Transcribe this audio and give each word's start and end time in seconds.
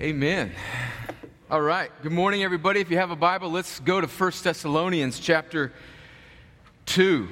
Amen. 0.00 0.50
All 1.48 1.60
right. 1.60 1.88
Good 2.02 2.10
morning, 2.10 2.42
everybody. 2.42 2.80
If 2.80 2.90
you 2.90 2.96
have 2.96 3.12
a 3.12 3.16
Bible, 3.16 3.52
let's 3.52 3.78
go 3.78 4.00
to 4.00 4.08
1 4.08 4.32
Thessalonians 4.42 5.20
chapter 5.20 5.72
2. 6.86 7.28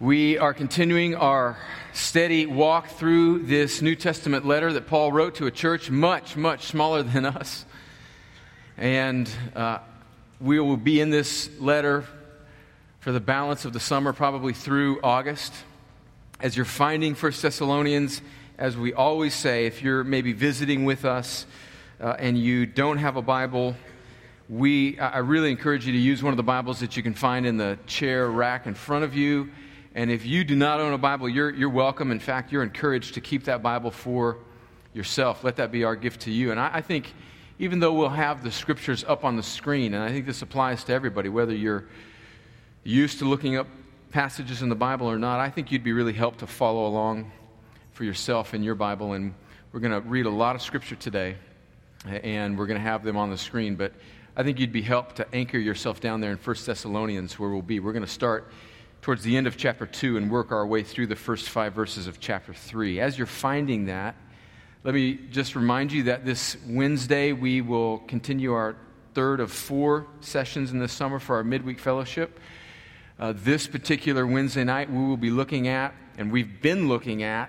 We 0.00 0.38
are 0.38 0.54
continuing 0.54 1.14
our 1.14 1.58
steady 1.92 2.46
walk 2.46 2.88
through 2.88 3.40
this 3.40 3.82
New 3.82 3.94
Testament 3.94 4.46
letter 4.46 4.72
that 4.72 4.86
Paul 4.86 5.12
wrote 5.12 5.34
to 5.34 5.46
a 5.46 5.50
church 5.50 5.90
much, 5.90 6.38
much 6.38 6.64
smaller 6.64 7.02
than 7.02 7.26
us. 7.26 7.66
And 8.78 9.30
uh, 9.54 9.80
we 10.40 10.58
will 10.58 10.78
be 10.78 11.02
in 11.02 11.10
this 11.10 11.50
letter 11.60 12.06
for 13.00 13.12
the 13.12 13.20
balance 13.20 13.66
of 13.66 13.74
the 13.74 13.80
summer, 13.80 14.14
probably 14.14 14.54
through 14.54 15.00
August. 15.02 15.52
As 16.40 16.56
you're 16.56 16.64
finding 16.64 17.14
1 17.14 17.32
Thessalonians, 17.42 18.22
as 18.58 18.76
we 18.76 18.94
always 18.94 19.34
say, 19.34 19.66
if 19.66 19.82
you're 19.82 20.02
maybe 20.02 20.32
visiting 20.32 20.84
with 20.84 21.04
us 21.04 21.46
uh, 22.00 22.16
and 22.18 22.38
you 22.38 22.64
don't 22.64 22.98
have 22.98 23.16
a 23.16 23.22
Bible, 23.22 23.76
we, 24.48 24.98
I 24.98 25.18
really 25.18 25.50
encourage 25.50 25.86
you 25.86 25.92
to 25.92 25.98
use 25.98 26.22
one 26.22 26.32
of 26.32 26.38
the 26.38 26.42
Bibles 26.42 26.80
that 26.80 26.96
you 26.96 27.02
can 27.02 27.12
find 27.12 27.44
in 27.44 27.58
the 27.58 27.78
chair 27.86 28.30
rack 28.30 28.66
in 28.66 28.74
front 28.74 29.04
of 29.04 29.14
you. 29.14 29.50
And 29.94 30.10
if 30.10 30.24
you 30.24 30.42
do 30.42 30.56
not 30.56 30.80
own 30.80 30.94
a 30.94 30.98
Bible, 30.98 31.28
you're, 31.28 31.50
you're 31.50 31.68
welcome. 31.68 32.10
In 32.10 32.18
fact, 32.18 32.50
you're 32.50 32.62
encouraged 32.62 33.14
to 33.14 33.20
keep 33.20 33.44
that 33.44 33.62
Bible 33.62 33.90
for 33.90 34.38
yourself. 34.94 35.44
Let 35.44 35.56
that 35.56 35.70
be 35.70 35.84
our 35.84 35.96
gift 35.96 36.22
to 36.22 36.30
you. 36.30 36.50
And 36.50 36.58
I, 36.58 36.70
I 36.74 36.80
think, 36.80 37.12
even 37.58 37.80
though 37.80 37.92
we'll 37.92 38.08
have 38.08 38.42
the 38.42 38.52
scriptures 38.52 39.04
up 39.04 39.24
on 39.24 39.36
the 39.36 39.42
screen, 39.42 39.92
and 39.92 40.02
I 40.02 40.08
think 40.10 40.24
this 40.24 40.40
applies 40.40 40.82
to 40.84 40.94
everybody, 40.94 41.28
whether 41.28 41.54
you're 41.54 41.84
used 42.84 43.18
to 43.18 43.26
looking 43.26 43.56
up 43.56 43.66
passages 44.12 44.62
in 44.62 44.70
the 44.70 44.74
Bible 44.74 45.10
or 45.10 45.18
not, 45.18 45.40
I 45.40 45.50
think 45.50 45.70
you'd 45.72 45.84
be 45.84 45.92
really 45.92 46.14
helped 46.14 46.38
to 46.38 46.46
follow 46.46 46.86
along 46.86 47.32
for 47.96 48.04
yourself 48.04 48.52
in 48.52 48.62
your 48.62 48.74
Bible. 48.74 49.14
And 49.14 49.32
we're 49.72 49.80
going 49.80 50.02
to 50.02 50.06
read 50.06 50.26
a 50.26 50.30
lot 50.30 50.54
of 50.54 50.60
scripture 50.60 50.96
today, 50.96 51.36
and 52.04 52.58
we're 52.58 52.66
going 52.66 52.78
to 52.78 52.86
have 52.86 53.02
them 53.02 53.16
on 53.16 53.30
the 53.30 53.38
screen. 53.38 53.74
But 53.74 53.94
I 54.36 54.42
think 54.42 54.60
you'd 54.60 54.70
be 54.70 54.82
helped 54.82 55.16
to 55.16 55.34
anchor 55.34 55.56
yourself 55.56 55.98
down 55.98 56.20
there 56.20 56.30
in 56.30 56.36
1 56.36 56.56
Thessalonians, 56.66 57.38
where 57.38 57.48
we'll 57.48 57.62
be. 57.62 57.80
We're 57.80 57.94
going 57.94 58.04
to 58.04 58.10
start 58.10 58.52
towards 59.00 59.22
the 59.22 59.34
end 59.34 59.46
of 59.46 59.56
chapter 59.56 59.86
2 59.86 60.18
and 60.18 60.30
work 60.30 60.52
our 60.52 60.66
way 60.66 60.82
through 60.82 61.06
the 61.06 61.16
first 61.16 61.48
five 61.48 61.72
verses 61.72 62.06
of 62.06 62.20
chapter 62.20 62.52
3. 62.52 63.00
As 63.00 63.16
you're 63.16 63.26
finding 63.26 63.86
that, 63.86 64.14
let 64.84 64.92
me 64.92 65.18
just 65.30 65.56
remind 65.56 65.90
you 65.90 66.02
that 66.02 66.26
this 66.26 66.58
Wednesday 66.68 67.32
we 67.32 67.62
will 67.62 68.00
continue 68.00 68.52
our 68.52 68.76
third 69.14 69.40
of 69.40 69.50
four 69.50 70.06
sessions 70.20 70.70
in 70.70 70.80
the 70.80 70.88
summer 70.88 71.18
for 71.18 71.36
our 71.36 71.44
midweek 71.44 71.78
fellowship. 71.78 72.40
Uh, 73.18 73.32
this 73.34 73.66
particular 73.66 74.26
Wednesday 74.26 74.64
night, 74.64 74.92
we 74.92 75.02
will 75.02 75.16
be 75.16 75.30
looking 75.30 75.68
at, 75.68 75.94
and 76.18 76.30
we've 76.30 76.60
been 76.60 76.88
looking 76.88 77.22
at, 77.22 77.48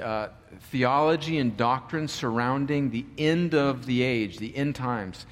uh, 0.00 0.28
theology 0.70 1.38
and 1.38 1.56
doctrine 1.56 2.08
surrounding 2.08 2.90
the 2.90 3.04
end 3.16 3.54
of 3.54 3.86
the 3.86 4.02
age, 4.02 4.38
the 4.38 4.54
end 4.56 4.74
times. 4.74 5.26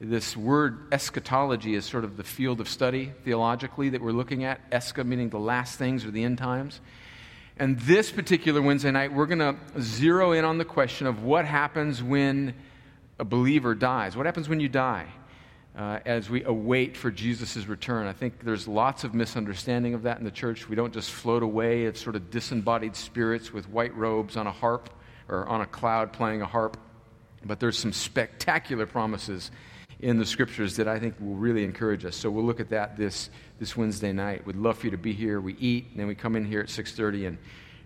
This 0.00 0.36
word 0.36 0.86
eschatology 0.92 1.74
is 1.74 1.84
sort 1.84 2.04
of 2.04 2.16
the 2.16 2.24
field 2.24 2.60
of 2.60 2.68
study 2.68 3.12
theologically 3.24 3.90
that 3.90 4.00
we're 4.00 4.12
looking 4.12 4.44
at. 4.44 4.70
Escha 4.70 5.04
meaning 5.04 5.28
the 5.28 5.38
last 5.38 5.78
things 5.78 6.04
or 6.04 6.10
the 6.10 6.24
end 6.24 6.38
times. 6.38 6.80
And 7.58 7.78
this 7.80 8.10
particular 8.10 8.62
Wednesday 8.62 8.90
night, 8.90 9.12
we're 9.12 9.26
going 9.26 9.40
to 9.40 9.56
zero 9.78 10.32
in 10.32 10.46
on 10.46 10.56
the 10.56 10.64
question 10.64 11.06
of 11.06 11.22
what 11.22 11.44
happens 11.44 12.02
when 12.02 12.54
a 13.18 13.24
believer 13.24 13.74
dies. 13.74 14.16
What 14.16 14.24
happens 14.24 14.48
when 14.48 14.60
you 14.60 14.68
die? 14.70 15.06
Uh, 15.76 16.00
as 16.04 16.28
we 16.28 16.42
await 16.42 16.96
for 16.96 17.12
Jesus' 17.12 17.68
return. 17.68 18.08
I 18.08 18.12
think 18.12 18.40
there's 18.42 18.66
lots 18.66 19.04
of 19.04 19.14
misunderstanding 19.14 19.94
of 19.94 20.02
that 20.02 20.18
in 20.18 20.24
the 20.24 20.30
church. 20.32 20.68
We 20.68 20.74
don't 20.74 20.92
just 20.92 21.12
float 21.12 21.44
away 21.44 21.86
as 21.86 21.96
sort 21.96 22.16
of 22.16 22.28
disembodied 22.28 22.96
spirits 22.96 23.52
with 23.52 23.68
white 23.68 23.96
robes 23.96 24.36
on 24.36 24.48
a 24.48 24.50
harp 24.50 24.90
or 25.28 25.46
on 25.46 25.60
a 25.60 25.66
cloud 25.66 26.12
playing 26.12 26.42
a 26.42 26.46
harp, 26.46 26.76
but 27.44 27.60
there's 27.60 27.78
some 27.78 27.92
spectacular 27.92 28.84
promises 28.84 29.52
in 30.00 30.18
the 30.18 30.26
scriptures 30.26 30.76
that 30.76 30.88
I 30.88 30.98
think 30.98 31.14
will 31.20 31.36
really 31.36 31.62
encourage 31.62 32.04
us. 32.04 32.16
So 32.16 32.30
we'll 32.30 32.44
look 32.44 32.60
at 32.60 32.70
that 32.70 32.96
this, 32.96 33.30
this 33.58 33.76
Wednesday 33.76 34.12
night. 34.12 34.44
We'd 34.46 34.56
love 34.56 34.78
for 34.78 34.86
you 34.86 34.90
to 34.90 34.98
be 34.98 35.12
here. 35.12 35.40
We 35.40 35.54
eat, 35.54 35.88
and 35.90 36.00
then 36.00 36.06
we 36.06 36.14
come 36.14 36.36
in 36.36 36.44
here 36.44 36.60
at 36.60 36.66
6.30 36.66 37.28
and, 37.28 37.38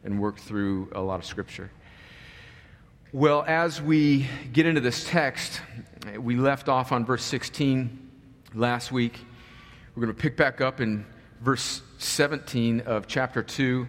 and 0.04 0.20
work 0.20 0.38
through 0.38 0.90
a 0.92 1.00
lot 1.00 1.18
of 1.18 1.26
scripture. 1.26 1.70
Well, 3.14 3.44
as 3.46 3.80
we 3.80 4.26
get 4.52 4.66
into 4.66 4.80
this 4.80 5.04
text, 5.04 5.60
we 6.18 6.34
left 6.34 6.68
off 6.68 6.90
on 6.90 7.04
verse 7.04 7.22
16 7.22 8.10
last 8.54 8.90
week. 8.90 9.20
We're 9.94 10.02
going 10.02 10.16
to 10.16 10.20
pick 10.20 10.36
back 10.36 10.60
up 10.60 10.80
in 10.80 11.06
verse 11.40 11.80
17 11.98 12.80
of 12.80 13.06
chapter 13.06 13.40
2 13.40 13.86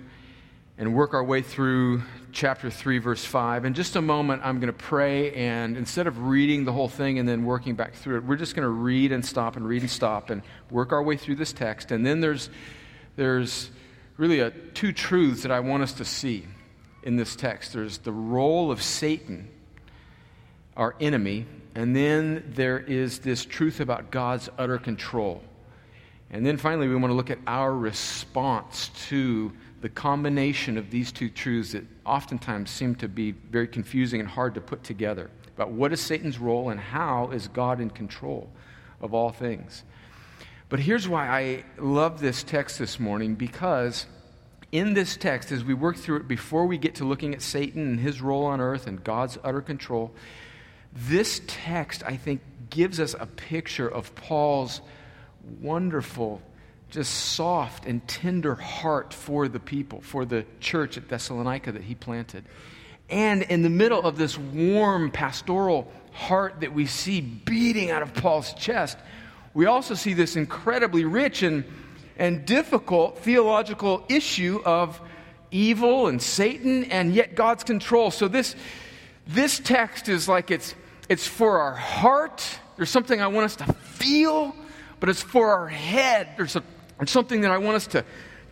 and 0.78 0.94
work 0.94 1.16
our 1.16 1.24
way 1.24 1.42
through 1.42 2.04
chapter 2.34 2.70
3, 2.70 3.00
verse 3.00 3.26
5. 3.26 3.66
In 3.66 3.74
just 3.74 3.96
a 3.96 4.02
moment, 4.04 4.44
I'm 4.46 4.60
going 4.60 4.72
to 4.72 4.78
pray, 4.78 5.34
and 5.34 5.76
instead 5.76 6.06
of 6.06 6.28
reading 6.28 6.64
the 6.64 6.72
whole 6.72 6.88
thing 6.88 7.18
and 7.18 7.28
then 7.28 7.46
working 7.46 7.74
back 7.74 7.96
through 7.96 8.18
it, 8.18 8.26
we're 8.26 8.36
just 8.36 8.56
going 8.56 8.68
to 8.68 8.70
read 8.70 9.12
and 9.12 9.26
stop 9.26 9.56
and 9.56 9.68
read 9.68 9.82
and 9.82 9.90
stop 9.90 10.30
and 10.30 10.44
work 10.70 10.92
our 10.92 11.02
way 11.02 11.18
through 11.18 11.38
this 11.38 11.52
text. 11.52 11.90
And 11.90 12.06
then 12.06 12.22
there's, 12.22 12.52
there's 13.16 13.72
really 14.18 14.42
a, 14.42 14.52
two 14.52 14.92
truths 14.92 15.42
that 15.42 15.52
I 15.52 15.62
want 15.62 15.82
us 15.82 15.94
to 15.94 16.06
see 16.06 16.46
in 17.06 17.16
this 17.16 17.36
text 17.36 17.72
there's 17.72 18.00
the 18.00 18.12
role 18.12 18.72
of 18.72 18.82
Satan, 18.82 19.48
our 20.76 20.96
enemy, 21.00 21.46
and 21.76 21.96
then 21.96 22.52
there 22.56 22.80
is 22.80 23.20
this 23.20 23.46
truth 23.46 23.80
about 23.80 24.12
God's 24.12 24.50
utter 24.58 24.78
control. 24.78 25.44
And 26.32 26.46
then 26.46 26.58
finally, 26.58 26.88
we 26.88 26.96
want 26.96 27.12
to 27.12 27.16
look 27.16 27.30
at 27.30 27.38
our 27.46 27.74
response 27.74 28.90
to 29.08 29.54
the 29.82 29.90
combination 29.90 30.78
of 30.78 30.90
these 30.90 31.12
two 31.12 31.30
truths 31.30 31.74
that 31.74 31.86
oftentimes 32.06 32.72
seem 32.72 32.96
to 32.96 33.08
be 33.08 33.32
very 33.32 33.68
confusing 33.68 34.20
and 34.20 34.28
hard 34.28 34.56
to 34.56 34.62
put 34.62 34.84
together 34.84 35.30
about 35.56 35.72
what 35.72 35.94
is 35.94 36.02
Satan's 36.02 36.40
role 36.40 36.70
and 36.70 36.80
how 36.80 37.30
is 37.30 37.48
God 37.50 37.80
in 37.80 37.90
control 37.90 38.50
of 39.00 39.14
all 39.14 39.30
things. 39.30 39.84
But 40.68 40.80
here's 40.80 41.08
why 41.08 41.30
I 41.30 41.64
love 41.78 42.20
this 42.20 42.42
text 42.42 42.80
this 42.80 43.00
morning 43.00 43.36
because 43.36 44.08
in 44.78 44.94
this 44.94 45.16
text, 45.16 45.54
as 45.54 45.64
we 45.64 45.74
work 45.74 45.96
through 45.96 46.18
it, 46.18 46.28
before 46.28 46.66
we 46.66 46.78
get 46.78 46.96
to 46.96 47.06
looking 47.06 47.34
at 47.34 47.42
Satan 47.42 47.88
and 47.88 48.00
his 48.00 48.22
role 48.22 48.46
on 48.46 48.60
earth 48.60 48.88
and 48.88 49.02
God's 49.02 49.38
utter 49.42 49.62
control, 49.62 50.12
this 50.92 51.42
text, 51.48 52.04
I 52.06 52.18
think, 52.18 52.42
gives 52.70 53.00
us 53.00 53.16
a 53.18 53.26
picture 53.26 53.88
of 53.88 54.14
Paul's 54.16 54.82
wonderful, 55.62 56.42
just 56.90 57.14
soft 57.14 57.86
and 57.86 58.06
tender 58.06 58.56
heart 58.56 59.14
for 59.14 59.48
the 59.48 59.62
people, 59.62 60.02
for 60.02 60.26
the 60.26 60.46
church 60.60 60.98
at 60.98 61.08
Thessalonica 61.08 61.72
that 61.72 61.84
he 61.84 61.96
planted. 61.96 62.44
And 63.10 63.44
in 63.44 63.62
the 63.62 63.70
middle 63.70 64.02
of 64.02 64.18
this 64.18 64.38
warm 64.38 65.10
pastoral 65.10 65.90
heart 66.12 66.62
that 66.62 66.74
we 66.74 66.86
see 66.86 67.22
beating 67.22 67.92
out 67.92 68.02
of 68.02 68.14
Paul's 68.14 68.54
chest, 68.54 68.98
we 69.54 69.68
also 69.68 69.94
see 69.94 70.14
this 70.14 70.36
incredibly 70.36 71.06
rich 71.06 71.44
and 71.44 71.64
and 72.18 72.46
difficult 72.46 73.20
theological 73.20 74.06
issue 74.10 74.62
of 74.66 75.00
evil 75.52 76.08
and 76.08 76.22
Satan 76.22 76.86
and 76.86 77.14
yet 77.14 77.36
God's 77.36 77.64
control. 77.64 78.12
So 78.12 78.28
this, 78.28 78.56
this 79.28 79.60
text 79.60 80.10
is 80.10 80.28
like 80.28 80.52
it's, 80.52 80.76
it's 81.08 81.28
for 81.28 81.60
our 81.60 81.76
heart. 81.76 82.44
There's 82.78 82.90
something 82.90 83.22
I 83.22 83.28
want 83.28 83.46
us 83.46 83.56
to 83.58 83.74
feel, 83.74 84.56
but 85.00 85.10
it's 85.10 85.22
for 85.22 85.52
our 85.52 85.68
head. 85.68 86.30
There's, 86.38 86.56
a, 86.56 86.64
there's 86.98 87.12
something 87.12 87.42
that 87.42 87.52
I 87.52 87.58
want 87.58 87.76
us 87.76 87.88
to, 87.88 88.04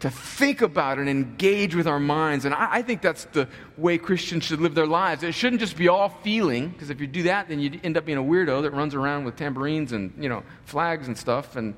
to 0.01 0.09
think 0.09 0.61
about 0.61 0.97
and 0.97 1.09
engage 1.09 1.75
with 1.75 1.87
our 1.87 1.99
minds. 1.99 2.45
And 2.45 2.53
I, 2.53 2.75
I 2.75 2.81
think 2.81 3.01
that's 3.01 3.25
the 3.25 3.47
way 3.77 3.97
Christians 3.97 4.43
should 4.43 4.61
live 4.61 4.75
their 4.75 4.85
lives. 4.85 5.23
It 5.23 5.33
shouldn't 5.33 5.61
just 5.61 5.77
be 5.77 5.87
all 5.87 6.09
feeling, 6.09 6.69
because 6.69 6.89
if 6.89 7.01
you 7.01 7.07
do 7.07 7.23
that, 7.23 7.47
then 7.47 7.59
you 7.59 7.79
end 7.83 7.97
up 7.97 8.05
being 8.05 8.17
a 8.17 8.23
weirdo 8.23 8.61
that 8.63 8.71
runs 8.71 8.95
around 8.95 9.23
with 9.23 9.35
tambourines 9.35 9.93
and, 9.93 10.13
you 10.17 10.29
know, 10.29 10.43
flags 10.65 11.07
and 11.07 11.17
stuff 11.17 11.55
and 11.55 11.73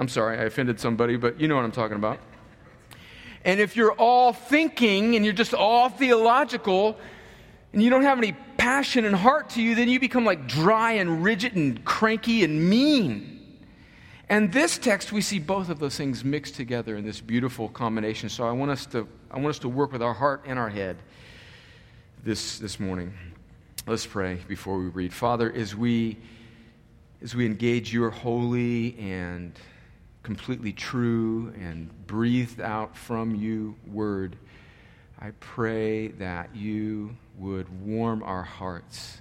I'm 0.00 0.08
sorry, 0.08 0.38
I 0.38 0.44
offended 0.44 0.80
somebody, 0.80 1.16
but 1.16 1.38
you 1.38 1.46
know 1.46 1.56
what 1.56 1.64
I'm 1.66 1.72
talking 1.72 1.98
about. 1.98 2.18
And 3.44 3.60
if 3.60 3.76
you're 3.76 3.92
all 3.92 4.32
thinking 4.32 5.14
and 5.14 5.26
you're 5.26 5.34
just 5.34 5.52
all 5.52 5.90
theological 5.90 6.96
and 7.74 7.82
you 7.82 7.90
don't 7.90 8.04
have 8.04 8.16
any 8.16 8.32
passion 8.56 9.04
and 9.04 9.14
heart 9.14 9.50
to 9.50 9.62
you, 9.62 9.74
then 9.74 9.90
you 9.90 10.00
become 10.00 10.24
like 10.24 10.48
dry 10.48 10.92
and 10.92 11.22
rigid 11.22 11.54
and 11.54 11.84
cranky 11.84 12.44
and 12.44 12.70
mean. 12.70 13.58
And 14.30 14.50
this 14.50 14.78
text, 14.78 15.12
we 15.12 15.20
see 15.20 15.38
both 15.38 15.68
of 15.68 15.78
those 15.80 15.98
things 15.98 16.24
mixed 16.24 16.54
together 16.54 16.96
in 16.96 17.04
this 17.04 17.20
beautiful 17.20 17.68
combination. 17.68 18.30
So 18.30 18.48
I 18.48 18.52
want 18.52 18.70
us 18.70 18.86
to, 18.86 19.06
I 19.30 19.36
want 19.36 19.48
us 19.48 19.58
to 19.58 19.68
work 19.68 19.92
with 19.92 20.02
our 20.02 20.14
heart 20.14 20.44
and 20.46 20.58
our 20.58 20.70
head 20.70 20.96
this, 22.24 22.58
this 22.58 22.80
morning. 22.80 23.12
Let's 23.86 24.06
pray 24.06 24.38
before 24.48 24.78
we 24.78 24.86
read. 24.86 25.12
Father, 25.12 25.52
as 25.52 25.76
we, 25.76 26.16
as 27.22 27.34
we 27.34 27.44
engage 27.44 27.92
your 27.92 28.08
holy 28.08 28.98
and 28.98 29.52
completely 30.22 30.72
true 30.72 31.52
and 31.58 31.90
breathed 32.06 32.60
out 32.60 32.96
from 32.96 33.34
you 33.34 33.74
word, 33.86 34.36
I 35.18 35.30
pray 35.40 36.08
that 36.08 36.54
you 36.54 37.16
would 37.38 37.68
warm 37.86 38.22
our 38.22 38.42
hearts 38.42 39.18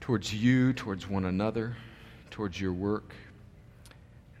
towards 0.00 0.32
you, 0.32 0.72
towards 0.72 1.08
one 1.08 1.24
another, 1.24 1.76
towards 2.30 2.60
your 2.60 2.72
work. 2.72 3.14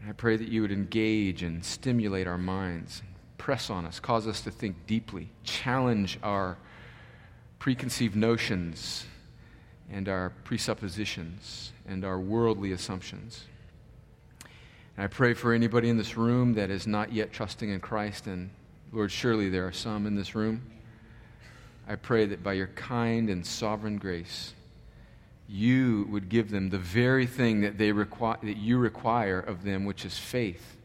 And 0.00 0.08
I 0.08 0.12
pray 0.12 0.36
that 0.36 0.48
you 0.48 0.62
would 0.62 0.72
engage 0.72 1.42
and 1.42 1.64
stimulate 1.64 2.26
our 2.26 2.38
minds, 2.38 3.02
press 3.36 3.68
on 3.68 3.84
us, 3.84 4.00
cause 4.00 4.26
us 4.26 4.40
to 4.42 4.50
think 4.50 4.86
deeply, 4.86 5.28
challenge 5.42 6.18
our 6.22 6.56
preconceived 7.58 8.14
notions 8.14 9.04
and 9.90 10.08
our 10.08 10.30
presuppositions 10.44 11.72
and 11.86 12.04
our 12.04 12.18
worldly 12.18 12.72
assumptions. 12.72 13.47
And 14.98 15.04
I 15.04 15.06
pray 15.06 15.32
for 15.32 15.52
anybody 15.52 15.90
in 15.90 15.96
this 15.96 16.16
room 16.16 16.54
that 16.54 16.70
is 16.70 16.88
not 16.88 17.12
yet 17.12 17.32
trusting 17.32 17.70
in 17.70 17.78
Christ, 17.78 18.26
and 18.26 18.50
Lord, 18.90 19.12
surely 19.12 19.48
there 19.48 19.64
are 19.64 19.72
some 19.72 20.08
in 20.08 20.16
this 20.16 20.34
room. 20.34 20.60
I 21.86 21.94
pray 21.94 22.26
that 22.26 22.42
by 22.42 22.54
your 22.54 22.66
kind 22.74 23.30
and 23.30 23.46
sovereign 23.46 23.98
grace, 23.98 24.54
you 25.48 26.08
would 26.10 26.28
give 26.28 26.50
them 26.50 26.70
the 26.70 26.78
very 26.78 27.26
thing 27.26 27.60
that, 27.60 27.78
they 27.78 27.92
require, 27.92 28.38
that 28.42 28.56
you 28.56 28.76
require 28.76 29.38
of 29.38 29.62
them, 29.62 29.84
which 29.84 30.04
is 30.04 30.18
faith. 30.18 30.76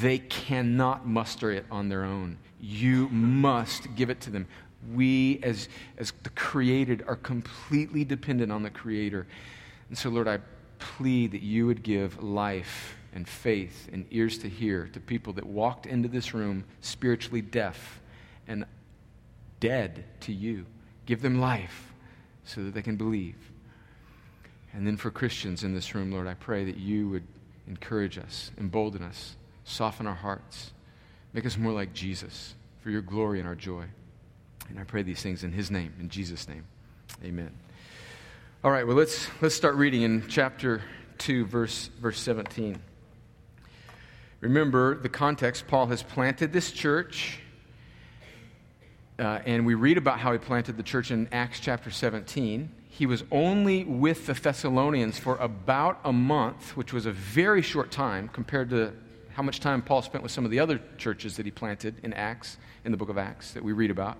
They 0.00 0.18
cannot 0.18 1.08
muster 1.08 1.50
it 1.50 1.66
on 1.68 1.88
their 1.88 2.04
own. 2.04 2.38
You 2.60 3.08
must 3.08 3.92
give 3.96 4.08
it 4.08 4.20
to 4.20 4.30
them. 4.30 4.46
We, 4.94 5.40
as, 5.42 5.68
as 5.98 6.12
the 6.22 6.30
created, 6.30 7.02
are 7.08 7.16
completely 7.16 8.04
dependent 8.04 8.52
on 8.52 8.62
the 8.62 8.70
Creator. 8.70 9.26
And 9.88 9.98
so, 9.98 10.10
Lord, 10.10 10.28
I 10.28 10.38
plead 10.78 11.32
that 11.32 11.42
you 11.42 11.66
would 11.66 11.82
give 11.82 12.22
life 12.22 12.94
and 13.12 13.28
faith 13.28 13.88
and 13.92 14.06
ears 14.10 14.38
to 14.38 14.48
hear 14.48 14.88
to 14.92 15.00
people 15.00 15.32
that 15.34 15.46
walked 15.46 15.86
into 15.86 16.08
this 16.08 16.32
room 16.34 16.64
spiritually 16.80 17.42
deaf 17.42 18.00
and 18.46 18.64
dead 19.60 20.04
to 20.20 20.32
you. 20.32 20.66
Give 21.06 21.20
them 21.20 21.40
life 21.40 21.92
so 22.44 22.64
that 22.64 22.74
they 22.74 22.82
can 22.82 22.96
believe. 22.96 23.36
And 24.72 24.86
then 24.86 24.96
for 24.96 25.10
Christians 25.10 25.64
in 25.64 25.74
this 25.74 25.94
room, 25.94 26.10
Lord, 26.10 26.26
I 26.26 26.34
pray 26.34 26.64
that 26.64 26.78
you 26.78 27.08
would 27.10 27.26
encourage 27.68 28.18
us, 28.18 28.50
embolden 28.58 29.02
us, 29.02 29.36
soften 29.64 30.06
our 30.06 30.14
hearts, 30.14 30.72
make 31.32 31.46
us 31.46 31.56
more 31.56 31.72
like 31.72 31.92
Jesus 31.92 32.54
for 32.80 32.90
your 32.90 33.02
glory 33.02 33.38
and 33.38 33.46
our 33.46 33.54
joy. 33.54 33.84
And 34.68 34.78
I 34.78 34.84
pray 34.84 35.02
these 35.02 35.22
things 35.22 35.44
in 35.44 35.52
his 35.52 35.70
name, 35.70 35.92
in 36.00 36.08
Jesus' 36.08 36.48
name. 36.48 36.64
Amen. 37.22 37.50
All 38.64 38.70
right, 38.70 38.86
well, 38.86 38.96
let's, 38.96 39.28
let's 39.40 39.54
start 39.54 39.74
reading 39.74 40.02
in 40.02 40.24
chapter 40.28 40.82
2, 41.18 41.44
verse, 41.46 41.90
verse 42.00 42.18
17. 42.20 42.80
Remember 44.42 44.96
the 44.96 45.08
context. 45.08 45.66
Paul 45.66 45.86
has 45.86 46.02
planted 46.02 46.52
this 46.52 46.70
church, 46.70 47.38
uh, 49.18 49.40
and 49.46 49.64
we 49.64 49.72
read 49.72 49.96
about 49.96 50.18
how 50.18 50.32
he 50.32 50.38
planted 50.38 50.76
the 50.76 50.82
church 50.82 51.10
in 51.10 51.28
Acts 51.32 51.58
chapter 51.58 51.90
17 51.90 52.68
he 52.94 53.06
was 53.06 53.24
only 53.30 53.84
with 53.84 54.26
the 54.26 54.34
Thessalonians 54.34 55.18
for 55.18 55.36
about 55.36 55.98
a 56.04 56.12
month, 56.12 56.76
which 56.76 56.92
was 56.92 57.06
a 57.06 57.10
very 57.10 57.62
short 57.62 57.90
time 57.90 58.28
compared 58.28 58.68
to 58.68 58.92
how 59.32 59.42
much 59.42 59.60
time 59.60 59.80
Paul 59.80 60.02
spent 60.02 60.22
with 60.22 60.30
some 60.30 60.44
of 60.44 60.50
the 60.50 60.60
other 60.60 60.78
churches 60.98 61.38
that 61.38 61.46
he 61.46 61.50
planted 61.50 61.94
in 62.02 62.12
Acts, 62.12 62.58
in 62.84 62.90
the 62.90 62.98
book 62.98 63.08
of 63.08 63.16
Acts 63.16 63.52
that 63.52 63.64
we 63.64 63.72
read 63.72 63.90
about. 63.90 64.18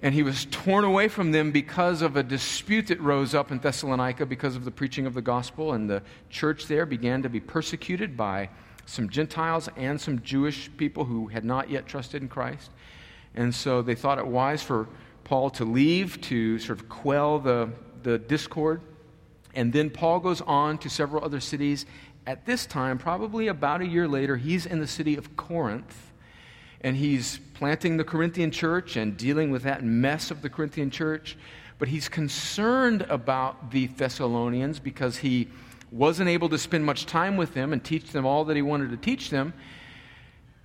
And 0.00 0.14
he 0.14 0.22
was 0.22 0.46
torn 0.50 0.84
away 0.84 1.08
from 1.08 1.32
them 1.32 1.52
because 1.52 2.00
of 2.00 2.16
a 2.16 2.22
dispute 2.22 2.86
that 2.86 2.98
rose 2.98 3.34
up 3.34 3.50
in 3.50 3.58
Thessalonica 3.58 4.24
because 4.24 4.56
of 4.56 4.64
the 4.64 4.70
preaching 4.70 5.04
of 5.04 5.12
the 5.12 5.20
gospel. 5.20 5.74
And 5.74 5.88
the 5.88 6.02
church 6.30 6.68
there 6.68 6.86
began 6.86 7.22
to 7.24 7.28
be 7.28 7.40
persecuted 7.40 8.16
by 8.16 8.48
some 8.86 9.10
Gentiles 9.10 9.68
and 9.76 10.00
some 10.00 10.22
Jewish 10.22 10.70
people 10.76 11.04
who 11.04 11.26
had 11.26 11.44
not 11.44 11.68
yet 11.68 11.86
trusted 11.86 12.22
in 12.22 12.28
Christ. 12.28 12.70
And 13.34 13.54
so 13.54 13.82
they 13.82 13.94
thought 13.94 14.18
it 14.18 14.26
wise 14.26 14.62
for 14.62 14.88
Paul 15.24 15.50
to 15.50 15.64
leave 15.64 16.20
to 16.22 16.58
sort 16.58 16.78
of 16.78 16.88
quell 16.88 17.38
the, 17.38 17.70
the 18.02 18.18
discord. 18.18 18.80
And 19.54 19.72
then 19.72 19.90
Paul 19.90 20.20
goes 20.20 20.40
on 20.40 20.78
to 20.78 20.88
several 20.88 21.24
other 21.24 21.40
cities. 21.40 21.84
At 22.26 22.46
this 22.46 22.64
time, 22.64 22.96
probably 22.96 23.48
about 23.48 23.80
a 23.80 23.86
year 23.86 24.06
later, 24.06 24.36
he's 24.36 24.66
in 24.66 24.80
the 24.80 24.86
city 24.86 25.16
of 25.16 25.36
Corinth. 25.36 26.12
And 26.80 26.96
he's 26.96 27.40
planting 27.54 27.96
the 27.96 28.04
Corinthian 28.04 28.50
church 28.50 28.96
and 28.96 29.16
dealing 29.16 29.50
with 29.50 29.64
that 29.64 29.82
mess 29.82 30.30
of 30.30 30.42
the 30.42 30.48
Corinthian 30.48 30.90
church. 30.90 31.36
But 31.78 31.88
he's 31.88 32.08
concerned 32.08 33.02
about 33.08 33.70
the 33.70 33.88
Thessalonians 33.88 34.78
because 34.78 35.18
he 35.18 35.48
wasn't 35.96 36.28
able 36.28 36.48
to 36.50 36.58
spend 36.58 36.84
much 36.84 37.06
time 37.06 37.36
with 37.36 37.54
them 37.54 37.72
and 37.72 37.82
teach 37.82 38.12
them 38.12 38.26
all 38.26 38.44
that 38.44 38.56
he 38.56 38.62
wanted 38.62 38.90
to 38.90 38.96
teach 38.96 39.30
them. 39.30 39.54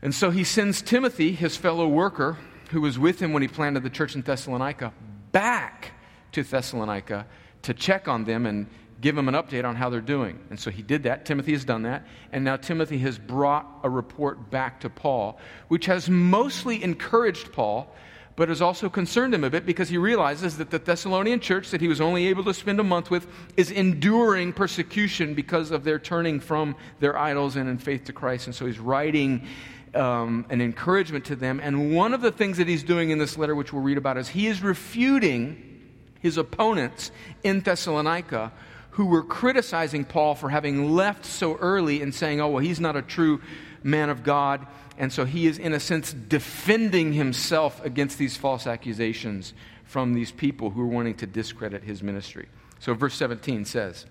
And 0.01 0.13
so 0.13 0.31
he 0.31 0.43
sends 0.43 0.81
Timothy, 0.81 1.31
his 1.31 1.55
fellow 1.55 1.87
worker, 1.87 2.37
who 2.71 2.81
was 2.81 2.97
with 2.97 3.21
him 3.21 3.33
when 3.33 3.41
he 3.41 3.47
planted 3.47 3.83
the 3.83 3.89
church 3.89 4.15
in 4.15 4.21
Thessalonica, 4.21 4.93
back 5.31 5.91
to 6.31 6.43
Thessalonica 6.43 7.25
to 7.63 7.73
check 7.73 8.07
on 8.07 8.25
them 8.25 8.45
and 8.45 8.67
give 9.01 9.15
them 9.15 9.27
an 9.27 9.33
update 9.33 9.65
on 9.65 9.75
how 9.75 9.89
they're 9.89 9.99
doing. 9.99 10.39
And 10.49 10.59
so 10.59 10.69
he 10.69 10.81
did 10.81 11.03
that. 11.03 11.25
Timothy 11.25 11.53
has 11.53 11.65
done 11.65 11.83
that. 11.83 12.05
And 12.31 12.43
now 12.43 12.55
Timothy 12.55 12.99
has 12.99 13.17
brought 13.17 13.67
a 13.83 13.89
report 13.89 14.51
back 14.51 14.79
to 14.81 14.89
Paul, 14.89 15.39
which 15.67 15.85
has 15.87 16.09
mostly 16.09 16.83
encouraged 16.83 17.51
Paul, 17.51 17.93
but 18.41 18.49
has 18.49 18.59
also 18.59 18.89
concerned 18.89 19.35
him 19.35 19.43
a 19.43 19.51
bit 19.51 19.67
because 19.67 19.87
he 19.87 19.99
realizes 19.99 20.57
that 20.57 20.71
the 20.71 20.79
Thessalonian 20.79 21.39
church 21.39 21.69
that 21.69 21.79
he 21.79 21.87
was 21.87 22.01
only 22.01 22.25
able 22.25 22.43
to 22.43 22.55
spend 22.55 22.79
a 22.79 22.83
month 22.83 23.11
with 23.11 23.27
is 23.55 23.69
enduring 23.69 24.51
persecution 24.51 25.35
because 25.35 25.69
of 25.69 25.83
their 25.83 25.99
turning 25.99 26.39
from 26.39 26.75
their 26.99 27.15
idols 27.15 27.55
and 27.55 27.69
in 27.69 27.77
faith 27.77 28.05
to 28.05 28.13
Christ. 28.13 28.47
And 28.47 28.55
so 28.55 28.65
he's 28.65 28.79
writing 28.79 29.45
um, 29.93 30.47
an 30.49 30.59
encouragement 30.59 31.25
to 31.25 31.35
them. 31.35 31.59
And 31.61 31.95
one 31.95 32.15
of 32.15 32.21
the 32.21 32.31
things 32.31 32.57
that 32.57 32.67
he's 32.67 32.81
doing 32.81 33.11
in 33.11 33.19
this 33.19 33.37
letter, 33.37 33.53
which 33.53 33.71
we'll 33.71 33.83
read 33.83 33.99
about, 33.99 34.17
is 34.17 34.29
he 34.29 34.47
is 34.47 34.63
refuting 34.63 35.79
his 36.19 36.37
opponents 36.37 37.11
in 37.43 37.59
Thessalonica 37.59 38.51
who 38.89 39.05
were 39.05 39.21
criticizing 39.21 40.03
Paul 40.03 40.33
for 40.33 40.49
having 40.49 40.89
left 40.93 41.25
so 41.25 41.57
early 41.57 42.01
and 42.01 42.11
saying, 42.11 42.41
oh, 42.41 42.47
well, 42.47 42.63
he's 42.63 42.79
not 42.79 42.95
a 42.95 43.03
true 43.03 43.39
man 43.83 44.09
of 44.09 44.23
God. 44.23 44.65
And 44.97 45.11
so 45.11 45.25
he 45.25 45.47
is, 45.47 45.57
in 45.57 45.73
a 45.73 45.79
sense, 45.79 46.13
defending 46.13 47.13
himself 47.13 47.83
against 47.83 48.17
these 48.17 48.37
false 48.37 48.67
accusations 48.67 49.53
from 49.83 50.13
these 50.13 50.31
people 50.31 50.69
who 50.69 50.81
are 50.81 50.87
wanting 50.87 51.15
to 51.15 51.27
discredit 51.27 51.83
his 51.83 52.01
ministry. 52.01 52.47
So, 52.79 52.93
verse 52.93 53.13
17 53.15 53.65
says, 53.65 54.05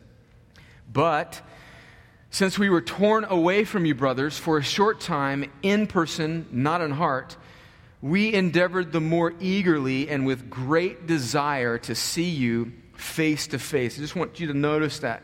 But 0.93 1.41
since 2.31 2.59
we 2.59 2.71
were 2.71 2.81
torn 2.81 3.25
away 3.25 3.65
from 3.65 3.85
you, 3.85 3.95
brothers, 3.95 4.39
for 4.39 4.59
a 4.59 4.63
short 4.63 5.01
time, 5.01 5.51
in 5.63 5.87
person, 5.87 6.47
not 6.53 6.81
in 6.81 6.93
heart, 6.93 7.37
we 8.03 8.33
endeavored 8.33 8.93
the 8.93 9.01
more 9.01 9.33
eagerly 9.41 10.09
and 10.09 10.25
with 10.25 10.49
great 10.49 11.07
desire 11.07 11.79
to 11.79 11.95
see 11.95 12.31
you 12.31 12.73
face 12.95 13.49
to 13.49 13.59
face. 13.59 13.99
I 13.99 14.03
just 14.03 14.17
want 14.17 14.39
you 14.39 14.47
to 14.47 14.55
notice 14.55 15.01
that 15.01 15.23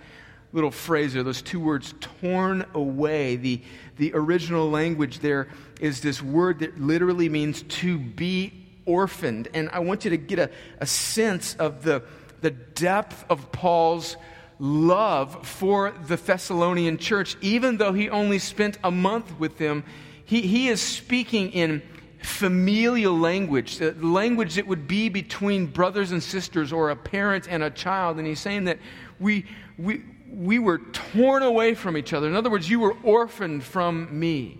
little 0.52 0.70
phrase 0.70 1.12
there, 1.14 1.22
those 1.22 1.42
two 1.42 1.60
words, 1.60 1.94
torn 2.00 2.64
away. 2.74 3.36
The, 3.36 3.60
the 3.96 4.12
original 4.14 4.70
language 4.70 5.18
there 5.20 5.48
is 5.80 6.00
this 6.00 6.22
word 6.22 6.60
that 6.60 6.80
literally 6.80 7.28
means 7.28 7.62
to 7.62 7.98
be 7.98 8.52
orphaned. 8.86 9.48
And 9.52 9.68
I 9.70 9.80
want 9.80 10.04
you 10.04 10.10
to 10.10 10.16
get 10.16 10.38
a, 10.38 10.50
a 10.78 10.86
sense 10.86 11.54
of 11.56 11.82
the, 11.82 12.02
the 12.40 12.50
depth 12.50 13.24
of 13.28 13.52
Paul's 13.52 14.16
love 14.58 15.46
for 15.46 15.92
the 16.06 16.16
Thessalonian 16.16 16.96
church, 16.96 17.36
even 17.40 17.76
though 17.76 17.92
he 17.92 18.08
only 18.08 18.38
spent 18.38 18.78
a 18.82 18.90
month 18.90 19.38
with 19.38 19.58
them. 19.58 19.84
He, 20.24 20.42
he 20.42 20.68
is 20.68 20.80
speaking 20.80 21.50
in 21.52 21.82
familial 22.22 23.16
language, 23.16 23.78
the 23.78 23.92
language 23.92 24.54
that 24.54 24.66
would 24.66 24.88
be 24.88 25.08
between 25.08 25.66
brothers 25.66 26.12
and 26.12 26.22
sisters 26.22 26.72
or 26.72 26.90
a 26.90 26.96
parent 26.96 27.46
and 27.48 27.62
a 27.62 27.70
child. 27.70 28.18
And 28.18 28.26
he's 28.26 28.40
saying 28.40 28.64
that 28.64 28.78
we, 29.20 29.46
we, 29.78 30.02
we 30.36 30.58
were 30.58 30.78
torn 30.78 31.42
away 31.42 31.74
from 31.74 31.96
each 31.96 32.12
other. 32.12 32.28
In 32.28 32.36
other 32.36 32.50
words, 32.50 32.68
you 32.68 32.78
were 32.78 32.94
orphaned 33.02 33.64
from 33.64 34.18
me. 34.18 34.58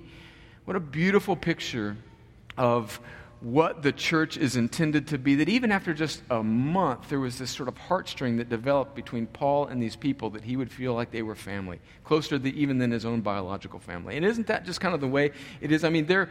What 0.64 0.76
a 0.76 0.80
beautiful 0.80 1.36
picture 1.36 1.96
of 2.56 2.98
what 3.40 3.82
the 3.82 3.92
church 3.92 4.38
is 4.38 4.56
intended 4.56 5.06
to 5.08 5.18
be, 5.18 5.34
that 5.34 5.48
even 5.48 5.70
after 5.70 5.92
just 5.92 6.22
a 6.30 6.42
month, 6.42 7.10
there 7.10 7.20
was 7.20 7.38
this 7.38 7.50
sort 7.50 7.68
of 7.68 7.74
heartstring 7.74 8.38
that 8.38 8.48
developed 8.48 8.94
between 8.94 9.26
Paul 9.26 9.66
and 9.66 9.80
these 9.80 9.94
people 9.94 10.30
that 10.30 10.42
he 10.42 10.56
would 10.56 10.72
feel 10.72 10.94
like 10.94 11.10
they 11.10 11.22
were 11.22 11.34
family, 11.34 11.78
closer 12.02 12.38
to, 12.38 12.48
even 12.48 12.78
than 12.78 12.90
his 12.90 13.04
own 13.04 13.20
biological 13.20 13.78
family. 13.78 14.16
And 14.16 14.24
isn't 14.24 14.46
that 14.46 14.64
just 14.64 14.80
kind 14.80 14.94
of 14.94 15.02
the 15.02 15.06
way 15.06 15.32
it 15.60 15.70
is? 15.70 15.84
I 15.84 15.90
mean, 15.90 16.06
there. 16.06 16.30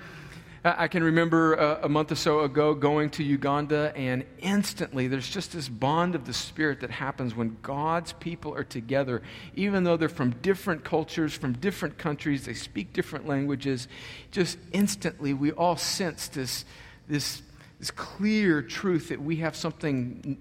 I 0.67 0.87
can 0.87 1.03
remember 1.03 1.53
a, 1.53 1.81
a, 1.83 1.89
month 1.89 2.11
or 2.11 2.15
so 2.15 2.39
ago 2.39 2.73
going 2.73 3.11
to 3.11 3.23
Uganda, 3.23 3.93
and 3.95 4.25
instantly 4.39 5.07
there's 5.07 5.29
just 5.29 5.53
this 5.53 5.69
bond 5.69 6.15
of 6.15 6.25
the 6.25 6.33
Spirit 6.33 6.79
that 6.79 6.89
happens 6.89 7.35
when 7.35 7.57
God's 7.61 8.13
people 8.13 8.55
are 8.55 8.63
together, 8.63 9.21
even 9.53 9.83
though 9.83 9.95
they're 9.95 10.09
from 10.09 10.31
different 10.41 10.83
cultures, 10.83 11.35
from 11.35 11.53
different 11.53 11.99
countries, 11.99 12.45
they 12.45 12.55
speak 12.55 12.93
different 12.93 13.27
languages. 13.27 13.87
Just 14.31 14.57
instantly, 14.71 15.35
we 15.35 15.51
all 15.51 15.77
sense 15.77 16.29
this, 16.29 16.65
this, 17.07 17.43
this 17.77 17.91
clear 17.91 18.63
truth 18.63 19.09
that 19.09 19.21
we 19.21 19.35
have 19.35 19.55
something 19.55 20.35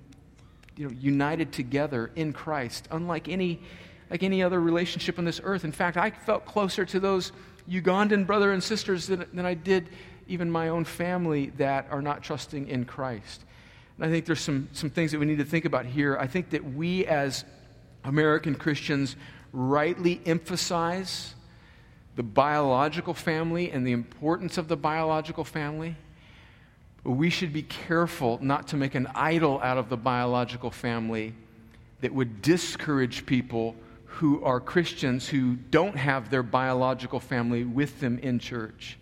you 0.75 0.89
know, 0.89 0.97
united 0.99 1.53
together 1.53 2.11
in 2.17 2.33
Christ, 2.33 2.89
unlike 2.91 3.29
any, 3.29 3.61
like 4.09 4.23
any 4.23 4.43
other 4.43 4.59
relationship 4.59 5.19
on 5.19 5.27
this 5.27 5.43
earth. 5.45 5.65
In 5.65 5.73
fact, 5.73 5.99
I 5.99 6.13
felt 6.13 6.47
closer 6.47 6.87
to 6.87 6.99
those 6.99 7.33
Ugandan 7.69 8.27
brother 8.27 8.53
and 8.53 8.63
sisters 8.63 9.07
than, 9.07 9.27
than 9.35 9.45
I 9.47 9.55
did 9.55 9.89
even 10.29 10.51
my 10.51 10.69
own 10.69 10.85
family 10.85 11.51
that 11.59 11.87
are 11.91 12.03
not 12.03 12.23
trusting 12.23 12.69
in 12.69 12.85
Christ. 12.85 13.45
And 13.97 14.07
I 14.07 14.11
think 14.11 14.27
there's 14.27 14.41
some, 14.41 14.69
some 14.73 14.91
things 14.91 15.13
that 15.13 15.19
we 15.19 15.27
need 15.27 15.39
to 15.39 15.45
think 15.45 15.65
about 15.65 15.87
here. 15.87 16.17
I 16.19 16.27
think 16.27 16.51
that 16.51 16.65
we 16.65 17.07
as 17.07 17.45
American 18.05 18.55
Christians 18.55 19.17
rightly 19.53 20.21
emphasize 20.27 21.35
the 22.17 22.23
biological 22.23 23.15
family 23.15 23.71
and 23.71 23.87
the 23.87 23.93
importance 23.93 24.59
of 24.59 24.69
the 24.69 24.77
biological 24.77 25.45
family. 25.45 25.97
But 27.03 27.13
we 27.13 27.31
should 27.31 27.53
be 27.53 27.63
careful 27.63 28.39
not 28.41 28.69
to 28.69 28.77
make 28.77 28.95
an 28.95 29.09
idol 29.15 29.61
out 29.63 29.79
of 29.79 29.89
the 29.89 29.97
biological 29.97 30.71
family 30.71 31.35
that 32.01 32.13
would 32.13 32.43
discourage 32.43 33.27
people 33.27 33.77
who 34.07 34.43
are 34.45 34.61
Christians 34.61 35.29
who 35.29 35.57
don't 35.57 35.97
have 35.97 36.31
their 36.31 36.43
biological 36.43 37.21
family 37.21 37.65
with 37.65 38.01
them 38.01 38.19
in 38.19 38.39
church. 38.39 38.97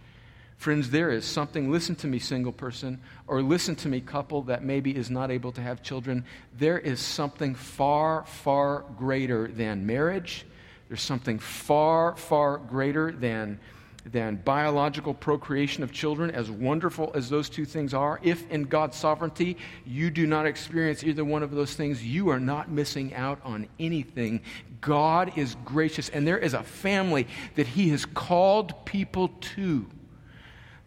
Friends, 0.62 0.90
there 0.90 1.11
is 1.11 1.25
something, 1.25 1.73
listen 1.73 1.97
to 1.97 2.07
me, 2.07 2.21
single 2.21 2.52
person, 2.52 3.00
or 3.26 3.42
listen 3.42 3.75
to 3.75 3.88
me, 3.88 4.00
couple 4.00 4.42
that 4.42 4.62
maybe 4.62 4.95
is 4.95 5.11
not 5.11 5.28
able 5.28 5.50
to 5.50 5.61
have 5.61 5.83
children. 5.83 6.25
There 6.57 6.78
is 6.78 7.00
something 7.00 7.57
far, 7.57 8.25
far 8.26 8.85
greater 8.97 9.49
than 9.49 9.85
marriage. 9.85 10.47
There's 10.87 11.02
something 11.02 11.40
far, 11.40 12.14
far 12.14 12.59
greater 12.59 13.11
than 13.11 13.59
than 14.07 14.37
biological 14.37 15.14
procreation 15.14 15.83
of 15.83 15.90
children, 15.90 16.31
as 16.31 16.49
wonderful 16.49 17.11
as 17.16 17.28
those 17.28 17.49
two 17.49 17.64
things 17.64 17.92
are, 17.92 18.21
if 18.23 18.49
in 18.49 18.62
God's 18.62 18.97
sovereignty 18.97 19.57
you 19.85 20.11
do 20.11 20.28
not 20.28 20.47
experience 20.47 21.02
either 21.02 21.25
one 21.25 21.42
of 21.42 21.50
those 21.50 21.75
things, 21.75 22.04
you 22.04 22.28
are 22.28 22.40
not 22.40 22.71
missing 22.71 23.12
out 23.14 23.40
on 23.42 23.66
anything. 23.81 24.40
God 24.81 25.37
is 25.37 25.57
gracious, 25.64 26.09
and 26.09 26.25
there 26.25 26.38
is 26.38 26.54
a 26.54 26.62
family 26.62 27.26
that 27.57 27.66
He 27.66 27.88
has 27.88 28.07
called 28.07 28.85
people 28.85 29.28
to 29.57 29.87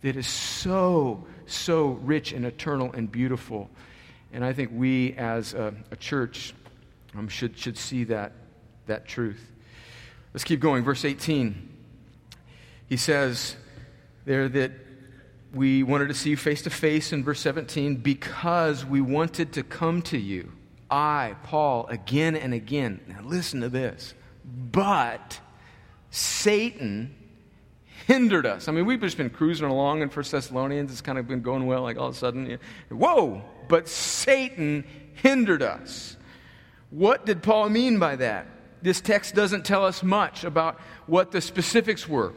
that 0.05 0.15
is 0.15 0.27
so, 0.27 1.25
so 1.47 1.87
rich 2.03 2.31
and 2.31 2.45
eternal 2.45 2.93
and 2.93 3.11
beautiful. 3.11 3.71
And 4.31 4.45
I 4.45 4.53
think 4.53 4.69
we 4.71 5.13
as 5.13 5.55
a, 5.55 5.73
a 5.89 5.95
church 5.95 6.53
um, 7.17 7.27
should, 7.27 7.57
should 7.57 7.75
see 7.75 8.03
that, 8.03 8.33
that 8.85 9.07
truth. 9.07 9.51
Let's 10.31 10.43
keep 10.43 10.59
going. 10.59 10.83
Verse 10.83 11.05
18. 11.05 11.73
He 12.87 12.97
says 12.97 13.55
there 14.25 14.47
that 14.47 14.73
we 15.51 15.81
wanted 15.81 16.09
to 16.09 16.13
see 16.13 16.29
you 16.29 16.37
face 16.37 16.61
to 16.61 16.69
face 16.69 17.11
in 17.11 17.23
verse 17.23 17.39
17 17.39 17.95
because 17.95 18.85
we 18.85 19.01
wanted 19.01 19.53
to 19.53 19.63
come 19.63 20.03
to 20.03 20.19
you. 20.19 20.51
I, 20.87 21.35
Paul, 21.41 21.87
again 21.87 22.35
and 22.35 22.53
again. 22.53 23.01
Now 23.07 23.21
listen 23.23 23.61
to 23.61 23.69
this. 23.69 24.13
But 24.71 25.39
Satan 26.11 27.15
hindered 28.07 28.45
us. 28.45 28.67
I 28.67 28.71
mean, 28.71 28.85
we've 28.85 29.01
just 29.01 29.17
been 29.17 29.29
cruising 29.29 29.67
along 29.67 30.01
in 30.01 30.09
First 30.09 30.31
Thessalonians. 30.31 30.91
It's 30.91 31.01
kind 31.01 31.17
of 31.17 31.27
been 31.27 31.41
going 31.41 31.65
well, 31.65 31.81
like 31.81 31.97
all 31.97 32.07
of 32.07 32.15
a 32.15 32.17
sudden, 32.17 32.59
whoa! 32.89 33.43
But 33.67 33.87
Satan 33.87 34.85
hindered 35.15 35.63
us. 35.63 36.15
What 36.91 37.25
did 37.25 37.41
Paul 37.41 37.69
mean 37.69 37.97
by 37.99 38.15
that? 38.17 38.47
This 38.81 39.01
text 39.01 39.33
doesn't 39.33 39.65
tell 39.65 39.83
us 39.83 40.03
much 40.03 40.43
about 40.43 40.79
what 41.07 41.31
the 41.31 41.41
specifics 41.41 42.07
were 42.07 42.33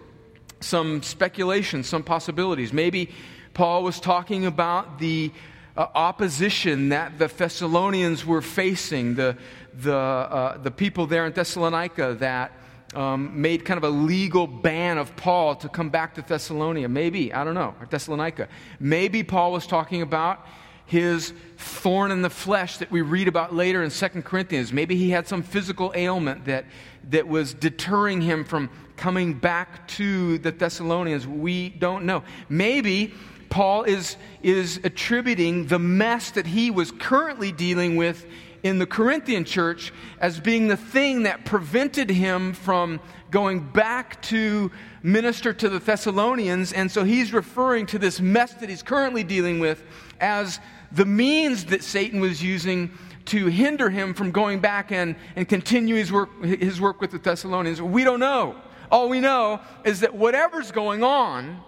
some 0.60 1.02
speculation, 1.02 1.84
some 1.84 2.02
possibilities. 2.02 2.72
Maybe 2.72 3.10
Paul 3.54 3.82
was 3.82 4.00
talking 4.00 4.46
about 4.46 4.98
the 4.98 5.30
uh, 5.76 5.86
opposition 5.94 6.88
that 6.88 7.18
the 7.18 7.28
Thessalonians 7.28 8.26
were 8.26 8.42
facing, 8.42 9.14
the, 9.14 9.36
the, 9.74 9.94
uh, 9.94 10.58
the 10.58 10.70
people 10.70 11.06
there 11.06 11.26
in 11.26 11.32
Thessalonica 11.32 12.16
that 12.18 12.52
um, 12.94 13.40
made 13.40 13.64
kind 13.64 13.78
of 13.78 13.84
a 13.84 13.90
legal 13.90 14.46
ban 14.46 14.98
of 14.98 15.14
Paul 15.16 15.56
to 15.56 15.68
come 15.68 15.90
back 15.90 16.14
to 16.14 16.22
Thessalonica. 16.22 16.88
Maybe, 16.88 17.32
I 17.32 17.44
don't 17.44 17.54
know, 17.54 17.74
or 17.80 17.86
Thessalonica. 17.86 18.48
Maybe 18.80 19.22
Paul 19.22 19.52
was 19.52 19.66
talking 19.66 20.02
about 20.02 20.46
his 20.86 21.34
thorn 21.58 22.10
in 22.10 22.22
the 22.22 22.30
flesh 22.30 22.78
that 22.78 22.90
we 22.90 23.02
read 23.02 23.28
about 23.28 23.54
later 23.54 23.82
in 23.82 23.90
2 23.90 24.08
Corinthians. 24.22 24.72
Maybe 24.72 24.96
he 24.96 25.10
had 25.10 25.28
some 25.28 25.42
physical 25.42 25.92
ailment 25.94 26.46
that, 26.46 26.64
that 27.10 27.28
was 27.28 27.52
deterring 27.52 28.22
him 28.22 28.42
from 28.42 28.70
coming 28.96 29.34
back 29.34 29.86
to 29.88 30.38
the 30.38 30.50
Thessalonians. 30.50 31.26
We 31.26 31.68
don't 31.68 32.06
know. 32.06 32.22
Maybe 32.48 33.12
Paul 33.50 33.84
is, 33.84 34.16
is 34.42 34.80
attributing 34.82 35.66
the 35.66 35.78
mess 35.78 36.30
that 36.32 36.46
he 36.46 36.70
was 36.70 36.90
currently 36.90 37.52
dealing 37.52 37.96
with 37.96 38.24
in 38.62 38.78
the 38.78 38.86
Corinthian 38.86 39.44
church 39.44 39.92
as 40.20 40.40
being 40.40 40.68
the 40.68 40.76
thing 40.76 41.24
that 41.24 41.44
prevented 41.44 42.10
him 42.10 42.52
from 42.52 43.00
going 43.30 43.60
back 43.60 44.20
to 44.22 44.70
minister 45.02 45.52
to 45.52 45.68
the 45.68 45.78
Thessalonians. 45.78 46.72
And 46.72 46.90
so 46.90 47.04
he's 47.04 47.32
referring 47.32 47.86
to 47.86 47.98
this 47.98 48.20
mess 48.20 48.54
that 48.54 48.68
he's 48.68 48.82
currently 48.82 49.22
dealing 49.22 49.60
with 49.60 49.82
as 50.20 50.60
the 50.92 51.04
means 51.04 51.66
that 51.66 51.84
Satan 51.84 52.20
was 52.20 52.42
using 52.42 52.90
to 53.26 53.46
hinder 53.46 53.90
him 53.90 54.14
from 54.14 54.30
going 54.30 54.58
back 54.60 54.90
and, 54.90 55.14
and 55.36 55.46
continue 55.46 55.94
his 55.96 56.10
work, 56.10 56.42
his 56.42 56.80
work 56.80 57.00
with 57.00 57.10
the 57.10 57.18
Thessalonians. 57.18 57.80
We 57.82 58.02
don't 58.02 58.20
know. 58.20 58.56
All 58.90 59.10
we 59.10 59.20
know 59.20 59.60
is 59.84 60.00
that 60.00 60.14
whatever's 60.14 60.72
going 60.72 61.02
on, 61.02 61.60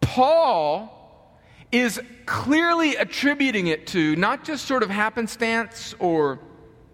Paul 0.00 0.95
is 1.78 2.00
clearly 2.26 2.96
attributing 2.96 3.68
it 3.68 3.86
to 3.88 4.16
not 4.16 4.44
just 4.44 4.66
sort 4.66 4.82
of 4.82 4.90
happenstance 4.90 5.94
or 5.98 6.38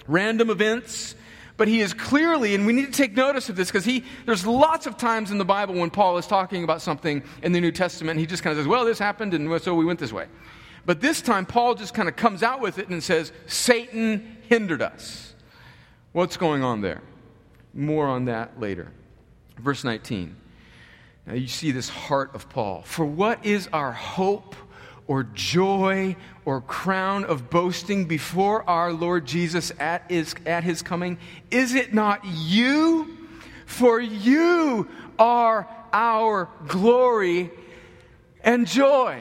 random 0.06 0.50
events, 0.50 1.14
but 1.56 1.68
he 1.68 1.80
is 1.80 1.92
clearly, 1.94 2.54
and 2.54 2.66
we 2.66 2.72
need 2.72 2.86
to 2.86 2.92
take 2.92 3.14
notice 3.14 3.48
of 3.48 3.56
this 3.56 3.68
because 3.68 3.84
he, 3.84 4.04
there's 4.26 4.46
lots 4.46 4.86
of 4.86 4.96
times 4.96 5.30
in 5.30 5.38
the 5.38 5.44
Bible 5.44 5.74
when 5.74 5.90
Paul 5.90 6.18
is 6.18 6.26
talking 6.26 6.64
about 6.64 6.82
something 6.82 7.22
in 7.42 7.52
the 7.52 7.60
New 7.60 7.72
Testament, 7.72 8.18
he 8.18 8.26
just 8.26 8.42
kind 8.42 8.52
of 8.52 8.58
says, 8.58 8.68
well, 8.68 8.84
this 8.84 8.98
happened, 8.98 9.34
and 9.34 9.62
so 9.62 9.74
we 9.74 9.84
went 9.84 10.00
this 10.00 10.12
way. 10.12 10.26
But 10.84 11.00
this 11.00 11.22
time, 11.22 11.46
Paul 11.46 11.74
just 11.74 11.94
kind 11.94 12.08
of 12.08 12.16
comes 12.16 12.42
out 12.42 12.60
with 12.60 12.78
it 12.78 12.88
and 12.88 13.02
says, 13.02 13.32
Satan 13.46 14.38
hindered 14.48 14.82
us. 14.82 15.34
What's 16.12 16.36
going 16.36 16.64
on 16.64 16.80
there? 16.80 17.00
More 17.72 18.06
on 18.06 18.24
that 18.26 18.58
later. 18.58 18.90
Verse 19.58 19.84
19. 19.84 20.36
Now 21.26 21.34
you 21.34 21.46
see 21.46 21.70
this 21.70 21.88
heart 21.88 22.34
of 22.34 22.48
Paul. 22.48 22.82
For 22.82 23.06
what 23.06 23.44
is 23.46 23.68
our 23.72 23.92
hope 23.92 24.56
or 25.12 25.24
joy 25.34 26.16
or 26.46 26.62
crown 26.62 27.22
of 27.24 27.50
boasting 27.50 28.06
before 28.06 28.66
our 28.68 28.90
Lord 28.94 29.26
Jesus 29.26 29.70
at 29.78 30.10
his, 30.10 30.34
at 30.46 30.64
his 30.64 30.80
coming? 30.80 31.18
Is 31.50 31.74
it 31.74 31.92
not 31.92 32.24
you? 32.24 33.18
For 33.66 34.00
you 34.00 34.88
are 35.18 35.68
our 35.92 36.48
glory 36.66 37.50
and 38.42 38.66
joy. 38.66 39.20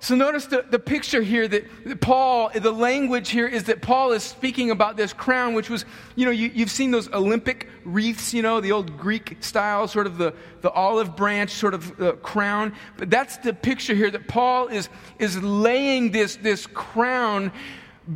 So 0.00 0.14
notice 0.14 0.46
the, 0.46 0.64
the 0.68 0.78
picture 0.78 1.22
here 1.22 1.48
that 1.48 2.00
Paul, 2.00 2.50
the 2.54 2.70
language 2.70 3.30
here 3.30 3.48
is 3.48 3.64
that 3.64 3.82
Paul 3.82 4.12
is 4.12 4.22
speaking 4.22 4.70
about 4.70 4.96
this 4.96 5.12
crown, 5.12 5.54
which 5.54 5.68
was, 5.68 5.84
you 6.14 6.24
know, 6.24 6.30
you, 6.30 6.50
have 6.60 6.70
seen 6.70 6.92
those 6.92 7.12
Olympic 7.12 7.68
wreaths, 7.84 8.32
you 8.32 8.42
know, 8.42 8.60
the 8.60 8.70
old 8.70 8.96
Greek 8.96 9.38
style, 9.40 9.88
sort 9.88 10.06
of 10.06 10.16
the, 10.16 10.34
the 10.60 10.70
olive 10.70 11.16
branch 11.16 11.50
sort 11.50 11.74
of 11.74 12.00
uh, 12.00 12.12
crown. 12.12 12.74
But 12.96 13.10
that's 13.10 13.38
the 13.38 13.52
picture 13.52 13.94
here 13.94 14.10
that 14.10 14.28
Paul 14.28 14.68
is, 14.68 14.88
is 15.18 15.42
laying 15.42 16.12
this, 16.12 16.36
this 16.36 16.66
crown 16.68 17.50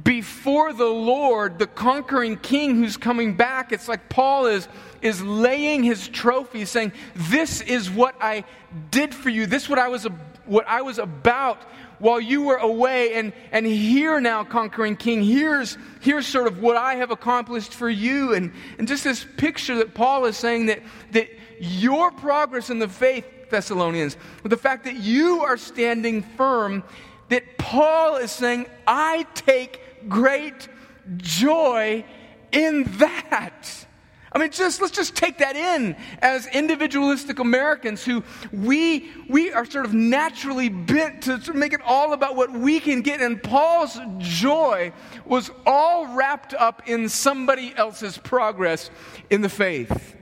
before 0.05 0.73
the 0.73 0.87
Lord, 0.87 1.59
the 1.59 1.67
conquering 1.67 2.37
king 2.39 2.77
who's 2.77 2.97
coming 2.97 3.37
back. 3.37 3.73
It's 3.73 3.89
like 3.89 4.09
Paul 4.09 4.47
is, 4.47 4.67
is 5.03 5.21
laying 5.21 5.83
his 5.83 6.09
trophy, 6.09 6.65
saying, 6.65 6.93
This 7.15 7.61
is 7.61 7.91
what 7.91 8.15
I 8.21 8.45
did 8.91 9.15
for 9.15 9.29
you. 9.29 9.47
This 9.47 9.65
is 9.65 9.69
what 9.69 9.79
I 9.79 9.89
was, 9.89 10.07
what 10.53 10.69
I 10.69 10.83
was 10.83 10.99
about 10.99 11.63
while 11.99 12.21
you 12.21 12.43
were 12.43 12.57
away. 12.57 13.15
And, 13.15 13.33
and 13.51 13.65
here 13.67 14.21
now, 14.21 14.45
conquering 14.45 14.97
king, 14.97 15.23
here's, 15.23 15.79
here's 16.01 16.27
sort 16.27 16.47
of 16.47 16.61
what 16.61 16.77
I 16.77 16.97
have 16.97 17.11
accomplished 17.11 17.73
for 17.73 17.89
you. 17.89 18.35
And, 18.35 18.53
and 18.79 18.87
just 18.87 19.05
this 19.05 19.27
picture 19.37 19.77
that 19.77 19.95
Paul 19.95 20.27
is 20.27 20.37
saying 20.37 20.67
that, 20.67 20.81
that 21.13 21.29
your 21.59 22.11
progress 22.11 22.71
in 22.71 22.79
the 22.79 22.89
faith, 22.89 23.25
Thessalonians, 23.51 24.17
with 24.43 24.51
the 24.51 24.57
fact 24.57 24.85
that 24.85 24.97
you 24.97 25.43
are 25.43 25.57
standing 25.57 26.23
firm, 26.23 26.85
that 27.29 27.59
Paul 27.59 28.17
is 28.17 28.31
saying, 28.31 28.67
I 28.87 29.27
take 29.35 29.81
great 30.09 30.69
joy 31.17 32.05
in 32.51 32.85
that. 32.99 33.87
I 34.35 34.39
mean, 34.39 34.51
just 34.51 34.81
let's 34.81 34.95
just 34.95 35.15
take 35.15 35.39
that 35.39 35.57
in 35.57 35.95
as 36.21 36.47
individualistic 36.47 37.39
Americans 37.39 38.03
who 38.05 38.25
we 38.51 39.11
we 39.29 39.53
are 39.53 39.67
sort 39.67 39.85
of 39.85 39.93
naturally 39.93 40.71
bent 40.71 41.23
to, 41.25 41.53
make 41.53 41.75
it 41.75 41.83
all 41.85 42.15
about 42.15 42.35
what 42.35 42.51
we 42.51 42.81
can 42.81 43.03
get. 43.03 43.21
And 43.21 43.43
Paul's 43.43 43.99
joy 44.19 44.93
was 45.27 45.51
all 45.67 46.15
wrapped 46.15 46.55
up 46.55 46.89
in 46.89 47.09
somebody 47.09 47.75
else's 47.77 48.17
progress 48.17 48.91
in 49.29 49.43
the 49.43 49.51
faith. 49.51 50.17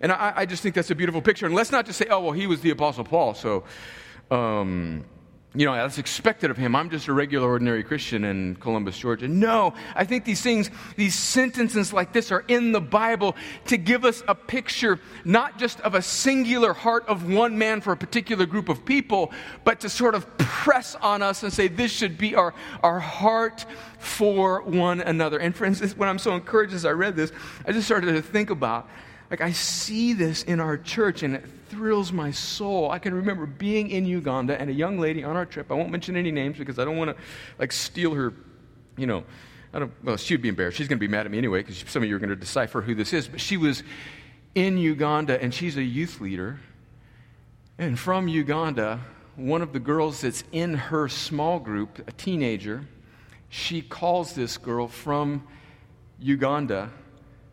And 0.00 0.12
I, 0.12 0.32
I 0.36 0.46
just 0.46 0.62
think 0.62 0.74
that's 0.74 0.90
a 0.90 0.94
beautiful 0.94 1.22
picture. 1.22 1.46
And 1.46 1.54
let's 1.54 1.72
not 1.72 1.86
just 1.86 1.98
say, 1.98 2.06
oh, 2.10 2.20
well, 2.20 2.32
he 2.32 2.46
was 2.46 2.60
the 2.60 2.70
Apostle 2.70 3.04
Paul, 3.04 3.34
so 3.34 3.64
um, 4.30 5.04
you 5.54 5.66
know, 5.66 5.74
that's 5.74 5.98
expected 5.98 6.50
of 6.50 6.56
him. 6.56 6.74
I'm 6.74 6.88
just 6.88 7.08
a 7.08 7.12
regular, 7.12 7.46
ordinary 7.46 7.84
Christian 7.84 8.24
in 8.24 8.56
Columbus, 8.56 8.98
Georgia. 8.98 9.28
No, 9.28 9.74
I 9.94 10.06
think 10.06 10.24
these 10.24 10.40
things, 10.40 10.70
these 10.96 11.14
sentences 11.14 11.92
like 11.92 12.14
this 12.14 12.32
are 12.32 12.42
in 12.48 12.72
the 12.72 12.80
Bible 12.80 13.36
to 13.66 13.76
give 13.76 14.06
us 14.06 14.22
a 14.28 14.34
picture 14.34 14.98
not 15.26 15.58
just 15.58 15.78
of 15.80 15.94
a 15.94 16.00
singular 16.00 16.72
heart 16.72 17.06
of 17.06 17.30
one 17.30 17.58
man 17.58 17.82
for 17.82 17.92
a 17.92 17.96
particular 17.96 18.46
group 18.46 18.70
of 18.70 18.84
people, 18.86 19.30
but 19.62 19.80
to 19.80 19.90
sort 19.90 20.14
of 20.14 20.26
press 20.38 20.94
on 20.96 21.20
us 21.20 21.42
and 21.42 21.52
say, 21.52 21.68
this 21.68 21.92
should 21.92 22.16
be 22.16 22.34
our, 22.34 22.54
our 22.82 22.98
heart 22.98 23.66
for 23.98 24.62
one 24.62 25.02
another. 25.02 25.38
And 25.38 25.54
friends, 25.54 25.80
when 25.96 26.08
I'm 26.08 26.18
so 26.18 26.34
encouraged 26.34 26.72
as 26.72 26.86
I 26.86 26.92
read 26.92 27.14
this, 27.14 27.30
I 27.66 27.72
just 27.72 27.86
started 27.86 28.12
to 28.12 28.22
think 28.22 28.48
about 28.48 28.88
Like, 29.32 29.40
I 29.40 29.52
see 29.52 30.12
this 30.12 30.42
in 30.42 30.60
our 30.60 30.76
church 30.76 31.22
and 31.22 31.36
it 31.36 31.44
thrills 31.70 32.12
my 32.12 32.32
soul. 32.32 32.90
I 32.90 32.98
can 32.98 33.14
remember 33.14 33.46
being 33.46 33.88
in 33.88 34.04
Uganda 34.04 34.60
and 34.60 34.68
a 34.68 34.74
young 34.74 34.98
lady 34.98 35.24
on 35.24 35.36
our 35.36 35.46
trip. 35.46 35.70
I 35.70 35.74
won't 35.74 35.90
mention 35.90 36.18
any 36.18 36.30
names 36.30 36.58
because 36.58 36.78
I 36.78 36.84
don't 36.84 36.98
want 36.98 37.16
to, 37.16 37.22
like, 37.58 37.72
steal 37.72 38.12
her, 38.12 38.34
you 38.98 39.06
know. 39.06 39.24
I 39.72 39.78
don't, 39.78 39.92
well, 40.04 40.18
she'd 40.18 40.42
be 40.42 40.50
embarrassed. 40.50 40.76
She's 40.76 40.86
going 40.86 40.98
to 40.98 41.00
be 41.00 41.08
mad 41.08 41.24
at 41.24 41.32
me 41.32 41.38
anyway 41.38 41.62
because 41.62 41.82
some 41.88 42.02
of 42.02 42.10
you 42.10 42.14
are 42.14 42.18
going 42.18 42.28
to 42.28 42.36
decipher 42.36 42.82
who 42.82 42.94
this 42.94 43.14
is. 43.14 43.26
But 43.26 43.40
she 43.40 43.56
was 43.56 43.82
in 44.54 44.76
Uganda 44.76 45.42
and 45.42 45.54
she's 45.54 45.78
a 45.78 45.82
youth 45.82 46.20
leader. 46.20 46.60
And 47.78 47.98
from 47.98 48.28
Uganda, 48.28 49.00
one 49.36 49.62
of 49.62 49.72
the 49.72 49.80
girls 49.80 50.20
that's 50.20 50.44
in 50.52 50.74
her 50.74 51.08
small 51.08 51.58
group, 51.58 52.06
a 52.06 52.12
teenager, 52.12 52.84
she 53.48 53.80
calls 53.80 54.34
this 54.34 54.58
girl 54.58 54.88
from 54.88 55.48
Uganda 56.20 56.90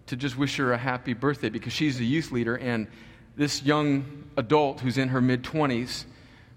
to 0.09 0.15
just 0.15 0.37
wish 0.37 0.57
her 0.57 0.73
a 0.73 0.77
happy 0.77 1.13
birthday 1.13 1.49
because 1.49 1.71
she's 1.71 1.99
a 1.99 2.03
youth 2.03 2.31
leader. 2.31 2.55
And 2.55 2.87
this 3.35 3.63
young 3.63 4.25
adult 4.37 4.81
who's 4.81 4.97
in 4.97 5.09
her 5.09 5.21
mid 5.21 5.43
20s, 5.43 6.05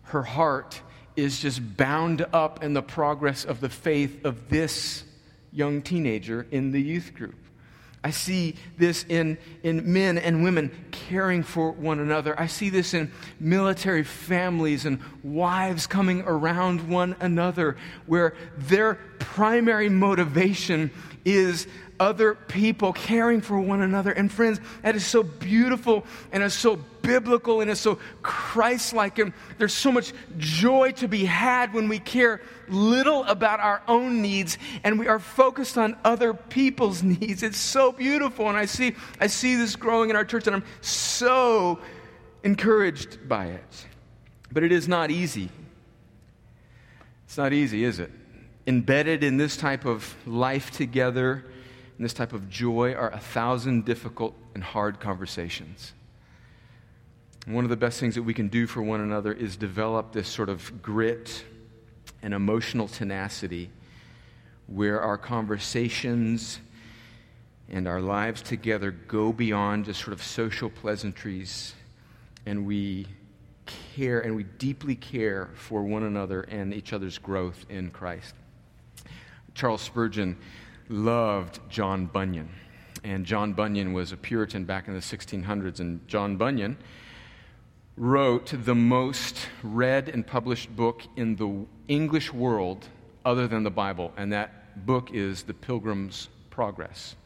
her 0.04 0.22
heart 0.22 0.80
is 1.16 1.38
just 1.38 1.76
bound 1.76 2.26
up 2.32 2.64
in 2.64 2.72
the 2.72 2.82
progress 2.82 3.44
of 3.44 3.60
the 3.60 3.68
faith 3.68 4.24
of 4.24 4.48
this 4.48 5.04
young 5.52 5.82
teenager 5.82 6.46
in 6.50 6.72
the 6.72 6.80
youth 6.80 7.12
group. 7.14 7.34
I 8.04 8.10
see 8.10 8.56
this 8.78 9.04
in, 9.08 9.38
in 9.62 9.92
men 9.92 10.18
and 10.18 10.42
women 10.42 10.72
caring 10.90 11.44
for 11.44 11.70
one 11.70 12.00
another. 12.00 12.38
I 12.40 12.46
see 12.46 12.68
this 12.68 12.94
in 12.94 13.12
military 13.38 14.02
families 14.02 14.86
and 14.86 14.98
wives 15.22 15.86
coming 15.86 16.22
around 16.22 16.88
one 16.88 17.14
another, 17.20 17.76
where 18.06 18.34
their 18.56 18.94
primary 19.20 19.88
motivation 19.88 20.90
is 21.24 21.66
other 22.00 22.34
people, 22.34 22.92
caring 22.92 23.40
for 23.40 23.60
one 23.60 23.80
another. 23.80 24.10
And 24.10 24.30
friends, 24.30 24.60
that 24.82 24.96
is 24.96 25.06
so 25.06 25.22
beautiful 25.22 26.04
and 26.32 26.42
it's 26.42 26.54
so 26.54 26.76
biblical 27.02 27.60
and 27.60 27.70
it's 27.70 27.80
so 27.80 27.98
Christ 28.22 28.92
like. 28.92 29.18
And 29.18 29.32
there's 29.58 29.72
so 29.72 29.92
much 29.92 30.12
joy 30.36 30.92
to 30.92 31.06
be 31.06 31.24
had 31.24 31.72
when 31.72 31.88
we 31.88 32.00
care 32.00 32.40
little 32.68 33.22
about 33.24 33.60
our 33.60 33.82
own 33.86 34.20
needs 34.20 34.58
and 34.82 34.98
we 34.98 35.06
are 35.06 35.20
focused 35.20 35.78
on 35.78 35.96
other 36.04 36.34
people's 36.34 37.02
needs. 37.04 37.42
It's 37.42 37.58
so 37.58 37.92
beautiful. 37.92 38.48
And 38.48 38.58
I 38.58 38.64
see, 38.64 38.96
I 39.20 39.28
see 39.28 39.54
this 39.54 39.76
growing 39.76 40.10
in 40.10 40.16
our 40.16 40.24
church 40.24 40.46
and 40.48 40.56
I'm 40.56 40.64
so 40.80 41.78
encouraged 42.42 43.28
by 43.28 43.46
it. 43.46 43.86
But 44.50 44.64
it 44.64 44.72
is 44.72 44.88
not 44.88 45.10
easy. 45.10 45.50
It's 47.26 47.38
not 47.38 47.52
easy, 47.52 47.84
is 47.84 48.00
it? 48.00 48.10
Embedded 48.66 49.24
in 49.24 49.36
this 49.36 49.56
type 49.56 49.84
of 49.84 50.14
life 50.26 50.70
together 50.70 51.44
in 51.98 52.02
this 52.02 52.14
type 52.14 52.32
of 52.32 52.48
joy 52.48 52.94
are 52.94 53.10
a 53.10 53.18
thousand 53.18 53.84
difficult 53.84 54.34
and 54.54 54.62
hard 54.62 55.00
conversations. 55.00 55.92
And 57.46 57.54
one 57.54 57.64
of 57.64 57.70
the 57.70 57.76
best 57.76 58.00
things 58.00 58.14
that 58.14 58.22
we 58.22 58.34
can 58.34 58.48
do 58.48 58.66
for 58.66 58.82
one 58.82 59.00
another 59.00 59.32
is 59.32 59.56
develop 59.56 60.12
this 60.12 60.28
sort 60.28 60.48
of 60.48 60.82
grit 60.82 61.44
and 62.22 62.32
emotional 62.34 62.88
tenacity 62.88 63.70
where 64.66 65.00
our 65.00 65.18
conversations 65.18 66.60
and 67.68 67.88
our 67.88 68.00
lives 68.00 68.42
together 68.42 68.90
go 68.90 69.32
beyond 69.32 69.84
just 69.84 70.00
sort 70.00 70.12
of 70.12 70.22
social 70.22 70.70
pleasantries 70.70 71.74
and 72.46 72.66
we 72.66 73.06
care 73.94 74.20
and 74.20 74.34
we 74.34 74.44
deeply 74.44 74.94
care 74.94 75.50
for 75.54 75.82
one 75.82 76.02
another 76.02 76.42
and 76.42 76.72
each 76.72 76.92
other's 76.92 77.18
growth 77.18 77.64
in 77.68 77.90
Christ. 77.90 78.34
Charles 79.54 79.82
Spurgeon 79.82 80.36
loved 80.88 81.60
John 81.68 82.06
Bunyan. 82.06 82.48
And 83.04 83.26
John 83.26 83.52
Bunyan 83.52 83.92
was 83.92 84.12
a 84.12 84.16
Puritan 84.16 84.64
back 84.64 84.88
in 84.88 84.94
the 84.94 85.00
1600s. 85.00 85.80
And 85.80 86.06
John 86.06 86.36
Bunyan 86.36 86.76
wrote 87.96 88.52
the 88.64 88.74
most 88.74 89.48
read 89.62 90.08
and 90.08 90.26
published 90.26 90.74
book 90.74 91.02
in 91.16 91.36
the 91.36 91.66
English 91.88 92.32
world 92.32 92.88
other 93.24 93.46
than 93.46 93.62
the 93.62 93.70
Bible. 93.70 94.12
And 94.16 94.32
that 94.32 94.86
book 94.86 95.10
is 95.12 95.42
The 95.42 95.54
Pilgrim's 95.54 96.28
Progress. 96.50 97.16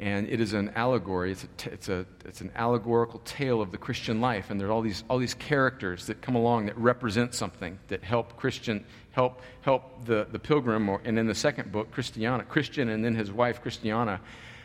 And 0.00 0.28
it 0.28 0.40
is 0.40 0.52
an 0.52 0.70
allegory, 0.76 1.32
it's, 1.32 1.42
a 1.42 1.46
t- 1.56 1.70
it's, 1.70 1.88
a, 1.88 2.06
it's 2.24 2.40
an 2.40 2.52
allegorical 2.54 3.20
tale 3.24 3.60
of 3.60 3.72
the 3.72 3.78
Christian 3.78 4.20
life. 4.20 4.50
And 4.50 4.60
there 4.60 4.68
are 4.68 4.70
all 4.70 4.82
these, 4.82 5.02
all 5.10 5.18
these 5.18 5.34
characters 5.34 6.06
that 6.06 6.22
come 6.22 6.36
along 6.36 6.66
that 6.66 6.78
represent 6.78 7.34
something, 7.34 7.78
that 7.88 8.04
help 8.04 8.36
Christian, 8.36 8.84
help, 9.18 9.40
help 9.62 10.04
the, 10.04 10.28
the 10.30 10.38
pilgrim, 10.38 10.88
or, 10.88 11.00
and 11.04 11.18
in 11.18 11.26
the 11.26 11.34
second 11.34 11.72
book, 11.72 11.90
Christiana, 11.90 12.44
Christian 12.44 12.88
and 12.88 13.04
then 13.04 13.16
his 13.16 13.32
wife, 13.32 13.60
Christiana, 13.60 14.20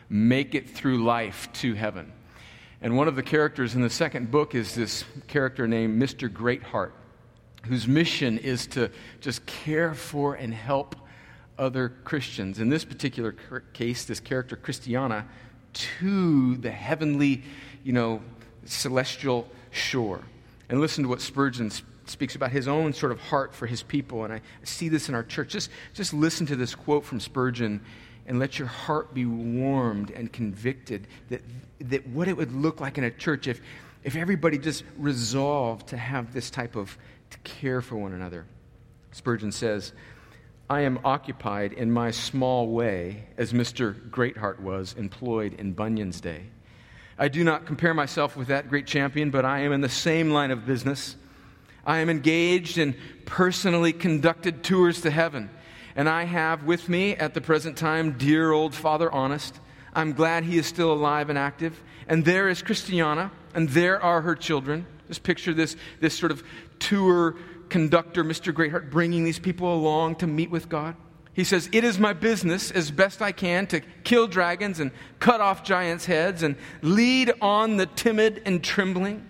make 0.10 0.54
it 0.54 0.70
through 0.70 1.04
life 1.04 1.50
to 1.54 1.74
heaven. 1.74 2.14
And 2.80 2.96
one 2.96 3.08
of 3.08 3.16
the 3.16 3.24
characters 3.24 3.74
in 3.74 3.82
the 3.82 3.90
second 3.90 4.30
book 4.30 4.54
is 4.54 4.76
this 4.76 5.06
character 5.26 5.68
named 5.68 6.00
Mr. 6.00 6.32
Greatheart, 6.32 6.94
whose 7.66 7.88
mission 7.88 8.38
is 8.38 8.68
to 8.68 8.92
just 9.22 9.44
care 9.48 9.96
for 9.96 10.36
and 10.36 10.54
help 10.54 10.98
other 11.58 11.90
Christians. 12.04 12.60
In 12.60 12.70
this 12.70 12.86
particular 12.86 13.32
case, 13.74 14.06
this 14.06 14.20
character, 14.20 14.56
Christiana, 14.56 15.26
to 15.74 16.58
the 16.58 16.70
heavenly, 16.70 17.42
you 17.84 17.94
know, 17.94 18.22
celestial 18.66 19.48
shore. 19.72 20.22
And 20.70 20.80
listen 20.80 21.06
to 21.06 21.10
what 21.10 21.22
Spurgeon 21.22 21.72
speaks 22.06 22.36
about 22.36 22.52
his 22.52 22.68
own 22.68 22.94
sort 22.94 23.12
of 23.12 23.20
heart 23.20 23.54
for 23.54 23.66
his 23.66 23.84
people. 23.84 24.24
And 24.24 24.34
I 24.34 24.42
see 24.64 24.90
this 24.90 25.10
in 25.10 25.16
our 25.16 25.24
church. 25.24 25.50
Just, 25.50 25.70
just 25.94 26.14
listen 26.14 26.46
to 26.48 26.56
this 26.56 26.76
quote 26.76 27.06
from 27.06 27.20
Spurgeon 27.20 27.82
and 28.26 28.40
let 28.40 28.60
your 28.60 28.68
heart 28.68 29.14
be 29.14 29.26
warmed 29.26 30.12
and 30.12 30.32
convicted 30.32 31.08
that, 31.30 31.42
that 31.80 32.08
what 32.08 32.28
it 32.28 32.38
would 32.38 32.54
look 32.54 32.80
like 32.80 32.98
in 32.98 33.04
a 33.04 33.12
church 33.12 33.48
if, 33.48 33.62
if 34.04 34.16
everybody 34.16 34.58
just 34.58 34.84
resolved 34.98 35.88
to 35.88 35.98
have 35.98 36.34
this 36.34 36.50
type 36.50 36.76
of 36.76 36.98
to 37.30 37.38
care 37.40 37.82
for 37.82 37.96
one 37.96 38.14
another. 38.14 38.46
Spurgeon 39.12 39.52
says, 39.52 39.94
I 40.70 40.82
am 40.82 41.00
occupied 41.04 41.74
in 41.74 41.92
my 41.92 42.12
small 42.12 42.68
way 42.68 43.26
as 43.38 43.54
Mr. 43.54 44.10
Greatheart 44.10 44.62
was 44.62 44.94
employed 44.98 45.54
in 45.54 45.74
Bunyan's 45.74 46.22
day. 46.22 46.44
I 47.18 47.28
do 47.28 47.44
not 47.44 47.66
compare 47.66 47.94
myself 47.94 48.36
with 48.36 48.48
that 48.48 48.70
great 48.70 48.88
champion, 48.88 49.30
but 49.30 49.46
I 49.46 49.60
am 49.60 49.72
in 49.72 49.82
the 49.82 49.90
same 49.90 50.32
line 50.32 50.52
of 50.52 50.66
business. 50.66 51.16
I 51.86 52.00
am 52.00 52.10
engaged 52.10 52.78
in 52.78 52.96
personally 53.26 53.94
conducted 53.94 54.64
tours 54.64 55.02
to 55.02 55.12
heaven, 55.12 55.50
and 55.96 56.08
I 56.08 56.24
have 56.24 56.64
with 56.64 56.90
me 56.90 57.16
at 57.16 57.34
the 57.34 57.42
present 57.42 57.78
time 57.78 58.18
dear 58.18 58.52
old 58.52 58.74
Father 58.74 59.12
Honest. 59.12 59.60
I'm 59.94 60.14
glad 60.14 60.44
he 60.44 60.58
is 60.58 60.66
still 60.66 60.92
alive 60.92 61.30
and 61.30 61.38
active. 61.38 61.82
And 62.08 62.26
there 62.26 62.50
is 62.50 62.62
Christiana, 62.62 63.32
and 63.54 63.70
there 63.70 64.02
are 64.02 64.22
her 64.22 64.36
children. 64.36 64.86
Just 65.08 65.24
picture 65.24 65.54
this, 65.54 65.76
this 66.00 66.18
sort 66.18 66.32
of 66.32 66.44
tour 66.80 67.36
conductor, 67.70 68.24
Mr. 68.24 68.54
Greatheart, 68.54 68.90
bringing 68.90 69.24
these 69.24 69.40
people 69.40 69.74
along 69.74 70.16
to 70.18 70.28
meet 70.28 70.50
with 70.50 70.70
God. 70.70 70.96
He 71.34 71.44
says, 71.44 71.70
It 71.72 71.84
is 71.84 72.00
my 72.00 72.14
business, 72.14 72.72
as 72.72 72.92
best 72.92 73.22
I 73.22 73.32
can, 73.32 73.68
to 73.68 73.82
kill 74.04 74.28
dragons 74.28 74.80
and 74.80 74.92
cut 75.20 75.42
off 75.42 75.64
giants' 75.64 76.06
heads 76.06 76.44
and 76.44 76.56
lead 76.82 77.34
on 77.42 77.78
the 77.78 77.86
timid 77.86 78.42
and 78.46 78.64
trembling. 78.64 79.28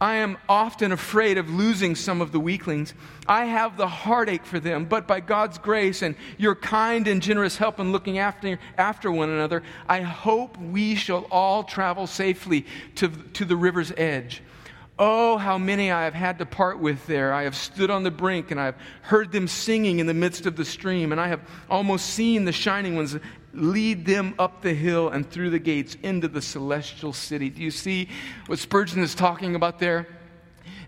I 0.00 0.16
am 0.16 0.36
often 0.48 0.92
afraid 0.92 1.38
of 1.38 1.48
losing 1.48 1.94
some 1.94 2.20
of 2.20 2.30
the 2.30 2.40
weaklings. 2.40 2.92
I 3.26 3.46
have 3.46 3.78
the 3.78 3.88
heartache 3.88 4.44
for 4.44 4.60
them, 4.60 4.84
but 4.84 5.06
by 5.06 5.20
God's 5.20 5.56
grace 5.56 6.02
and 6.02 6.14
your 6.36 6.54
kind 6.54 7.08
and 7.08 7.22
generous 7.22 7.56
help 7.56 7.80
in 7.80 7.92
looking 7.92 8.18
after, 8.18 8.58
after 8.76 9.10
one 9.10 9.30
another, 9.30 9.62
I 9.88 10.02
hope 10.02 10.58
we 10.58 10.96
shall 10.96 11.26
all 11.30 11.64
travel 11.64 12.06
safely 12.06 12.66
to, 12.96 13.08
to 13.08 13.46
the 13.46 13.56
river's 13.56 13.92
edge 13.96 14.42
Oh, 14.98 15.36
how 15.36 15.58
many 15.58 15.90
I 15.90 16.04
have 16.04 16.14
had 16.14 16.38
to 16.38 16.46
part 16.46 16.78
with 16.78 17.06
there. 17.06 17.32
I 17.32 17.42
have 17.42 17.54
stood 17.54 17.90
on 17.90 18.02
the 18.02 18.10
brink 18.10 18.50
and 18.50 18.58
I 18.58 18.66
have 18.66 18.76
heard 19.02 19.30
them 19.30 19.46
singing 19.46 19.98
in 19.98 20.06
the 20.06 20.14
midst 20.14 20.46
of 20.46 20.56
the 20.56 20.64
stream, 20.64 21.12
and 21.12 21.20
I 21.20 21.28
have 21.28 21.42
almost 21.68 22.06
seen 22.06 22.46
the 22.46 22.52
shining 22.52 22.96
ones 22.96 23.16
lead 23.52 24.06
them 24.06 24.34
up 24.38 24.62
the 24.62 24.72
hill 24.72 25.10
and 25.10 25.28
through 25.28 25.50
the 25.50 25.58
gates 25.58 25.96
into 26.02 26.28
the 26.28 26.40
celestial 26.40 27.12
city. 27.12 27.50
Do 27.50 27.62
you 27.62 27.70
see 27.70 28.08
what 28.46 28.58
Spurgeon 28.58 29.02
is 29.02 29.14
talking 29.14 29.54
about 29.54 29.78
there? 29.78 30.06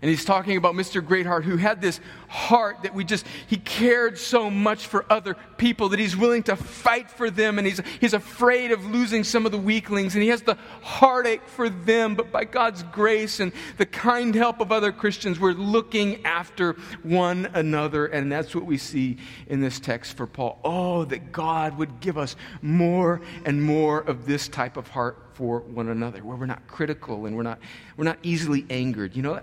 And 0.01 0.09
he's 0.09 0.23
talking 0.23 0.55
about 0.55 0.75
Mr. 0.75 1.05
Greatheart, 1.05 1.43
who 1.43 1.57
had 1.57 1.81
this 1.81 1.99
heart 2.29 2.83
that 2.83 2.93
we 2.93 3.03
just, 3.03 3.25
he 3.47 3.57
cared 3.57 4.17
so 4.17 4.49
much 4.49 4.87
for 4.87 5.05
other 5.11 5.35
people 5.57 5.89
that 5.89 5.99
he's 5.99 6.15
willing 6.15 6.43
to 6.43 6.55
fight 6.55 7.11
for 7.11 7.29
them. 7.29 7.57
And 7.57 7.67
he's, 7.67 7.81
he's 7.99 8.13
afraid 8.13 8.71
of 8.71 8.85
losing 8.85 9.25
some 9.25 9.45
of 9.45 9.51
the 9.51 9.57
weaklings. 9.57 10.15
And 10.15 10.23
he 10.23 10.29
has 10.29 10.41
the 10.41 10.57
heartache 10.81 11.47
for 11.47 11.69
them. 11.69 12.15
But 12.15 12.31
by 12.31 12.45
God's 12.45 12.83
grace 12.83 13.41
and 13.41 13.51
the 13.77 13.85
kind 13.85 14.33
help 14.35 14.61
of 14.61 14.71
other 14.71 14.93
Christians, 14.93 15.39
we're 15.39 15.51
looking 15.51 16.25
after 16.25 16.73
one 17.03 17.49
another. 17.53 18.05
And 18.05 18.31
that's 18.31 18.55
what 18.55 18.65
we 18.65 18.77
see 18.77 19.17
in 19.47 19.59
this 19.59 19.81
text 19.81 20.15
for 20.15 20.27
Paul. 20.27 20.59
Oh, 20.63 21.03
that 21.05 21.33
God 21.33 21.77
would 21.77 21.99
give 21.99 22.17
us 22.17 22.37
more 22.61 23.19
and 23.43 23.61
more 23.61 23.99
of 23.99 24.25
this 24.25 24.47
type 24.47 24.77
of 24.77 24.87
heart 24.87 25.17
for 25.33 25.59
one 25.61 25.89
another, 25.89 26.19
where 26.19 26.35
we're 26.35 26.45
not 26.45 26.67
critical 26.67 27.25
and 27.25 27.35
we're 27.35 27.43
not, 27.43 27.59
we're 27.95 28.05
not 28.05 28.19
easily 28.23 28.65
angered. 28.69 29.15
You 29.15 29.23
know, 29.23 29.41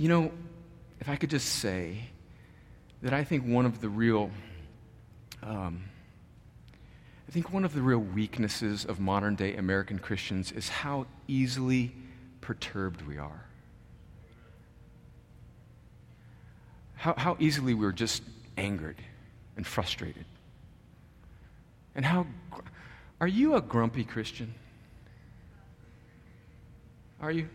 you 0.00 0.08
know, 0.08 0.32
if 0.98 1.10
I 1.10 1.16
could 1.16 1.28
just 1.28 1.46
say 1.46 2.04
that 3.02 3.12
I 3.12 3.22
think 3.22 3.44
one 3.44 3.66
of 3.66 3.82
the 3.82 3.90
real, 3.90 4.30
um, 5.42 5.82
I 7.28 7.32
think 7.32 7.52
one 7.52 7.66
of 7.66 7.74
the 7.74 7.82
real 7.82 7.98
weaknesses 7.98 8.86
of 8.86 8.98
modern 8.98 9.34
day 9.34 9.56
American 9.56 9.98
Christians 9.98 10.52
is 10.52 10.70
how 10.70 11.04
easily 11.28 11.92
perturbed 12.40 13.06
we 13.06 13.18
are. 13.18 13.44
How, 16.94 17.12
how 17.18 17.36
easily 17.38 17.74
we're 17.74 17.92
just 17.92 18.22
angered 18.56 18.96
and 19.58 19.66
frustrated. 19.66 20.24
And 21.94 22.06
how. 22.06 22.26
Are 23.20 23.28
you 23.28 23.54
a 23.54 23.60
grumpy 23.60 24.04
Christian? 24.04 24.54
Are 27.20 27.30
you? 27.30 27.50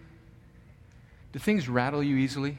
Do 1.36 1.40
things 1.40 1.68
rattle 1.68 2.02
you 2.02 2.16
easily? 2.16 2.58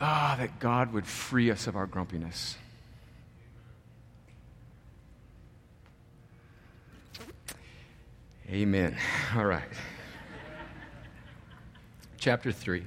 Ah, 0.00 0.34
that 0.38 0.58
God 0.58 0.94
would 0.94 1.06
free 1.06 1.50
us 1.50 1.66
of 1.66 1.76
our 1.76 1.84
grumpiness. 1.84 2.56
Amen. 8.48 8.96
All 9.36 9.44
right. 9.44 9.68
Chapter 12.16 12.50
3. 12.50 12.82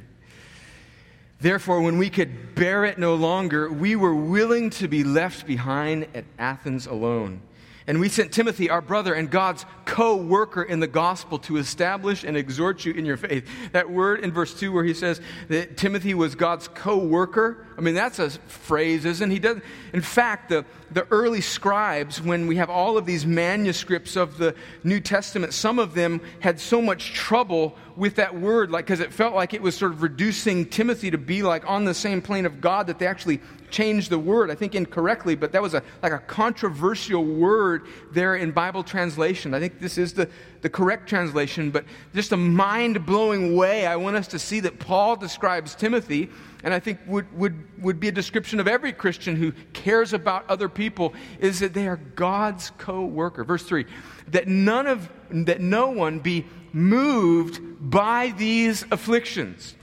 Therefore, 1.40 1.82
when 1.82 2.00
we 2.00 2.10
could 2.10 2.56
bear 2.56 2.84
it 2.84 2.98
no 2.98 3.14
longer, 3.14 3.72
we 3.72 3.96
were 3.96 4.16
willing 4.16 4.72
to 4.72 4.88
be 4.88 5.04
left 5.04 5.46
behind 5.46 6.08
at 6.16 6.26
Athens 6.40 6.88
alone 6.88 7.42
and 7.88 8.02
we 8.02 8.10
sent 8.10 8.34
Timothy, 8.34 8.70
our 8.70 8.82
brother 8.82 9.14
and 9.14 9.32
God's 9.32 9.66
co 9.86 10.16
worker 10.18 10.62
in 10.62 10.80
the 10.80 10.88
gospel, 10.88 11.40
to 11.40 11.58
establish 11.58 12.26
and 12.26 12.36
exhort 12.36 12.86
you 12.86 12.94
in 12.94 13.06
your 13.06 13.18
faith. 13.18 13.48
That 13.72 13.90
word 13.90 14.20
in 14.20 14.32
verse 14.32 14.58
2 14.58 14.72
where 14.74 14.84
he 14.84 14.94
says 14.94 15.22
that 15.48 15.78
Timothy 15.78 16.14
was 16.14 16.36
God's 16.36 16.68
co 16.68 16.98
worker, 16.98 17.66
I 17.78 17.82
mean, 17.82 17.94
that's 17.94 18.18
a 18.18 18.32
phrase, 18.32 19.06
isn't 19.06 19.30
he? 19.30 19.38
Does, 19.38 19.60
in 19.94 20.02
fact, 20.02 20.50
the, 20.50 20.66
the 20.90 21.06
early 21.12 21.42
scribes, 21.42 22.20
when 22.20 22.48
we 22.48 22.56
have 22.56 22.72
all 22.72 22.98
of 22.98 23.06
these 23.06 23.24
manuscripts 23.24 24.16
of 24.16 24.40
the 24.40 24.56
New 24.84 25.00
Testament, 25.00 25.54
some 25.54 25.78
of 25.78 25.94
them 25.94 26.20
had 26.40 26.60
so 26.60 26.82
much 26.82 27.14
trouble 27.14 27.76
with 27.96 28.16
that 28.16 28.40
word, 28.40 28.72
like 28.72 28.86
because 28.86 29.00
it 29.00 29.14
felt 29.14 29.36
like 29.36 29.54
it 29.54 29.62
was 29.62 29.76
sort 29.76 29.92
of 29.92 30.02
reducing 30.02 30.66
Timothy 30.66 31.12
to 31.12 31.18
be 31.20 31.44
like 31.44 31.70
on 31.70 31.86
the 31.86 31.94
same 31.94 32.22
plane 32.22 32.46
of 32.48 32.62
God, 32.62 32.88
that 32.88 32.98
they 32.98 33.06
actually 33.06 33.42
changed 33.70 34.10
the 34.10 34.20
word, 34.20 34.50
I 34.50 34.56
think 34.56 34.76
incorrectly, 34.76 35.36
but 35.36 35.52
that 35.52 35.62
was 35.62 35.74
a, 35.74 35.84
like 36.02 36.14
a 36.14 36.20
controversial 36.20 37.24
word 37.24 37.86
there 38.12 38.36
in 38.36 38.52
Bible 38.52 38.84
translation. 38.84 39.54
I 39.54 39.60
think 39.60 39.80
this 39.80 39.98
is 39.98 40.14
the, 40.14 40.30
the 40.62 40.70
correct 40.70 41.10
translation, 41.10 41.70
but 41.70 41.86
just 42.16 42.32
a 42.32 42.38
mind 42.38 43.06
blowing 43.06 43.56
way 43.56 43.86
I 43.86 43.98
want 43.98 44.16
us 44.16 44.28
to 44.30 44.40
see 44.40 44.62
that 44.62 44.80
Paul 44.80 45.16
describes 45.16 45.76
Timothy, 45.76 46.30
and 46.68 46.74
I 46.74 46.82
think 46.82 47.00
would, 47.08 47.32
would, 47.32 47.82
would 47.82 47.98
be 47.98 48.10
a 48.10 48.12
description 48.12 48.60
of 48.60 48.68
every 48.68 48.92
Christian 48.92 49.38
who 49.38 49.54
cares 49.72 50.12
about 50.12 50.50
other 50.50 50.68
people, 50.68 51.14
is 51.40 51.62
that 51.62 51.74
they 51.74 51.88
are 51.88 51.96
God's 51.96 52.72
co 52.78 53.06
worker. 53.06 53.46
Verse 53.46 53.64
3 53.64 53.86
that 54.32 54.50
none 54.50 54.86
of 54.86 55.10
that 55.32 55.62
no 55.62 55.92
one 55.92 56.20
be 56.20 56.46
moved 56.74 57.62
by 57.80 58.34
these 58.38 58.84
afflictions. 58.92 59.76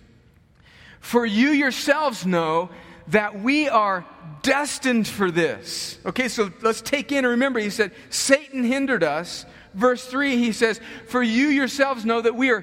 For 1.01 1.25
you 1.25 1.53
yourselves 1.53 2.27
know 2.27 2.69
that 3.09 3.41
we 3.41 3.67
are 3.71 4.05
destined 4.43 5.09
for 5.09 5.31
this. 5.31 5.99
Okay, 6.05 6.29
so 6.29 6.53
let's 6.61 6.83
take 6.83 7.13
in 7.13 7.25
and 7.25 7.29
remember, 7.29 7.61
he 7.61 7.71
said, 7.71 7.93
Satan 8.11 8.63
hindered 8.63 9.03
us. 9.03 9.47
Verse 9.73 10.05
3, 10.05 10.37
he 10.37 10.53
says, 10.53 10.83
For 11.07 11.23
you 11.23 11.47
yourselves 11.47 12.05
know 12.05 12.21
that 12.21 12.35
we 12.35 12.51
are 12.51 12.63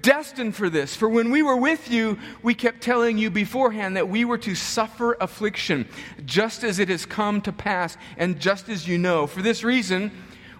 destined 0.00 0.56
for 0.56 0.70
this. 0.70 0.96
For 0.96 1.08
when 1.08 1.30
we 1.30 1.42
were 1.42 1.56
with 1.56 1.90
you, 1.90 2.18
we 2.42 2.54
kept 2.54 2.80
telling 2.80 3.18
you 3.18 3.30
beforehand 3.30 3.96
that 3.96 4.08
we 4.08 4.24
were 4.24 4.38
to 4.38 4.54
suffer 4.54 5.16
affliction, 5.20 5.86
just 6.24 6.64
as 6.64 6.78
it 6.78 6.88
has 6.88 7.04
come 7.04 7.40
to 7.42 7.52
pass, 7.52 7.96
and 8.16 8.40
just 8.40 8.68
as 8.68 8.88
you 8.88 8.98
know. 8.98 9.26
For 9.26 9.42
this 9.42 9.62
reason, 9.62 10.10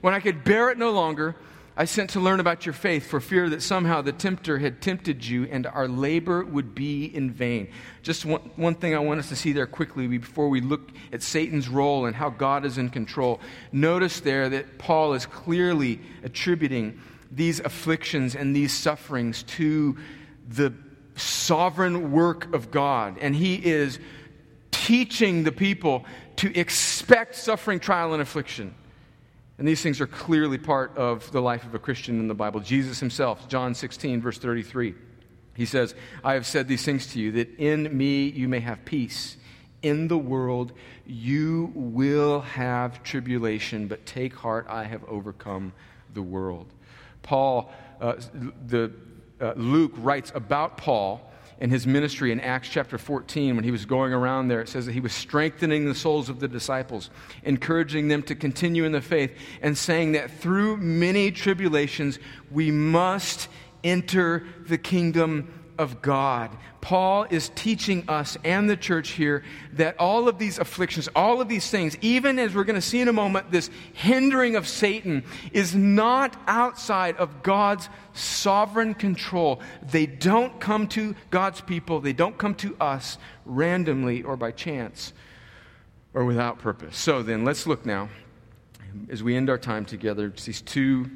when 0.01 0.15
I 0.15 0.21
could 0.21 0.45
bear 0.45 0.71
it 0.71 0.79
no 0.79 0.91
longer, 0.91 1.37
I 1.75 1.87
sent 1.87 2.11
to 2.11 2.21
learn 2.21 2.39
about 2.39 2.67
your 2.67 2.75
faith 2.75 3.07
for 3.07 3.19
fear 3.19 3.49
that 3.49 3.63
somehow 3.63 4.03
the 4.03 4.13
tempter 4.13 4.59
had 4.59 4.83
tempted 4.83 5.25
you 5.25 5.45
and 5.45 5.67
our 5.67 5.89
labor 5.89 6.45
would 6.45 6.75
be 6.75 7.07
in 7.07 7.31
vain. 7.31 7.69
Just 8.03 8.27
one, 8.27 8.43
one 8.57 8.75
thing 8.75 8.95
I 8.95 8.99
want 8.99 9.21
us 9.21 9.31
to 9.31 9.37
see 9.37 9.53
there 9.53 9.67
quickly 9.67 10.07
before 10.07 10.51
we 10.51 10.61
look 10.61 10.91
at 11.15 11.23
Satan's 11.23 11.71
role 11.71 12.05
and 12.05 12.15
how 12.15 12.29
God 12.29 12.67
is 12.67 12.77
in 12.77 12.91
control. 12.91 13.41
Notice 13.73 14.21
there 14.21 14.51
that 14.51 14.77
Paul 14.77 15.15
is 15.15 15.25
clearly 15.25 16.01
attributing 16.23 17.01
these 17.35 17.61
afflictions 17.61 18.35
and 18.35 18.55
these 18.55 18.73
sufferings 18.73 19.43
to 19.45 19.97
the 20.49 20.73
sovereign 21.17 22.13
work 22.13 22.55
of 22.55 22.71
God. 22.71 23.19
And 23.21 23.35
he 23.35 23.55
is 23.55 23.99
teaching 24.71 25.45
the 25.45 25.53
people 25.53 26.05
to 26.37 26.57
expect 26.59 27.35
suffering, 27.35 27.81
trial, 27.81 28.13
and 28.13 28.23
affliction. 28.23 28.75
And 29.59 29.69
these 29.69 29.83
things 29.83 30.01
are 30.01 30.07
clearly 30.07 30.59
part 30.59 30.97
of 30.97 31.31
the 31.31 31.41
life 31.41 31.65
of 31.65 31.75
a 31.75 31.79
Christian 31.79 32.19
in 32.19 32.29
the 32.29 32.35
Bible. 32.35 32.61
Jesus 32.61 32.99
himself, 32.99 33.49
John 33.49 33.75
16, 33.75 34.21
verse 34.21 34.39
33, 34.39 34.95
he 35.55 35.67
says, 35.67 35.95
I 36.25 36.35
have 36.35 36.47
said 36.47 36.67
these 36.67 36.85
things 36.85 37.07
to 37.13 37.21
you 37.21 37.33
that 37.33 37.59
in 37.59 37.97
me 37.97 38.29
you 38.29 38.49
may 38.49 38.61
have 38.61 38.85
peace. 38.85 39.37
In 39.83 40.09
the 40.09 40.19
world 40.19 40.73
you 41.07 41.71
will 41.75 42.41
have 42.41 43.03
tribulation, 43.03 43.89
but 43.89 44.07
take 44.07 44.35
heart, 44.35 44.67
I 44.69 44.85
have 44.85 45.05
overcome 45.05 45.73
the 46.15 46.23
world. 46.23 46.67
Paul, 47.23 47.73
uh, 48.01 48.15
the, 48.67 48.93
uh, 49.41 49.53
Luke 49.57 49.93
writes 49.97 50.33
about 50.35 50.77
Paul 50.77 51.33
in 51.63 51.71
his 51.71 51.87
ministry 51.87 52.33
in 52.33 52.41
Acts 52.41 52.69
chapter 52.69 52.99
14, 52.99 53.55
when 53.55 53.63
he 53.63 53.71
was 53.71 53.87
going 53.87 54.13
around 54.13 54.49
there, 54.49 54.61
it 54.61 54.69
says 54.69 54.87
that 54.87 54.93
he 54.93 55.01
was 55.01 55.13
strengthening 55.13 55.85
the 55.85 55.95
souls 55.95 56.29
of 56.29 56.41
the 56.41 56.49
disciples, 56.49 57.09
encouraging 57.45 58.09
them 58.09 58.21
to 58.25 58.35
continue 58.35 58.85
in 58.85 58.91
the 58.91 59.01
faith, 59.01 59.33
and 59.63 59.79
saying 59.79 60.13
that 60.13 60.29
through 60.29 60.77
many 60.79 61.31
tribulations 61.31 62.19
we 62.51 62.73
must 62.73 63.49
enter 63.85 64.45
the 64.67 64.79
kingdom 64.79 65.62
of 65.79 66.03
God. 66.03 66.51
Paul 66.81 67.27
is 67.31 67.51
teaching 67.55 68.05
us 68.09 68.37
and 68.45 68.69
the 68.69 68.77
church 68.77 69.11
here 69.11 69.45
that 69.75 69.99
all 69.99 70.29
of 70.29 70.39
these 70.39 70.59
afflictions, 70.59 71.09
all 71.15 71.41
of 71.41 71.49
these 71.49 71.71
things, 71.71 71.97
even 72.01 72.39
as 72.39 72.55
we're 72.55 72.65
going 72.65 72.81
to 72.81 72.87
see 72.87 73.01
in 73.01 73.09
a 73.09 73.13
moment, 73.13 73.51
this 73.51 73.71
hindering 73.93 74.57
of 74.57 74.67
Satan 74.67 75.25
is 75.53 75.75
not 75.75 76.37
outside 76.47 77.17
of 77.17 77.43
God's 77.43 77.89
sovereign 78.13 78.95
control. 78.95 79.61
They 79.91 80.07
don't 80.07 80.61
come 80.61 80.89
to 80.89 81.15
God's 81.31 81.61
people, 81.61 82.01
they 82.01 82.13
don't 82.13 82.37
come 82.37 82.55
to 82.57 82.77
us 82.81 83.19
randomly 83.45 84.23
or 84.23 84.37
by 84.37 84.51
chance 84.51 85.13
or 86.15 86.25
without 86.25 86.59
purpose. 86.59 86.97
So 86.97 87.23
then, 87.23 87.45
let's 87.45 87.67
look 87.67 87.87
now, 87.87 88.09
as 89.09 89.23
we 89.23 89.37
end 89.37 89.49
our 89.49 89.59
time 89.59 89.85
together, 89.85 90.33
these 90.45 90.61
two, 90.61 91.11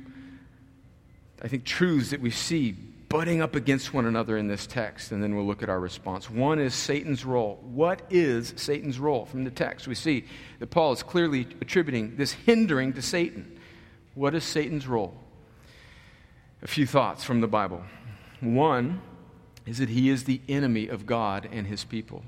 I 1.42 1.49
think, 1.49 1.64
truths 1.64 2.11
that 2.11 2.21
we 2.21 2.31
see 2.31 2.77
butting 3.17 3.41
up 3.41 3.55
against 3.55 3.95
one 3.95 4.05
another 4.05 4.37
in 4.37 4.47
this 4.47 4.67
text, 4.67 5.11
and 5.11 5.23
then 5.23 5.35
we'll 5.35 5.47
look 5.47 5.63
at 5.63 5.71
our 5.71 5.81
response. 5.81 6.29
One 6.29 6.59
is 6.59 6.75
Satan's 6.75 7.25
role. 7.25 7.59
What 7.63 8.03
is 8.11 8.53
Satan's 8.57 8.99
role? 8.99 9.25
From 9.25 9.43
the 9.43 9.51
text, 9.51 9.89
we 9.89 9.95
see 9.95 10.27
that 10.59 10.67
Paul 10.67 10.93
is 10.93 11.03
clearly 11.03 11.49
attributing 11.63 12.17
this 12.17 12.33
hindering 12.33 12.93
to 12.93 13.01
Satan. 13.01 13.59
What 14.15 14.35
is 14.35 14.45
Satan's 14.45 14.87
role? 14.87 15.15
A 16.61 16.67
few 16.67 16.87
thoughts 16.87 17.25
from 17.25 17.41
the 17.41 17.47
Bible. 17.47 17.83
One 18.41 19.01
is 19.65 19.79
that 19.79 19.89
he 19.89 20.11
is 20.11 20.25
the 20.25 20.43
enemy 20.47 20.89
of 20.89 21.07
God 21.07 21.49
and 21.51 21.67
his 21.67 21.85
people. 21.85 22.23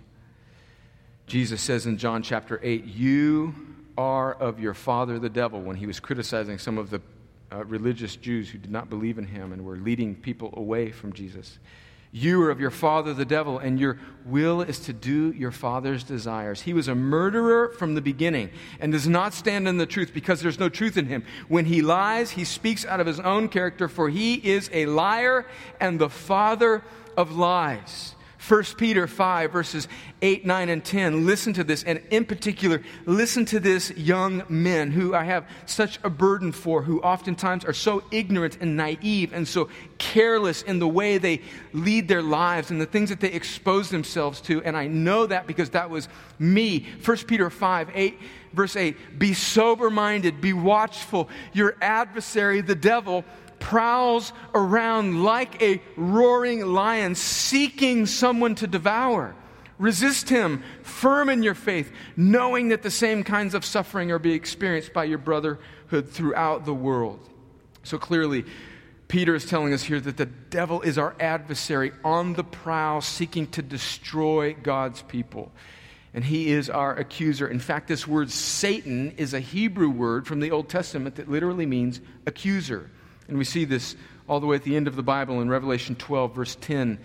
Jesus 1.26 1.60
says 1.60 1.84
in 1.84 1.98
John 1.98 2.22
chapter 2.22 2.58
8, 2.62 2.86
You 2.86 3.54
are 3.98 4.32
of 4.32 4.58
your 4.58 4.72
father 4.72 5.18
the 5.18 5.28
devil, 5.28 5.60
when 5.60 5.76
he 5.76 5.86
was 5.86 6.00
criticizing 6.00 6.56
some 6.56 6.78
of 6.78 6.88
the 6.88 7.02
uh, 7.52 7.64
religious 7.64 8.16
Jews 8.16 8.50
who 8.50 8.58
did 8.58 8.70
not 8.70 8.90
believe 8.90 9.18
in 9.18 9.26
him 9.26 9.52
and 9.52 9.64
were 9.64 9.76
leading 9.76 10.14
people 10.14 10.52
away 10.56 10.90
from 10.90 11.12
Jesus. 11.12 11.58
You 12.10 12.42
are 12.42 12.50
of 12.50 12.58
your 12.58 12.70
father 12.70 13.12
the 13.12 13.26
devil, 13.26 13.58
and 13.58 13.78
your 13.78 13.98
will 14.24 14.62
is 14.62 14.78
to 14.80 14.94
do 14.94 15.30
your 15.32 15.50
father's 15.50 16.04
desires. 16.04 16.62
He 16.62 16.72
was 16.72 16.88
a 16.88 16.94
murderer 16.94 17.68
from 17.68 17.94
the 17.94 18.00
beginning 18.00 18.50
and 18.80 18.92
does 18.92 19.06
not 19.06 19.34
stand 19.34 19.68
in 19.68 19.76
the 19.76 19.84
truth 19.84 20.12
because 20.14 20.40
there's 20.40 20.58
no 20.58 20.70
truth 20.70 20.96
in 20.96 21.06
him. 21.06 21.22
When 21.48 21.66
he 21.66 21.82
lies, 21.82 22.30
he 22.30 22.44
speaks 22.44 22.86
out 22.86 23.00
of 23.00 23.06
his 23.06 23.20
own 23.20 23.48
character, 23.48 23.88
for 23.88 24.08
he 24.08 24.34
is 24.34 24.70
a 24.72 24.86
liar 24.86 25.46
and 25.80 25.98
the 25.98 26.08
father 26.08 26.82
of 27.14 27.36
lies. 27.36 28.14
1 28.46 28.64
Peter 28.76 29.08
5, 29.08 29.50
verses 29.50 29.88
8, 30.22 30.46
9, 30.46 30.68
and 30.68 30.84
10. 30.84 31.26
Listen 31.26 31.52
to 31.54 31.64
this, 31.64 31.82
and 31.82 32.00
in 32.10 32.24
particular, 32.24 32.82
listen 33.04 33.44
to 33.46 33.58
this 33.58 33.90
young 33.90 34.44
men 34.48 34.92
who 34.92 35.14
I 35.14 35.24
have 35.24 35.48
such 35.66 35.98
a 36.04 36.10
burden 36.10 36.52
for, 36.52 36.82
who 36.82 37.00
oftentimes 37.00 37.64
are 37.64 37.72
so 37.72 38.04
ignorant 38.12 38.58
and 38.60 38.76
naive 38.76 39.32
and 39.32 39.46
so 39.46 39.68
careless 39.98 40.62
in 40.62 40.78
the 40.78 40.86
way 40.86 41.18
they 41.18 41.42
lead 41.72 42.06
their 42.06 42.22
lives 42.22 42.70
and 42.70 42.80
the 42.80 42.86
things 42.86 43.08
that 43.08 43.20
they 43.20 43.32
expose 43.32 43.90
themselves 43.90 44.40
to. 44.42 44.62
And 44.62 44.76
I 44.76 44.86
know 44.86 45.26
that 45.26 45.48
because 45.48 45.70
that 45.70 45.90
was 45.90 46.08
me. 46.38 46.86
1 47.04 47.16
Peter 47.26 47.50
5, 47.50 47.90
8, 47.92 48.18
verse 48.52 48.76
8. 48.76 49.18
Be 49.18 49.34
sober 49.34 49.90
minded, 49.90 50.40
be 50.40 50.52
watchful. 50.52 51.28
Your 51.52 51.76
adversary, 51.80 52.60
the 52.60 52.76
devil, 52.76 53.24
prowls 53.60 54.32
around 54.54 55.22
like 55.22 55.62
a 55.62 55.80
roaring 55.96 56.64
lion, 56.66 57.14
seeking 57.14 58.06
someone 58.06 58.54
to 58.56 58.66
devour. 58.66 59.34
Resist 59.78 60.28
him, 60.28 60.64
firm 60.82 61.28
in 61.28 61.42
your 61.42 61.54
faith, 61.54 61.92
knowing 62.16 62.70
that 62.70 62.82
the 62.82 62.90
same 62.90 63.22
kinds 63.22 63.54
of 63.54 63.64
suffering 63.64 64.10
are 64.10 64.18
being 64.18 64.34
experienced 64.34 64.92
by 64.92 65.04
your 65.04 65.18
brotherhood 65.18 66.10
throughout 66.10 66.64
the 66.64 66.74
world. 66.74 67.20
So 67.84 67.96
clearly, 67.96 68.44
Peter 69.06 69.34
is 69.34 69.46
telling 69.46 69.72
us 69.72 69.82
here 69.82 70.00
that 70.00 70.16
the 70.16 70.26
devil 70.26 70.82
is 70.82 70.98
our 70.98 71.14
adversary 71.20 71.92
on 72.04 72.34
the 72.34 72.44
prowl, 72.44 73.00
seeking 73.00 73.46
to 73.48 73.62
destroy 73.62 74.54
God's 74.54 75.02
people. 75.02 75.52
And 76.12 76.24
he 76.24 76.50
is 76.50 76.68
our 76.68 76.96
accuser. 76.96 77.46
In 77.46 77.60
fact, 77.60 77.86
this 77.86 78.06
word 78.06 78.30
Satan 78.30 79.12
is 79.16 79.32
a 79.32 79.40
Hebrew 79.40 79.90
word 79.90 80.26
from 80.26 80.40
the 80.40 80.50
Old 80.50 80.68
Testament 80.68 81.14
that 81.16 81.30
literally 81.30 81.66
means 81.66 82.00
accuser. 82.26 82.90
And 83.28 83.38
we 83.38 83.44
see 83.44 83.64
this 83.64 83.94
all 84.28 84.40
the 84.40 84.46
way 84.46 84.56
at 84.56 84.64
the 84.64 84.76
end 84.76 84.88
of 84.88 84.96
the 84.96 85.02
Bible 85.02 85.40
in 85.40 85.48
Revelation 85.48 85.94
12, 85.94 86.34
verse 86.34 86.56
10 86.60 86.98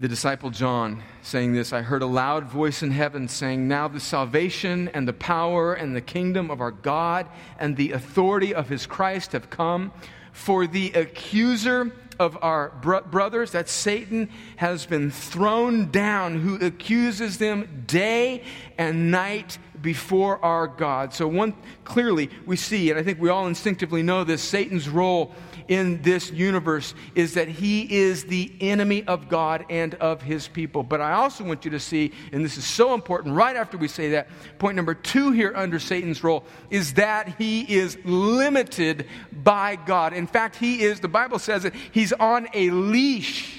the 0.00 0.08
disciple 0.08 0.48
John 0.48 1.02
saying 1.20 1.52
this 1.52 1.74
I 1.74 1.82
heard 1.82 2.00
a 2.00 2.06
loud 2.06 2.44
voice 2.44 2.82
in 2.82 2.90
heaven 2.90 3.28
saying, 3.28 3.68
Now 3.68 3.86
the 3.86 4.00
salvation 4.00 4.88
and 4.88 5.06
the 5.06 5.12
power 5.12 5.74
and 5.74 5.94
the 5.94 6.00
kingdom 6.00 6.50
of 6.50 6.62
our 6.62 6.70
God 6.70 7.28
and 7.58 7.76
the 7.76 7.92
authority 7.92 8.54
of 8.54 8.70
his 8.70 8.86
Christ 8.86 9.32
have 9.32 9.50
come. 9.50 9.92
For 10.32 10.66
the 10.66 10.92
accuser 10.92 11.92
of 12.18 12.36
our 12.42 12.68
bro- 12.82 13.00
brothers, 13.00 13.52
that 13.52 13.68
Satan, 13.68 14.28
has 14.56 14.84
been 14.84 15.10
thrown 15.10 15.90
down, 15.90 16.40
who 16.40 16.56
accuses 16.56 17.38
them 17.38 17.84
day 17.86 18.44
and 18.76 19.10
night 19.10 19.58
before 19.80 20.42
our 20.44 20.66
God. 20.66 21.14
So, 21.14 21.26
one 21.26 21.54
clearly 21.84 22.28
we 22.44 22.56
see, 22.56 22.90
and 22.90 22.98
I 22.98 23.02
think 23.02 23.18
we 23.18 23.30
all 23.30 23.46
instinctively 23.46 24.02
know 24.02 24.22
this 24.24 24.42
Satan's 24.42 24.88
role 24.88 25.34
in 25.70 26.02
this 26.02 26.32
universe 26.32 26.94
is 27.14 27.34
that 27.34 27.46
he 27.46 27.82
is 27.96 28.24
the 28.24 28.52
enemy 28.60 29.04
of 29.04 29.28
God 29.28 29.64
and 29.70 29.94
of 29.94 30.20
his 30.20 30.48
people. 30.48 30.82
But 30.82 31.00
I 31.00 31.12
also 31.12 31.44
want 31.44 31.64
you 31.64 31.70
to 31.70 31.78
see, 31.78 32.12
and 32.32 32.44
this 32.44 32.58
is 32.58 32.66
so 32.66 32.92
important 32.92 33.36
right 33.36 33.54
after 33.54 33.78
we 33.78 33.86
say 33.86 34.10
that, 34.10 34.28
point 34.58 34.74
number 34.74 34.94
two 34.94 35.30
here 35.30 35.52
under 35.54 35.78
Satan's 35.78 36.24
role 36.24 36.44
is 36.70 36.94
that 36.94 37.36
he 37.38 37.60
is 37.62 37.96
limited 38.04 39.06
by 39.32 39.76
God. 39.76 40.12
In 40.12 40.26
fact, 40.26 40.56
he 40.56 40.82
is, 40.82 40.98
the 40.98 41.08
Bible 41.08 41.38
says 41.38 41.64
it, 41.64 41.72
he's 41.92 42.12
on 42.12 42.48
a 42.52 42.70
leash. 42.70 43.56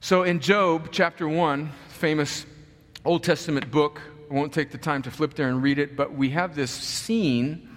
So 0.00 0.22
in 0.22 0.40
Job 0.40 0.88
chapter 0.90 1.28
1, 1.28 1.70
famous 1.88 2.46
Old 3.04 3.24
Testament 3.24 3.70
book, 3.70 4.00
I 4.30 4.34
won't 4.34 4.54
take 4.54 4.70
the 4.70 4.78
time 4.78 5.02
to 5.02 5.10
flip 5.10 5.34
there 5.34 5.50
and 5.50 5.62
read 5.62 5.78
it, 5.78 5.96
but 5.96 6.14
we 6.14 6.30
have 6.30 6.56
this 6.56 6.70
scene 6.70 7.67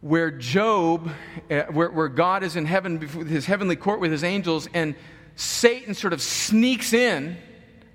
where 0.00 0.30
Job, 0.30 1.10
uh, 1.50 1.62
where, 1.64 1.90
where 1.90 2.08
God 2.08 2.42
is 2.42 2.56
in 2.56 2.66
heaven, 2.66 3.00
his 3.00 3.46
heavenly 3.46 3.76
court 3.76 4.00
with 4.00 4.12
his 4.12 4.22
angels, 4.22 4.68
and 4.72 4.94
Satan 5.34 5.94
sort 5.94 6.12
of 6.12 6.22
sneaks 6.22 6.92
in, 6.92 7.36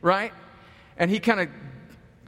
right? 0.01 0.33
And 0.97 1.09
he 1.09 1.19
kind 1.19 1.39
of 1.39 1.49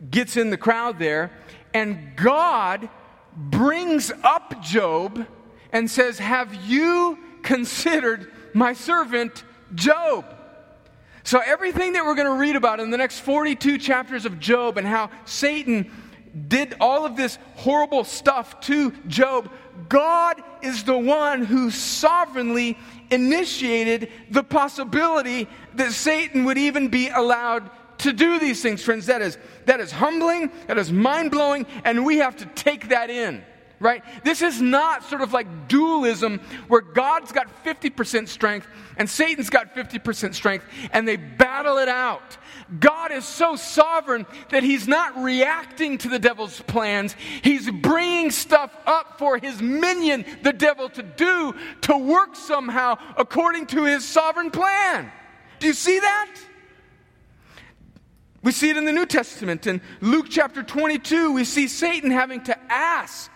gets 0.09 0.37
in 0.37 0.49
the 0.49 0.57
crowd 0.57 0.99
there, 0.99 1.31
and 1.73 2.15
God 2.15 2.89
brings 3.35 4.11
up 4.23 4.61
Job 4.61 5.25
and 5.71 5.91
says, 5.91 6.19
Have 6.19 6.53
you 6.65 7.19
considered 7.43 8.31
my 8.53 8.73
servant 8.73 9.43
Job? 9.73 10.25
So, 11.23 11.41
everything 11.43 11.93
that 11.93 12.05
we're 12.05 12.15
going 12.15 12.27
to 12.27 12.39
read 12.39 12.55
about 12.55 12.79
in 12.79 12.91
the 12.91 12.97
next 12.97 13.19
42 13.19 13.79
chapters 13.79 14.25
of 14.25 14.39
Job 14.39 14.77
and 14.77 14.87
how 14.87 15.09
Satan 15.25 15.91
did 16.47 16.75
all 16.79 17.05
of 17.05 17.15
this 17.15 17.37
horrible 17.55 18.03
stuff 18.03 18.59
to 18.61 18.91
Job, 19.07 19.49
God 19.89 20.41
is 20.61 20.83
the 20.83 20.97
one 20.97 21.43
who 21.43 21.71
sovereignly 21.71 22.77
initiated 23.11 24.11
the 24.31 24.43
possibility 24.43 25.47
that 25.75 25.91
Satan 25.91 26.45
would 26.45 26.57
even 26.57 26.87
be 26.87 27.09
allowed 27.09 27.69
to 27.99 28.11
do 28.11 28.39
these 28.39 28.61
things, 28.61 28.83
friends. 28.83 29.05
That 29.05 29.21
is, 29.21 29.37
that 29.65 29.79
is 29.79 29.91
humbling, 29.91 30.51
that 30.67 30.77
is 30.77 30.91
mind 30.91 31.31
blowing, 31.31 31.65
and 31.83 32.05
we 32.05 32.17
have 32.17 32.35
to 32.37 32.45
take 32.47 32.89
that 32.89 33.09
in 33.09 33.43
right? 33.79 34.03
This 34.23 34.41
is 34.41 34.61
not 34.61 35.03
sort 35.03 35.21
of 35.21 35.33
like 35.33 35.67
dualism 35.67 36.39
where 36.67 36.81
God's 36.81 37.31
got 37.31 37.47
50% 37.63 38.27
strength 38.27 38.67
and 38.97 39.09
Satan's 39.09 39.49
got 39.49 39.75
50% 39.75 40.33
strength 40.33 40.65
and 40.91 41.07
they 41.07 41.17
battle 41.17 41.77
it 41.77 41.89
out. 41.89 42.37
God 42.79 43.11
is 43.11 43.25
so 43.25 43.55
sovereign 43.55 44.25
that 44.49 44.63
he's 44.63 44.87
not 44.87 45.21
reacting 45.21 45.97
to 45.99 46.09
the 46.09 46.19
devil's 46.19 46.61
plans. 46.61 47.15
He's 47.41 47.69
bringing 47.69 48.31
stuff 48.31 48.75
up 48.85 49.19
for 49.19 49.37
his 49.37 49.61
minion, 49.61 50.25
the 50.41 50.53
devil, 50.53 50.89
to 50.89 51.03
do, 51.03 51.53
to 51.81 51.97
work 51.97 52.35
somehow 52.35 52.97
according 53.17 53.67
to 53.67 53.83
his 53.85 54.07
sovereign 54.07 54.51
plan. 54.51 55.11
Do 55.59 55.67
you 55.67 55.73
see 55.73 55.99
that? 55.99 56.35
We 58.41 58.51
see 58.51 58.69
it 58.69 58.77
in 58.77 58.85
the 58.85 58.93
New 58.93 59.07
Testament. 59.07 59.65
In 59.65 59.81
Luke 60.01 60.27
chapter 60.29 60.61
22, 60.61 61.33
we 61.33 61.43
see 61.45 61.67
Satan 61.67 62.11
having 62.11 62.43
to 62.43 62.57
ask 62.71 63.31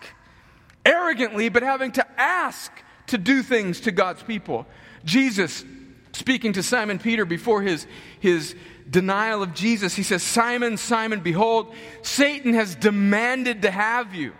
arrogantly, 0.84 1.48
but 1.48 1.62
having 1.62 1.92
to 1.92 2.20
ask 2.20 2.72
to 3.08 3.18
do 3.18 3.42
things 3.42 3.80
to 3.80 3.90
God's 3.92 4.22
people. 4.22 4.66
Jesus, 5.04 5.64
speaking 6.12 6.52
to 6.54 6.62
Simon 6.62 6.98
Peter 6.98 7.24
before 7.24 7.62
his, 7.62 7.86
his 8.20 8.54
denial 8.88 9.42
of 9.42 9.54
Jesus, 9.54 9.94
he 9.94 10.02
says, 10.02 10.22
Simon, 10.22 10.76
Simon, 10.76 11.20
behold, 11.20 11.74
Satan 12.02 12.54
has 12.54 12.74
demanded 12.74 13.62
to 13.62 13.70
have 13.70 14.14
you, 14.14 14.32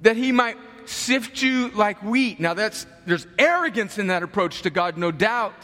that 0.00 0.16
he 0.16 0.32
might 0.32 0.56
sift 0.86 1.42
you 1.42 1.70
like 1.70 2.02
wheat. 2.02 2.40
Now, 2.40 2.54
that's, 2.54 2.86
there's 3.06 3.26
arrogance 3.38 3.98
in 3.98 4.08
that 4.08 4.22
approach 4.22 4.62
to 4.62 4.70
God, 4.70 4.96
no 4.96 5.10
doubt. 5.10 5.54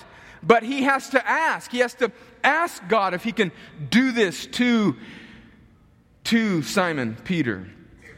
But 0.43 0.63
he 0.63 0.83
has 0.83 1.11
to 1.11 1.27
ask. 1.27 1.71
He 1.71 1.79
has 1.79 1.95
to 1.95 2.13
ask 2.43 2.87
God 2.89 3.15
if 3.15 3.25
he 3.25 3.33
can 3.33 3.51
do 3.91 4.13
this 4.13 4.47
to, 4.47 4.97
to 6.25 6.63
Simon 6.63 7.17
Peter. 7.25 7.67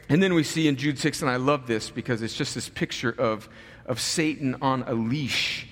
And 0.09 0.23
then 0.23 0.33
we 0.33 0.43
see 0.43 0.67
in 0.67 0.77
Jude 0.77 0.97
6, 0.97 1.21
and 1.21 1.29
I 1.29 1.35
love 1.35 1.67
this 1.67 1.89
because 1.89 2.21
it's 2.21 2.33
just 2.33 2.55
this 2.55 2.69
picture 2.69 3.09
of, 3.11 3.49
of 3.85 3.99
Satan 3.99 4.55
on 4.61 4.83
a 4.83 4.93
leash. 4.93 5.67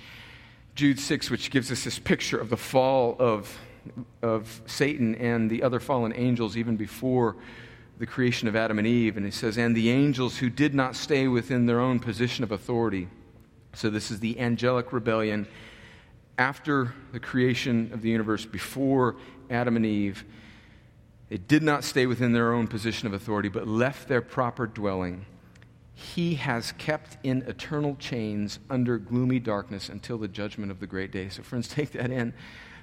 Jude 0.75 0.99
6, 0.99 1.29
which 1.29 1.51
gives 1.51 1.71
us 1.71 1.85
this 1.85 1.99
picture 1.99 2.37
of 2.37 2.49
the 2.49 2.57
fall 2.57 3.15
of, 3.17 3.57
of 4.21 4.61
Satan 4.65 5.15
and 5.15 5.49
the 5.49 5.63
other 5.63 5.79
fallen 5.79 6.11
angels 6.13 6.57
even 6.57 6.75
before 6.75 7.37
the 7.97 8.05
creation 8.05 8.49
of 8.49 8.57
Adam 8.57 8.77
and 8.77 8.85
Eve. 8.85 9.15
And 9.15 9.25
it 9.25 9.33
says, 9.33 9.57
And 9.57 9.73
the 9.73 9.89
angels 9.89 10.37
who 10.37 10.49
did 10.49 10.75
not 10.75 10.97
stay 10.97 11.29
within 11.29 11.65
their 11.65 11.79
own 11.79 12.01
position 12.01 12.43
of 12.43 12.51
authority. 12.51 13.07
So 13.73 13.89
this 13.89 14.11
is 14.11 14.19
the 14.19 14.37
angelic 14.37 14.91
rebellion 14.91 15.47
after 16.37 16.93
the 17.13 17.19
creation 17.21 17.89
of 17.93 18.01
the 18.01 18.09
universe, 18.09 18.45
before 18.45 19.15
Adam 19.49 19.77
and 19.77 19.85
Eve. 19.85 20.25
They 21.29 21.37
did 21.37 21.63
not 21.63 21.83
stay 21.83 22.05
within 22.05 22.33
their 22.33 22.53
own 22.53 22.67
position 22.67 23.07
of 23.07 23.13
authority, 23.13 23.49
but 23.49 23.67
left 23.67 24.07
their 24.07 24.21
proper 24.21 24.67
dwelling. 24.67 25.25
He 25.93 26.35
has 26.35 26.71
kept 26.73 27.17
in 27.23 27.41
eternal 27.43 27.95
chains 27.95 28.59
under 28.69 28.97
gloomy 28.97 29.39
darkness 29.39 29.89
until 29.89 30.17
the 30.17 30.27
judgment 30.27 30.71
of 30.71 30.79
the 30.79 30.87
great 30.87 31.11
day. 31.11 31.29
So, 31.29 31.41
friends, 31.41 31.67
take 31.69 31.91
that 31.91 32.11
in 32.11 32.33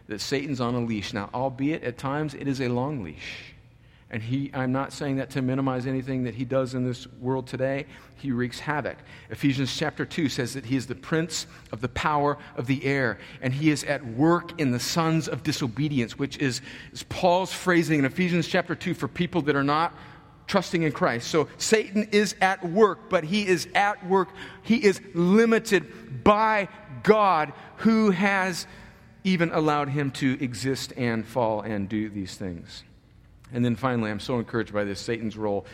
that 0.08 0.20
Satan's 0.20 0.60
on 0.60 0.74
a 0.74 0.80
leash. 0.80 1.12
Now, 1.12 1.30
albeit 1.32 1.84
at 1.84 1.98
times 1.98 2.34
it 2.34 2.48
is 2.48 2.60
a 2.60 2.68
long 2.68 3.04
leash. 3.04 3.54
And 4.12 4.22
he, 4.22 4.50
I'm 4.52 4.72
not 4.72 4.92
saying 4.92 5.16
that 5.16 5.30
to 5.30 5.42
minimize 5.42 5.86
anything 5.86 6.24
that 6.24 6.34
he 6.34 6.44
does 6.44 6.74
in 6.74 6.84
this 6.84 7.06
world 7.18 7.46
today. 7.46 7.86
He 8.16 8.30
wreaks 8.30 8.60
havoc. 8.60 8.98
Ephesians 9.30 9.74
chapter 9.74 10.04
2 10.04 10.28
says 10.28 10.52
that 10.52 10.66
he 10.66 10.76
is 10.76 10.86
the 10.86 10.94
prince 10.94 11.46
of 11.72 11.80
the 11.80 11.88
power 11.88 12.36
of 12.56 12.66
the 12.66 12.84
air, 12.84 13.18
and 13.40 13.54
he 13.54 13.70
is 13.70 13.84
at 13.84 14.04
work 14.04 14.60
in 14.60 14.70
the 14.70 14.78
sons 14.78 15.28
of 15.28 15.42
disobedience, 15.42 16.18
which 16.18 16.36
is, 16.36 16.60
is 16.92 17.04
Paul's 17.04 17.54
phrasing 17.54 18.00
in 18.00 18.04
Ephesians 18.04 18.46
chapter 18.46 18.74
2 18.74 18.92
for 18.92 19.08
people 19.08 19.40
that 19.42 19.56
are 19.56 19.64
not 19.64 19.96
trusting 20.46 20.82
in 20.82 20.92
Christ. 20.92 21.28
So 21.28 21.48
Satan 21.56 22.08
is 22.12 22.34
at 22.42 22.62
work, 22.68 23.08
but 23.08 23.24
he 23.24 23.46
is 23.46 23.66
at 23.74 24.06
work. 24.06 24.28
He 24.62 24.76
is 24.76 25.00
limited 25.14 26.22
by 26.22 26.68
God, 27.02 27.54
who 27.76 28.10
has 28.10 28.66
even 29.24 29.50
allowed 29.52 29.88
him 29.88 30.10
to 30.10 30.36
exist 30.38 30.92
and 30.98 31.26
fall 31.26 31.62
and 31.62 31.88
do 31.88 32.10
these 32.10 32.36
things. 32.36 32.84
And 33.52 33.64
then 33.64 33.76
finally, 33.76 34.10
I'm 34.10 34.20
so 34.20 34.38
encouraged 34.38 34.72
by 34.72 34.84
this 34.84 35.00
Satan's 35.00 35.36
role. 35.36 35.66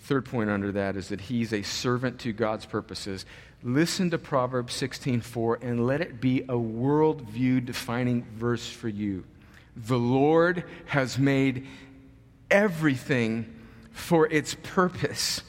Third 0.00 0.24
point 0.24 0.48
under 0.48 0.72
that 0.72 0.96
is 0.96 1.08
that 1.08 1.20
he's 1.20 1.52
a 1.52 1.62
servant 1.62 2.20
to 2.20 2.32
God's 2.32 2.64
purposes. 2.66 3.26
Listen 3.62 4.10
to 4.10 4.18
Proverbs 4.18 4.74
16:4 4.74 5.58
and 5.60 5.86
let 5.86 6.00
it 6.00 6.20
be 6.20 6.42
a 6.42 6.54
worldview 6.54 7.64
defining 7.64 8.24
verse 8.34 8.70
for 8.70 8.88
you. 8.88 9.24
The 9.76 9.98
Lord 9.98 10.64
has 10.86 11.18
made 11.18 11.66
everything 12.50 13.54
for 13.92 14.26
its 14.28 14.54
purpose, 14.62 15.42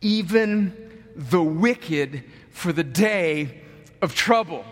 even 0.00 0.72
the 1.14 1.42
wicked 1.42 2.24
for 2.50 2.72
the 2.72 2.84
day 2.84 3.60
of 4.00 4.14
trouble. 4.14 4.64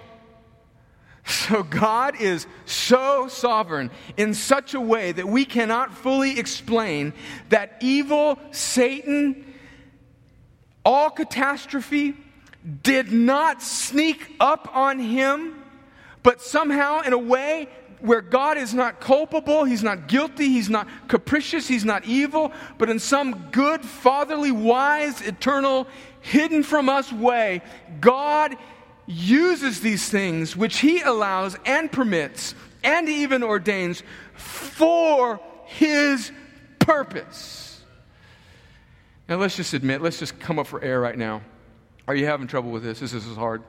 So 1.31 1.63
God 1.63 2.21
is 2.21 2.47
so 2.67 3.29
sovereign 3.29 3.93
in 4.17 4.35
such 4.35 4.75
a 4.75 4.81
way 4.81 5.13
that 5.13 5.29
we 5.29 5.45
cannot 5.45 5.95
fully 5.95 6.41
explain 6.41 7.13
that 7.51 7.77
evil, 7.81 8.37
Satan, 8.51 9.55
all 10.85 11.09
catastrophe 11.09 12.17
did 12.83 13.13
not 13.13 13.63
sneak 13.63 14.35
up 14.41 14.77
on 14.77 14.99
him, 14.99 15.63
but 16.25 16.43
somehow, 16.43 17.03
in 17.03 17.13
a 17.13 17.19
way, 17.19 17.69
where 18.01 18.23
God 18.23 18.57
is 18.57 18.75
not 18.75 19.01
culpable, 19.01 19.65
He's 19.65 19.83
not 19.83 20.09
guilty, 20.09 20.49
He's 20.49 20.71
not 20.71 20.89
capricious, 21.09 21.69
He's 21.69 21.85
not 21.85 22.05
evil, 22.07 22.53
but 22.79 22.91
in 22.91 22.99
some 22.99 23.49
good, 23.53 23.83
fatherly, 23.83 24.51
wise, 24.51 25.21
eternal, 25.21 25.87
hidden 26.21 26.63
from 26.63 26.89
us 26.89 27.13
way, 27.13 27.63
God 28.01 28.57
uses 29.11 29.81
these 29.81 30.09
things 30.09 30.57
which 30.57 30.79
He 30.79 31.01
allows 31.01 31.57
and 31.67 31.91
permits 31.91 32.55
and 32.83 33.09
even 33.09 33.43
ordains 33.43 34.03
for 34.35 35.41
His 35.67 36.33
purpose. 36.79 37.83
Now, 39.29 39.37
let's 39.37 39.57
just 39.57 39.75
admit, 39.75 40.03
let's 40.03 40.19
just 40.19 40.41
come 40.41 40.59
up 40.59 40.67
for 40.67 40.83
air 40.83 41.01
right 41.01 41.17
now. 41.17 41.43
Are 42.09 42.15
you 42.15 42.27
having 42.27 42.49
trouble 42.49 42.73
with 42.73 42.83
this? 42.83 43.03
Is 43.03 43.13
this 43.13 43.27
is 43.27 43.37
hard. 43.37 43.63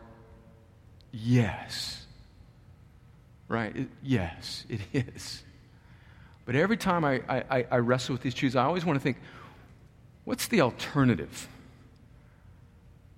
Yes. 1.11 2.05
Right? 3.47 3.75
It, 3.75 3.89
yes, 4.01 4.65
it 4.69 4.81
is. 4.93 5.43
But 6.45 6.55
every 6.55 6.77
time 6.77 7.05
I, 7.05 7.21
I, 7.29 7.65
I 7.69 7.77
wrestle 7.77 8.13
with 8.13 8.23
these 8.23 8.33
truths, 8.33 8.55
I 8.55 8.63
always 8.63 8.85
want 8.85 8.97
to 8.97 9.03
think 9.03 9.17
what's 10.23 10.47
the 10.47 10.61
alternative? 10.61 11.47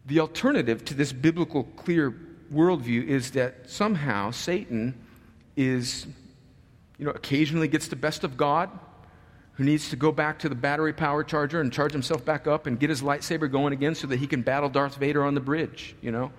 The 0.06 0.20
alternative 0.20 0.84
to 0.86 0.94
this 0.94 1.13
biblical, 1.13 1.63
clear 1.63 2.13
worldview 2.54 3.08
is 3.08 3.32
that 3.32 3.70
somehow 3.70 4.32
Satan 4.32 4.94
is, 5.56 6.06
you 6.98 7.06
know, 7.06 7.12
occasionally 7.12 7.68
gets 7.68 7.88
the 7.88 7.96
best 7.96 8.24
of 8.24 8.38
God, 8.38 8.70
who 9.54 9.63
needs 9.63 9.89
to 9.89 9.96
go 9.96 10.12
back 10.12 10.39
to 10.39 10.50
the 10.50 10.56
battery 10.56 10.94
power 10.94 11.24
charger 11.24 11.62
and 11.62 11.72
charge 11.72 11.92
himself 11.92 12.26
back 12.26 12.48
up 12.48 12.66
and 12.66 12.80
get 12.80 12.89
his 12.89 13.02
lightsaber 13.02 13.52
going 13.52 13.72
again 13.72 13.94
so 13.94 14.08
that 14.08 14.18
he 14.18 14.26
can 14.26 14.42
battle 14.42 14.68
Darth 14.68 14.96
Vader 14.96 15.24
on 15.24 15.36
the 15.36 15.42
bridge, 15.42 15.96
you 16.02 16.12
know? 16.12 16.32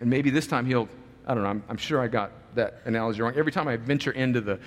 And 0.00 0.08
maybe 0.08 0.30
this 0.30 0.46
time 0.46 0.64
he'll, 0.64 0.88
I 1.26 1.34
don't 1.34 1.42
know, 1.42 1.50
I'm, 1.50 1.62
I'm 1.68 1.76
sure 1.76 2.00
I 2.00 2.08
got 2.08 2.32
that 2.54 2.80
analogy 2.86 3.20
wrong. 3.20 3.34
Every 3.36 3.52
time 3.52 3.68
I 3.68 3.76
venture 3.76 4.10
into 4.10 4.40
the 4.40 4.58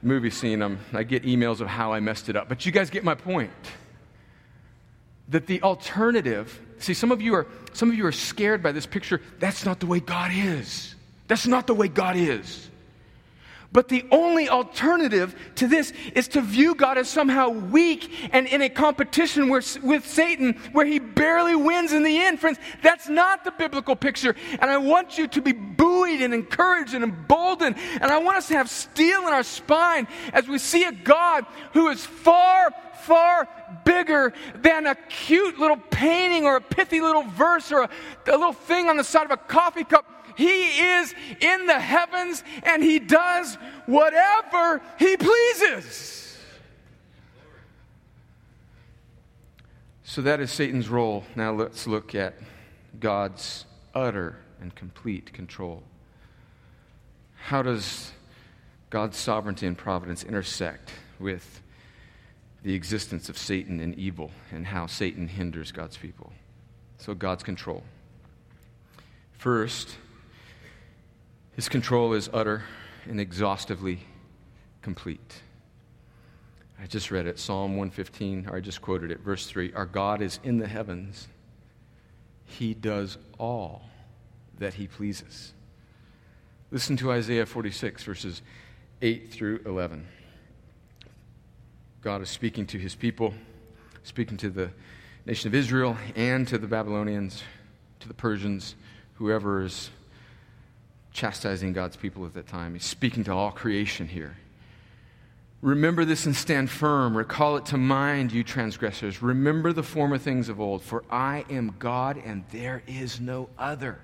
movie 0.00 0.30
scene, 0.30 0.62
I'm, 0.62 0.78
I 0.92 1.02
get 1.02 1.24
emails 1.24 1.60
of 1.60 1.66
how 1.66 1.92
I 1.92 2.00
messed 2.00 2.28
it 2.28 2.36
up. 2.36 2.48
But 2.48 2.64
you 2.66 2.72
guys 2.72 2.88
get 2.88 3.02
my 3.02 3.14
point. 3.14 3.50
That 5.28 5.46
the 5.46 5.60
alternative, 5.62 6.60
see, 6.78 6.94
some 6.94 7.12
of 7.12 7.20
you 7.20 7.34
are, 7.34 7.46
some 7.72 7.90
of 7.90 7.96
you 7.96 8.06
are 8.06 8.12
scared 8.12 8.62
by 8.62 8.72
this 8.72 8.86
picture. 8.86 9.20
That's 9.38 9.64
not 9.64 9.80
the 9.80 9.86
way 9.86 10.00
God 10.00 10.30
is. 10.32 10.94
That's 11.28 11.46
not 11.46 11.66
the 11.66 11.74
way 11.74 11.88
God 11.88 12.16
is. 12.16 12.68
But 13.74 13.88
the 13.88 14.06
only 14.12 14.48
alternative 14.48 15.34
to 15.56 15.66
this 15.66 15.92
is 16.14 16.28
to 16.28 16.40
view 16.40 16.76
God 16.76 16.96
as 16.96 17.08
somehow 17.08 17.48
weak 17.48 18.08
and 18.32 18.46
in 18.46 18.62
a 18.62 18.68
competition 18.68 19.48
where, 19.48 19.62
with 19.82 20.06
Satan 20.06 20.52
where 20.70 20.86
he 20.86 21.00
barely 21.00 21.56
wins 21.56 21.92
in 21.92 22.04
the 22.04 22.20
end. 22.20 22.38
Friends, 22.38 22.58
that's 22.84 23.08
not 23.08 23.42
the 23.42 23.50
biblical 23.50 23.96
picture. 23.96 24.36
And 24.60 24.70
I 24.70 24.78
want 24.78 25.18
you 25.18 25.26
to 25.26 25.42
be 25.42 25.50
buoyed 25.50 26.20
and 26.20 26.32
encouraged 26.32 26.94
and 26.94 27.02
emboldened. 27.02 27.74
And 28.00 28.12
I 28.12 28.18
want 28.18 28.36
us 28.36 28.46
to 28.46 28.54
have 28.54 28.70
steel 28.70 29.26
in 29.26 29.34
our 29.34 29.42
spine 29.42 30.06
as 30.32 30.46
we 30.46 30.58
see 30.58 30.84
a 30.84 30.92
God 30.92 31.44
who 31.72 31.88
is 31.88 32.06
far, 32.06 32.72
far 33.06 33.48
bigger 33.84 34.32
than 34.56 34.86
a 34.86 34.94
cute 34.94 35.58
little 35.58 35.76
painting 35.90 36.44
or 36.44 36.56
a 36.56 36.60
pithy 36.60 37.00
little 37.00 37.22
verse 37.22 37.70
or 37.72 37.82
a, 37.82 37.90
a 38.26 38.36
little 38.36 38.52
thing 38.52 38.88
on 38.88 38.96
the 38.96 39.04
side 39.04 39.24
of 39.24 39.30
a 39.30 39.36
coffee 39.36 39.84
cup 39.84 40.14
he 40.36 40.80
is 40.80 41.14
in 41.40 41.66
the 41.66 41.78
heavens 41.78 42.42
and 42.64 42.82
He 42.82 42.98
does 42.98 43.56
whatever 43.86 44.80
He 44.98 45.16
pleases. 45.16 46.20
So 50.02 50.22
that 50.22 50.40
is 50.40 50.50
Satan's 50.50 50.88
role. 50.88 51.24
Now 51.34 51.52
let's 51.52 51.86
look 51.86 52.14
at 52.14 52.34
God's 53.00 53.64
utter 53.94 54.36
and 54.60 54.74
complete 54.74 55.32
control. 55.32 55.82
How 57.36 57.62
does 57.62 58.12
God's 58.90 59.16
sovereignty 59.16 59.66
and 59.66 59.76
providence 59.76 60.22
intersect 60.22 60.92
with 61.18 61.60
the 62.64 62.74
existence 62.74 63.28
of 63.28 63.38
Satan 63.38 63.78
and 63.78 63.96
evil 63.96 64.32
and 64.50 64.66
how 64.66 64.86
Satan 64.86 65.28
hinders 65.28 65.70
God's 65.70 65.96
people? 65.96 66.32
So, 66.98 67.14
God's 67.14 67.44
control. 67.44 67.84
First, 69.32 69.96
his 71.54 71.68
control 71.68 72.14
is 72.14 72.28
utter 72.32 72.64
and 73.04 73.20
exhaustively 73.20 74.00
complete. 74.82 75.42
I 76.80 76.86
just 76.86 77.10
read 77.10 77.26
it, 77.26 77.38
Psalm 77.38 77.76
115, 77.76 78.48
or 78.48 78.56
I 78.56 78.60
just 78.60 78.82
quoted 78.82 79.10
it, 79.10 79.20
verse 79.20 79.46
3. 79.46 79.72
Our 79.74 79.86
God 79.86 80.20
is 80.20 80.40
in 80.42 80.58
the 80.58 80.66
heavens, 80.66 81.28
He 82.44 82.74
does 82.74 83.18
all 83.38 83.82
that 84.58 84.74
He 84.74 84.86
pleases. 84.86 85.52
Listen 86.70 86.96
to 86.96 87.12
Isaiah 87.12 87.46
46, 87.46 88.02
verses 88.02 88.42
8 89.00 89.30
through 89.30 89.60
11. 89.64 90.06
God 92.04 92.20
is 92.20 92.28
speaking 92.28 92.66
to 92.66 92.78
His 92.78 92.94
people, 92.94 93.32
speaking 94.02 94.36
to 94.36 94.50
the 94.50 94.68
nation 95.24 95.48
of 95.48 95.54
Israel 95.54 95.96
and 96.14 96.46
to 96.48 96.58
the 96.58 96.66
Babylonians, 96.66 97.42
to 98.00 98.08
the 98.08 98.12
Persians, 98.12 98.74
whoever 99.14 99.62
is 99.62 99.88
chastising 101.14 101.72
God's 101.72 101.96
people 101.96 102.26
at 102.26 102.34
that 102.34 102.46
time. 102.46 102.74
He's 102.74 102.84
speaking 102.84 103.24
to 103.24 103.32
all 103.32 103.50
creation 103.50 104.06
here. 104.06 104.36
Remember 105.62 106.04
this 106.04 106.26
and 106.26 106.36
stand 106.36 106.68
firm. 106.68 107.16
Recall 107.16 107.56
it 107.56 107.64
to 107.66 107.78
mind, 107.78 108.32
you 108.32 108.44
transgressors. 108.44 109.22
Remember 109.22 109.72
the 109.72 109.82
former 109.82 110.18
things 110.18 110.50
of 110.50 110.60
old, 110.60 110.82
for 110.82 111.04
I 111.08 111.46
am 111.48 111.74
God 111.78 112.20
and 112.22 112.44
there 112.52 112.82
is 112.86 113.18
no 113.18 113.48
other. 113.58 113.98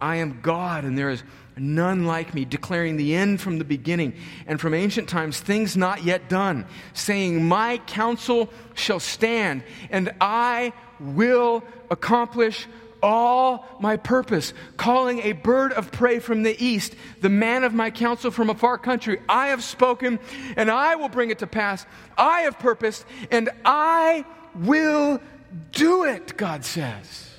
I 0.00 0.16
am 0.16 0.40
God 0.42 0.84
and 0.84 0.96
there 0.96 1.10
is 1.10 1.22
none 1.56 2.06
like 2.06 2.34
me, 2.34 2.44
declaring 2.44 2.96
the 2.96 3.14
end 3.14 3.40
from 3.40 3.58
the 3.58 3.64
beginning 3.64 4.14
and 4.46 4.60
from 4.60 4.74
ancient 4.74 5.08
times 5.08 5.40
things 5.40 5.76
not 5.76 6.04
yet 6.04 6.28
done, 6.28 6.66
saying, 6.92 7.44
My 7.44 7.78
counsel 7.78 8.48
shall 8.74 9.00
stand 9.00 9.62
and 9.90 10.14
I 10.20 10.72
will 11.00 11.64
accomplish 11.90 12.66
all 13.02 13.64
my 13.80 13.96
purpose, 13.96 14.52
calling 14.76 15.20
a 15.20 15.32
bird 15.32 15.72
of 15.72 15.92
prey 15.92 16.18
from 16.18 16.42
the 16.42 16.64
east, 16.64 16.94
the 17.20 17.28
man 17.28 17.64
of 17.64 17.72
my 17.72 17.90
counsel 17.90 18.30
from 18.30 18.50
a 18.50 18.54
far 18.54 18.78
country. 18.78 19.20
I 19.28 19.48
have 19.48 19.62
spoken, 19.62 20.18
and 20.56 20.70
I 20.70 20.96
will 20.96 21.08
bring 21.08 21.30
it 21.30 21.38
to 21.38 21.46
pass. 21.46 21.86
I 22.16 22.40
have 22.40 22.58
purposed, 22.58 23.04
and 23.30 23.50
I 23.64 24.24
will 24.54 25.20
do 25.72 26.04
it, 26.04 26.36
God 26.36 26.64
says. 26.64 27.30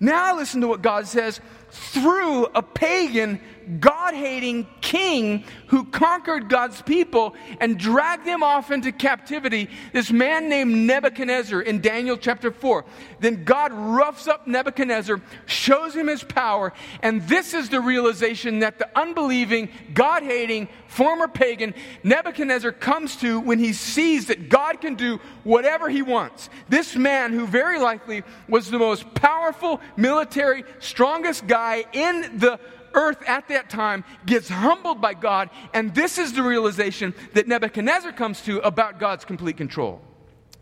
Now 0.00 0.36
listen 0.36 0.60
to 0.60 0.68
what 0.68 0.82
God 0.82 1.06
says 1.06 1.40
through 1.74 2.46
a 2.54 2.62
pagan, 2.62 3.40
God 3.80 4.14
hating 4.14 4.66
king 4.80 5.44
who 5.68 5.84
conquered 5.84 6.48
God's 6.48 6.82
people 6.82 7.34
and 7.60 7.78
dragged 7.78 8.26
them 8.26 8.42
off 8.42 8.70
into 8.70 8.92
captivity, 8.92 9.68
this 9.92 10.10
man 10.10 10.48
named 10.48 10.86
Nebuchadnezzar 10.86 11.60
in 11.60 11.80
Daniel 11.80 12.16
chapter 12.16 12.50
4. 12.50 12.84
Then 13.20 13.44
God 13.44 13.72
roughs 13.72 14.28
up 14.28 14.46
Nebuchadnezzar, 14.46 15.20
shows 15.46 15.94
him 15.94 16.06
his 16.06 16.22
power, 16.22 16.72
and 17.02 17.22
this 17.28 17.54
is 17.54 17.68
the 17.68 17.80
realization 17.80 18.60
that 18.60 18.78
the 18.78 18.88
unbelieving, 18.98 19.68
God 19.92 20.22
hating, 20.22 20.68
former 20.86 21.26
pagan 21.26 21.74
Nebuchadnezzar 22.04 22.72
comes 22.72 23.16
to 23.16 23.40
when 23.40 23.58
he 23.58 23.72
sees 23.72 24.26
that 24.26 24.48
God 24.48 24.80
can 24.80 24.94
do 24.94 25.18
whatever 25.42 25.88
he 25.88 26.02
wants. 26.02 26.48
This 26.68 26.94
man, 26.94 27.32
who 27.32 27.46
very 27.46 27.78
likely 27.78 28.22
was 28.48 28.70
the 28.70 28.78
most 28.78 29.12
powerful, 29.14 29.80
military, 29.96 30.64
strongest 30.78 31.46
guy 31.46 31.84
in 31.92 32.38
the 32.38 32.60
earth 32.94 33.22
at 33.26 33.48
that 33.48 33.68
time 33.70 34.04
gets 34.26 34.48
humbled 34.48 35.00
by 35.00 35.14
God, 35.14 35.50
and 35.72 35.94
this 35.94 36.18
is 36.18 36.32
the 36.32 36.42
realization 36.42 37.14
that 37.34 37.46
Nebuchadnezzar 37.46 38.12
comes 38.12 38.40
to 38.42 38.58
about 38.60 38.98
God's 38.98 39.24
complete 39.24 39.56
control. 39.56 40.00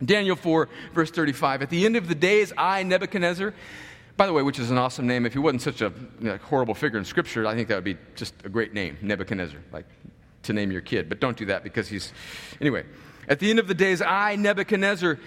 Daniel 0.05 0.37
4, 0.37 0.69
verse 0.95 1.11
35. 1.11 1.63
At 1.63 1.71
the 1.71 1.85
end 1.87 1.97
of 1.97 2.09
the 2.09 2.15
days, 2.15 2.53
I, 2.57 2.83
Nebuchadnezzar, 2.83 3.55
by 4.17 4.27
the 4.27 4.33
way, 4.33 4.43
which 4.43 4.59
is 4.59 4.71
an 4.71 4.79
awesome 4.79 5.07
name. 5.07 5.27
If 5.27 5.33
he 5.33 5.39
wasn't 5.39 5.63
such 5.63 5.81
a 5.81 5.93
horrible 6.45 6.75
figure 6.75 6.99
in 6.99 7.05
Scripture, 7.05 7.47
I 7.47 7.55
think 7.55 7.69
that 7.69 7.77
would 7.77 7.85
be 7.85 7.97
just 8.15 8.35
a 8.45 8.49
great 8.49 8.75
name, 8.75 8.99
Nebuchadnezzar, 9.01 9.61
like 9.73 9.87
to 10.43 10.53
name 10.53 10.73
your 10.73 10.81
kid. 10.81 11.09
But 11.09 11.21
don't 11.21 11.37
do 11.37 11.47
that 11.47 11.63
because 11.63 11.89
he's. 11.89 12.13
Anyway, 12.61 12.85
at 13.29 13.39
the 13.39 13.49
end 13.49 13.59
of 13.59 13.69
the 13.69 13.75
days, 13.75 14.03
I, 14.03 14.37
Nebuchadnezzar, 14.37 15.19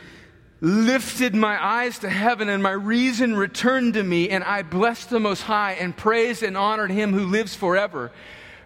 lifted 0.62 1.36
my 1.36 1.64
eyes 1.64 2.00
to 2.00 2.10
heaven 2.10 2.50
and 2.50 2.64
my 2.64 2.72
reason 2.72 3.36
returned 3.36 3.94
to 3.96 4.04
me, 4.04 4.30
and 4.30 4.44
I 4.44 4.64
blessed 4.64 5.10
the 5.10 5.20
Most 5.20 5.42
High 5.42 5.74
and 5.74 5.96
praised 5.96 6.44
and 6.44 6.58
honored 6.58 6.92
him 6.92 7.14
who 7.14 7.26
lives 7.26 7.56
forever. 7.56 8.12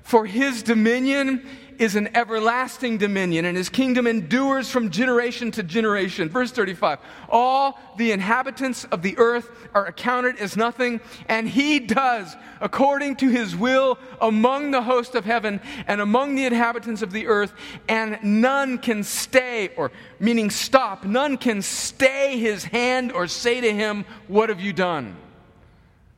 For 0.04 0.26
his 0.26 0.64
dominion 0.64 1.48
is 1.80 1.96
an 1.96 2.16
everlasting 2.16 2.98
dominion, 2.98 3.46
and 3.46 3.56
his 3.58 3.70
kingdom 3.70 4.06
endures 4.06 4.70
from 4.70 4.92
generation 4.92 5.50
to 5.50 5.64
generation. 5.64 6.30
Verse 6.30 6.52
35 6.52 7.00
All 7.30 7.80
the 7.98 8.12
inhabitants 8.12 8.84
of 8.86 9.02
the 9.02 9.18
earth 9.18 9.50
are 9.74 9.86
accounted 9.86 10.38
as 10.38 10.58
nothing, 10.58 11.00
and 11.28 11.48
he 11.48 11.80
does 11.80 12.36
according 12.60 13.16
to 13.16 13.30
his 13.30 13.56
will 13.56 13.98
among 14.22 14.72
the 14.72 14.82
host 14.82 15.16
of 15.16 15.24
heaven 15.24 15.62
and 15.88 16.02
among 16.02 16.36
the 16.36 16.46
inhabitants 16.46 17.02
of 17.02 17.14
the 17.14 17.28
earth, 17.28 17.54
and 17.88 18.20
none 18.22 18.78
can 18.78 19.02
stay, 19.02 19.70
or 19.78 19.92
meaning 20.20 20.50
stop, 20.50 21.06
none 21.06 21.38
can 21.38 21.62
stay 21.62 22.38
his 22.38 22.66
hand 22.66 23.14
or 23.14 23.26
say 23.26 23.62
to 23.62 23.74
him, 23.74 24.04
What 24.28 24.50
have 24.50 24.60
you 24.60 24.74
done? 24.74 25.16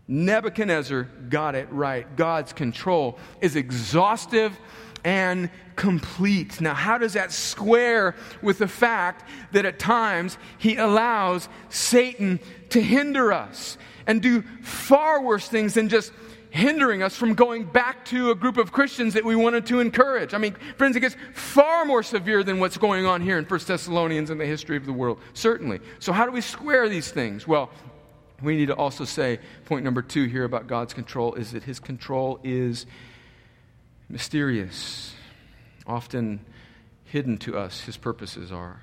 Nebuchadnezzar 0.07 1.03
got 1.29 1.55
it 1.55 1.71
right. 1.71 2.17
God's 2.17 2.51
control 2.51 3.17
is 3.39 3.55
exhaustive 3.55 4.57
and 5.03 5.49
complete. 5.75 6.61
Now, 6.61 6.73
how 6.73 6.97
does 6.97 7.13
that 7.13 7.31
square 7.31 8.15
with 8.41 8.59
the 8.59 8.67
fact 8.67 9.27
that 9.51 9.65
at 9.65 9.79
times 9.79 10.37
he 10.57 10.75
allows 10.75 11.49
Satan 11.69 12.39
to 12.69 12.81
hinder 12.81 13.33
us 13.33 13.77
and 14.07 14.21
do 14.21 14.43
far 14.61 15.21
worse 15.21 15.47
things 15.47 15.73
than 15.73 15.89
just 15.89 16.11
hindering 16.51 17.01
us 17.01 17.15
from 17.15 17.33
going 17.33 17.63
back 17.63 18.03
to 18.05 18.29
a 18.29 18.35
group 18.35 18.57
of 18.57 18.73
Christians 18.73 19.13
that 19.13 19.23
we 19.23 19.35
wanted 19.35 19.65
to 19.67 19.79
encourage. 19.79 20.33
I 20.33 20.37
mean, 20.37 20.53
friends, 20.77 20.95
it 20.97 20.99
gets 20.99 21.15
far 21.33 21.85
more 21.85 22.03
severe 22.03 22.43
than 22.43 22.59
what's 22.59 22.77
going 22.77 23.05
on 23.05 23.21
here 23.21 23.37
in 23.37 23.45
1 23.45 23.59
Thessalonians 23.65 24.29
in 24.29 24.37
the 24.37 24.45
history 24.45 24.75
of 24.75 24.85
the 24.85 24.93
world, 24.93 25.19
certainly. 25.33 25.79
So, 25.99 26.11
how 26.11 26.25
do 26.25 26.31
we 26.31 26.41
square 26.41 26.89
these 26.89 27.09
things? 27.09 27.47
Well, 27.47 27.71
we 28.41 28.57
need 28.57 28.67
to 28.67 28.75
also 28.75 29.05
say, 29.05 29.39
point 29.65 29.85
number 29.85 30.01
two 30.01 30.25
here 30.25 30.43
about 30.43 30.67
God's 30.67 30.93
control 30.93 31.35
is 31.35 31.51
that 31.51 31.63
his 31.63 31.79
control 31.79 32.39
is 32.43 32.85
mysterious, 34.11 35.13
often 35.87 36.41
hidden 37.05 37.37
to 37.37 37.57
us, 37.57 37.81
his 37.81 37.97
purposes 37.97 38.51
are. 38.51 38.81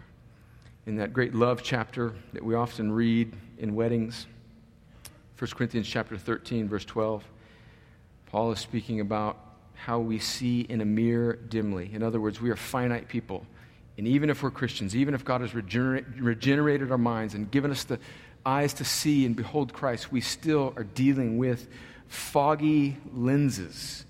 In 0.87 0.97
that 0.97 1.13
great 1.13 1.35
love 1.35 1.63
chapter 1.63 2.15
that 2.33 2.43
we 2.43 2.55
often 2.55 2.91
read 2.91 3.35
in 3.59 3.75
weddings, 3.75 4.27
1 5.39 5.51
Corinthians 5.51 5.87
chapter 5.87 6.17
13, 6.17 6.69
verse 6.69 6.85
12, 6.85 7.23
Paul 8.27 8.53
is 8.53 8.59
speaking 8.59 9.01
about 9.01 9.39
how 9.75 9.99
we 9.99 10.19
see 10.19 10.63
in 10.63 10.81
a 10.81 10.85
mirror 10.85 11.35
dimly. 11.35 11.91
In 11.93 12.03
other 12.03 12.21
words, 12.21 12.41
we 12.41 12.51
are 12.51 12.57
finite 12.57 13.09
people. 13.09 13.47
And 13.99 14.09
even 14.09 14.31
if 14.31 14.43
we're 14.43 14.51
Christians, 14.51 14.97
even 14.97 15.15
if 15.15 15.25
God 15.25 15.43
has 15.43 15.55
regenerated 15.55 16.91
our 16.91 16.99
minds 16.99 17.35
and 17.35 17.51
given 17.51 17.71
us 17.71 17.85
the 17.85 17.99
eyes 18.47 18.73
to 18.75 18.85
see 18.85 19.27
and 19.27 19.37
behold 19.37 19.73
Christ, 19.73 20.11
we 20.11 20.21
still 20.21 20.73
are 20.77 20.85
dealing 20.85 21.37
with 21.37 21.69
foggy 22.09 22.97
lenses 23.13 24.05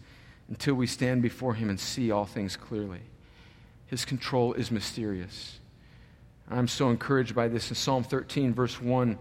until 0.48 0.74
we 0.74 0.86
stand 0.86 1.22
before 1.22 1.54
Him 1.54 1.70
and 1.70 1.78
see 1.78 2.10
all 2.10 2.24
things 2.24 2.56
clearly. 2.56 3.00
His 3.86 4.04
control 4.04 4.54
is 4.54 4.70
mysterious. 4.70 5.58
I'm 6.50 6.68
so 6.68 6.90
encouraged 6.90 7.34
by 7.34 7.48
this 7.48 7.68
in 7.70 7.74
Psalm 7.74 8.04
13, 8.04 8.54
verse 8.54 8.80
1 8.80 9.18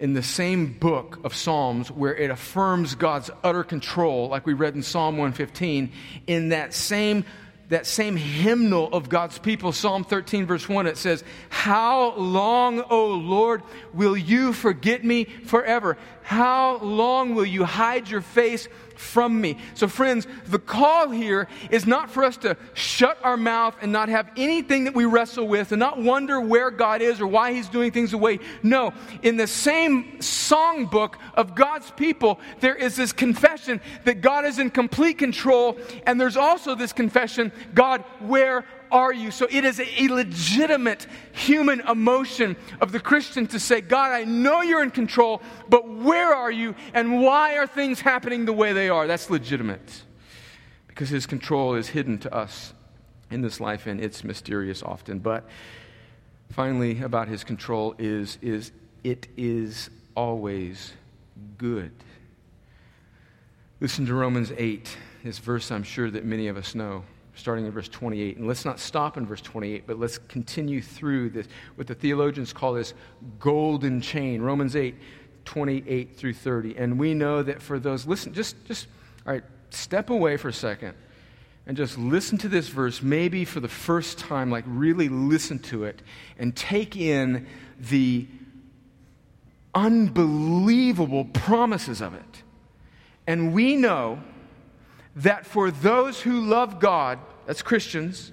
in 0.00 0.12
the 0.12 0.22
same 0.22 0.72
book 0.78 1.18
of 1.24 1.34
Psalms 1.34 1.90
where 1.90 2.14
it 2.14 2.30
affirms 2.30 2.94
God's 2.94 3.30
utter 3.42 3.64
control, 3.64 4.28
like 4.28 4.46
we 4.46 4.52
read 4.52 4.74
in 4.74 4.82
Psalm 4.82 5.16
115, 5.16 5.92
in 6.26 6.50
that 6.50 6.72
same, 6.72 7.24
that 7.68 7.86
same 7.86 8.16
hymnal 8.16 8.88
of 8.92 9.08
God's 9.08 9.38
people, 9.38 9.72
Psalm 9.72 10.04
13, 10.04 10.46
verse 10.46 10.68
1, 10.68 10.86
it 10.86 10.96
says, 10.96 11.24
How 11.48 12.14
long, 12.14 12.80
O 12.90 13.08
Lord, 13.08 13.62
will 13.92 14.16
you 14.16 14.52
forget 14.52 15.04
me 15.04 15.24
forever? 15.24 15.96
How 16.22 16.78
long 16.78 17.34
will 17.34 17.46
you 17.46 17.64
hide 17.64 18.08
your 18.08 18.20
face 18.20 18.68
from 18.98 19.40
me. 19.40 19.56
So, 19.74 19.86
friends, 19.88 20.26
the 20.46 20.58
call 20.58 21.10
here 21.10 21.48
is 21.70 21.86
not 21.86 22.10
for 22.10 22.24
us 22.24 22.36
to 22.38 22.56
shut 22.74 23.16
our 23.22 23.36
mouth 23.36 23.76
and 23.80 23.92
not 23.92 24.08
have 24.08 24.28
anything 24.36 24.84
that 24.84 24.94
we 24.94 25.04
wrestle 25.04 25.46
with 25.46 25.72
and 25.72 25.78
not 25.78 26.02
wonder 26.02 26.40
where 26.40 26.70
God 26.70 27.00
is 27.00 27.20
or 27.20 27.26
why 27.26 27.52
He's 27.52 27.68
doing 27.68 27.92
things 27.92 28.10
the 28.10 28.18
way. 28.18 28.40
No, 28.62 28.92
in 29.22 29.36
the 29.36 29.46
same 29.46 30.18
songbook 30.18 31.14
of 31.34 31.54
God's 31.54 31.90
people, 31.92 32.40
there 32.60 32.74
is 32.74 32.96
this 32.96 33.12
confession 33.12 33.80
that 34.04 34.20
God 34.20 34.44
is 34.44 34.58
in 34.58 34.70
complete 34.70 35.18
control, 35.18 35.78
and 36.06 36.20
there's 36.20 36.36
also 36.36 36.74
this 36.74 36.92
confession 36.92 37.52
God, 37.74 38.02
where 38.18 38.64
are 38.90 39.12
you? 39.12 39.30
So 39.30 39.46
it 39.50 39.64
is 39.64 39.80
a 39.80 40.08
legitimate 40.08 41.06
human 41.32 41.80
emotion 41.80 42.56
of 42.80 42.92
the 42.92 43.00
Christian 43.00 43.46
to 43.48 43.60
say, 43.60 43.80
God, 43.80 44.12
I 44.12 44.24
know 44.24 44.62
you're 44.62 44.82
in 44.82 44.90
control, 44.90 45.42
but 45.68 45.88
where 45.88 46.34
are 46.34 46.50
you 46.50 46.74
and 46.94 47.22
why 47.22 47.56
are 47.56 47.66
things 47.66 48.00
happening 48.00 48.44
the 48.44 48.52
way 48.52 48.72
they 48.72 48.88
are? 48.88 49.06
That's 49.06 49.30
legitimate 49.30 50.02
because 50.86 51.10
his 51.10 51.26
control 51.26 51.74
is 51.74 51.88
hidden 51.88 52.18
to 52.18 52.34
us 52.34 52.74
in 53.30 53.40
this 53.40 53.60
life 53.60 53.86
and 53.86 54.00
it's 54.00 54.24
mysterious 54.24 54.82
often. 54.82 55.20
But 55.20 55.48
finally, 56.50 57.00
about 57.02 57.28
his 57.28 57.44
control 57.44 57.94
is, 57.98 58.38
is 58.42 58.72
it 59.04 59.28
is 59.36 59.90
always 60.16 60.92
good. 61.56 61.92
Listen 63.80 64.06
to 64.06 64.14
Romans 64.14 64.52
8, 64.56 64.96
this 65.22 65.38
verse 65.38 65.70
I'm 65.70 65.84
sure 65.84 66.10
that 66.10 66.24
many 66.24 66.48
of 66.48 66.56
us 66.56 66.74
know 66.74 67.04
starting 67.38 67.66
in 67.66 67.70
verse 67.70 67.88
28. 67.88 68.36
And 68.36 68.46
let's 68.46 68.64
not 68.64 68.80
stop 68.80 69.16
in 69.16 69.24
verse 69.26 69.40
28, 69.40 69.86
but 69.86 69.98
let's 69.98 70.18
continue 70.18 70.82
through 70.82 71.30
this, 71.30 71.46
what 71.76 71.86
the 71.86 71.94
theologians 71.94 72.52
call 72.52 72.74
this 72.74 72.94
golden 73.38 74.00
chain. 74.00 74.42
Romans 74.42 74.74
8, 74.76 74.94
28 75.44 76.16
through 76.16 76.34
30. 76.34 76.76
And 76.76 76.98
we 76.98 77.14
know 77.14 77.42
that 77.42 77.62
for 77.62 77.78
those, 77.78 78.06
listen, 78.06 78.34
just, 78.34 78.62
just, 78.66 78.88
all 79.26 79.32
right, 79.32 79.44
step 79.70 80.10
away 80.10 80.36
for 80.36 80.48
a 80.48 80.52
second 80.52 80.94
and 81.66 81.76
just 81.76 81.98
listen 81.98 82.38
to 82.38 82.48
this 82.48 82.68
verse, 82.68 83.02
maybe 83.02 83.44
for 83.44 83.60
the 83.60 83.68
first 83.68 84.18
time, 84.18 84.50
like 84.50 84.64
really 84.66 85.08
listen 85.08 85.58
to 85.58 85.84
it 85.84 86.02
and 86.38 86.56
take 86.56 86.96
in 86.96 87.46
the 87.78 88.26
unbelievable 89.74 91.26
promises 91.26 92.00
of 92.00 92.14
it. 92.14 92.42
And 93.26 93.52
we 93.52 93.76
know 93.76 94.18
that 95.18 95.46
for 95.46 95.70
those 95.70 96.20
who 96.20 96.40
love 96.42 96.78
God, 96.78 97.18
that's 97.46 97.62
Christians, 97.62 98.32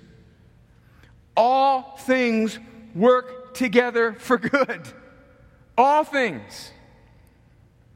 all 1.36 1.98
things 1.98 2.60
work 2.94 3.54
together 3.56 4.14
for 4.14 4.38
good. 4.38 4.82
All 5.78 6.04
things. 6.04 6.72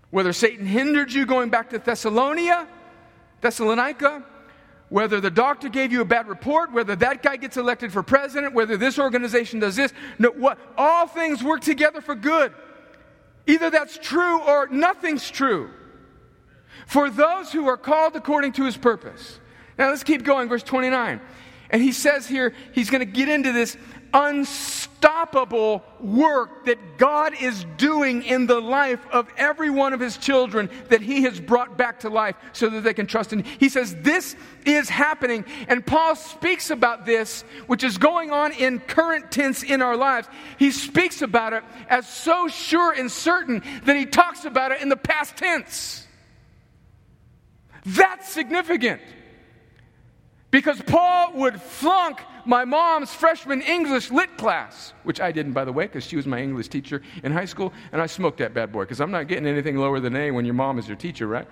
Whether 0.10 0.34
Satan 0.34 0.66
hindered 0.66 1.14
you 1.14 1.26
going 1.26 1.50
back 1.50 1.70
to 1.70 1.80
Thessalonica, 1.80 2.68
Thessalonica, 3.42 4.26
whether 4.90 5.22
the 5.22 5.30
doctor 5.30 5.70
gave 5.70 5.92
you 5.92 6.02
a 6.02 6.06
bad 6.06 6.28
report, 6.28 6.74
whether 6.74 6.96
that 6.96 7.22
guy 7.22 7.38
gets 7.38 7.58
elected 7.58 7.94
for 7.94 8.02
president, 8.02 8.56
whether 8.56 8.76
this 8.76 8.98
organization 8.98 9.60
does 9.60 9.76
this, 9.76 9.94
no, 10.18 10.32
what, 10.32 10.58
all 10.76 11.06
things 11.06 11.44
work 11.44 11.62
together 11.62 12.02
for 12.02 12.16
good. 12.16 12.52
Either 13.46 13.70
that's 13.70 14.00
true 14.00 14.42
or 14.42 14.68
nothing's 14.68 15.30
true 15.30 15.70
for 16.88 17.10
those 17.10 17.52
who 17.52 17.68
are 17.68 17.78
called 17.78 18.16
according 18.16 18.54
to 18.54 18.66
his 18.66 18.78
purpose. 18.78 19.40
Now 19.78 19.90
let's 19.90 20.04
keep 20.04 20.24
going, 20.24 20.50
verse 20.50 20.64
29. 20.64 21.22
And 21.70 21.82
he 21.82 21.92
says 21.92 22.28
here, 22.28 22.54
he's 22.74 22.90
going 22.90 23.06
to 23.06 23.12
get 23.12 23.30
into 23.30 23.52
this 23.52 23.78
unstoppable 24.14 25.84
work 26.00 26.66
that 26.66 26.98
God 26.98 27.34
is 27.40 27.66
doing 27.78 28.24
in 28.24 28.48
the 28.48 28.60
life 28.60 29.00
of 29.12 29.28
every 29.38 29.70
one 29.70 29.94
of 29.94 30.00
his 30.00 30.18
children 30.18 30.70
that 30.90 31.02
he 31.02 31.24
has 31.24 31.40
brought 31.40 31.78
back 31.78 32.00
to 32.02 32.10
life 32.10 32.36
so 32.54 32.70
that 32.70 32.82
they 32.82 32.94
can 32.94 33.06
trust 33.06 33.34
in. 33.34 33.44
He 33.44 33.70
says, 33.70 33.96
This 34.02 34.36
is 34.66 34.90
happening. 34.90 35.46
And 35.68 35.86
Paul 35.86 36.16
speaks 36.16 36.72
about 36.72 37.06
this, 37.06 37.44
which 37.68 37.84
is 37.84 37.98
going 37.98 38.32
on 38.32 38.52
in 38.54 38.80
current 38.80 39.32
tense 39.32 39.64
in 39.64 39.82
our 39.82 39.96
lives. 39.96 40.28
He 40.58 40.72
speaks 40.72 41.22
about 41.22 41.54
it 41.54 41.64
as 41.88 42.08
so 42.08 42.48
sure 42.48 42.92
and 42.92 43.12
certain 43.12 43.64
that 43.86 43.96
he 43.96 44.06
talks 44.06 44.46
about 44.46 44.72
it 44.72 44.82
in 44.82 44.90
the 44.90 44.98
past 44.98 45.38
tense. 45.38 46.08
That's 47.90 48.30
significant. 48.30 49.02
Because 50.52 50.82
Paul 50.82 51.34
would 51.34 51.62
flunk 51.62 52.22
my 52.46 52.66
mom's 52.66 53.14
freshman 53.14 53.62
English 53.62 54.10
lit 54.10 54.36
class, 54.38 54.94
which 55.04 55.22
I 55.22 55.32
didn't, 55.32 55.54
by 55.54 55.64
the 55.64 55.72
way, 55.72 55.86
because 55.86 56.04
she 56.04 56.16
was 56.16 56.26
my 56.26 56.42
English 56.42 56.70
teacher 56.70 57.04
in 57.24 57.32
high 57.32 57.46
school, 57.46 57.72
and 57.92 58.02
I 58.02 58.08
smoked 58.08 58.40
that 58.40 58.54
bad 58.54 58.72
boy, 58.72 58.82
because 58.82 59.00
I'm 59.00 59.12
not 59.12 59.28
getting 59.28 59.46
anything 59.46 59.78
lower 59.78 60.00
than 60.00 60.16
A 60.16 60.32
when 60.32 60.46
your 60.46 60.56
mom 60.56 60.80
is 60.80 60.88
your 60.88 60.98
teacher, 60.98 61.28
right? 61.28 61.48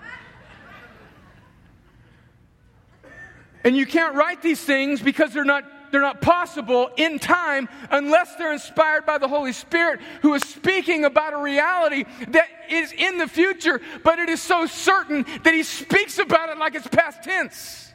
And 3.64 3.76
you 3.76 3.86
can't 3.86 4.14
write 4.14 4.42
these 4.42 4.60
things 4.60 5.00
because 5.00 5.32
they're 5.32 5.44
not 5.44 5.64
they're 5.90 6.00
not 6.00 6.20
possible 6.20 6.90
in 6.96 7.18
time 7.18 7.68
unless 7.90 8.34
they're 8.36 8.52
inspired 8.52 9.06
by 9.06 9.18
the 9.18 9.28
Holy 9.28 9.52
Spirit 9.52 10.00
who 10.22 10.34
is 10.34 10.42
speaking 10.42 11.04
about 11.04 11.32
a 11.32 11.38
reality 11.38 12.04
that 12.28 12.48
is 12.70 12.92
in 12.92 13.18
the 13.18 13.26
future, 13.26 13.80
but 14.04 14.18
it 14.18 14.28
is 14.28 14.42
so 14.42 14.66
certain 14.66 15.24
that 15.44 15.54
he 15.54 15.62
speaks 15.62 16.18
about 16.18 16.48
it 16.48 16.58
like 16.58 16.74
it's 16.74 16.86
past 16.88 17.22
tense. 17.22 17.92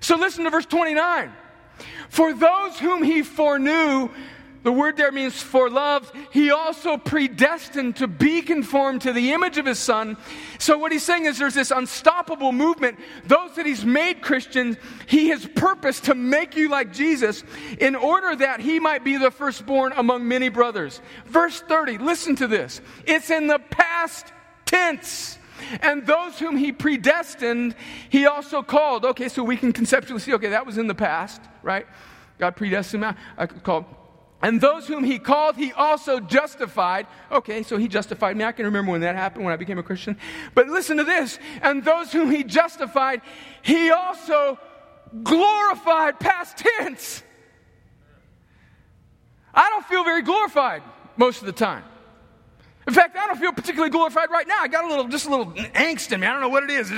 So 0.00 0.16
listen 0.16 0.44
to 0.44 0.50
verse 0.50 0.66
29. 0.66 1.32
For 2.08 2.32
those 2.34 2.78
whom 2.78 3.02
he 3.02 3.22
foreknew, 3.22 4.10
the 4.66 4.72
word 4.72 4.96
there 4.96 5.12
means 5.12 5.40
for 5.40 5.70
love. 5.70 6.10
He 6.32 6.50
also 6.50 6.96
predestined 6.96 7.94
to 7.98 8.08
be 8.08 8.42
conformed 8.42 9.02
to 9.02 9.12
the 9.12 9.30
image 9.30 9.58
of 9.58 9.66
his 9.66 9.78
son. 9.78 10.16
So, 10.58 10.76
what 10.76 10.90
he's 10.90 11.04
saying 11.04 11.26
is 11.26 11.38
there's 11.38 11.54
this 11.54 11.70
unstoppable 11.70 12.50
movement. 12.50 12.98
Those 13.26 13.54
that 13.54 13.64
he's 13.64 13.84
made 13.84 14.22
Christians, 14.22 14.76
he 15.06 15.28
has 15.28 15.46
purposed 15.54 16.06
to 16.06 16.16
make 16.16 16.56
you 16.56 16.68
like 16.68 16.92
Jesus 16.92 17.44
in 17.78 17.94
order 17.94 18.34
that 18.34 18.58
he 18.58 18.80
might 18.80 19.04
be 19.04 19.16
the 19.16 19.30
firstborn 19.30 19.92
among 19.94 20.26
many 20.26 20.48
brothers. 20.48 21.00
Verse 21.26 21.60
30, 21.60 21.98
listen 21.98 22.34
to 22.34 22.48
this. 22.48 22.80
It's 23.04 23.30
in 23.30 23.46
the 23.46 23.60
past 23.60 24.32
tense. 24.64 25.38
And 25.80 26.04
those 26.04 26.40
whom 26.40 26.56
he 26.56 26.72
predestined, 26.72 27.76
he 28.08 28.26
also 28.26 28.64
called. 28.64 29.04
Okay, 29.04 29.28
so 29.28 29.44
we 29.44 29.56
can 29.56 29.72
conceptually 29.72 30.18
see, 30.18 30.34
okay, 30.34 30.48
that 30.48 30.66
was 30.66 30.76
in 30.76 30.88
the 30.88 30.94
past, 30.94 31.40
right? 31.62 31.86
God 32.40 32.56
predestined. 32.56 33.04
I 33.04 33.14
uh, 33.38 33.46
called 33.46 33.84
and 34.42 34.60
those 34.60 34.86
whom 34.86 35.02
he 35.02 35.18
called, 35.18 35.56
he 35.56 35.72
also 35.72 36.20
justified. 36.20 37.06
Okay, 37.32 37.62
so 37.62 37.78
he 37.78 37.88
justified 37.88 38.36
me. 38.36 38.44
I 38.44 38.52
can 38.52 38.66
remember 38.66 38.92
when 38.92 39.00
that 39.00 39.16
happened, 39.16 39.44
when 39.44 39.52
I 39.54 39.56
became 39.56 39.78
a 39.78 39.82
Christian. 39.82 40.18
But 40.54 40.68
listen 40.68 40.98
to 40.98 41.04
this. 41.04 41.38
And 41.62 41.82
those 41.82 42.12
whom 42.12 42.30
he 42.30 42.44
justified, 42.44 43.22
he 43.62 43.90
also 43.90 44.58
glorified 45.22 46.20
past 46.20 46.58
tense. 46.58 47.22
I 49.54 49.70
don't 49.70 49.86
feel 49.86 50.04
very 50.04 50.22
glorified 50.22 50.82
most 51.16 51.40
of 51.40 51.46
the 51.46 51.52
time. 51.52 51.84
In 52.86 52.92
fact, 52.92 53.16
I 53.16 53.26
don't 53.26 53.40
feel 53.40 53.52
particularly 53.52 53.90
glorified 53.90 54.30
right 54.30 54.46
now. 54.46 54.60
I 54.60 54.68
got 54.68 54.84
a 54.84 54.88
little, 54.88 55.08
just 55.08 55.26
a 55.26 55.30
little 55.30 55.52
angst 55.52 56.12
in 56.12 56.20
me. 56.20 56.26
I 56.26 56.32
don't 56.32 56.42
know 56.42 56.50
what 56.50 56.62
it 56.62 56.70
is. 56.70 56.90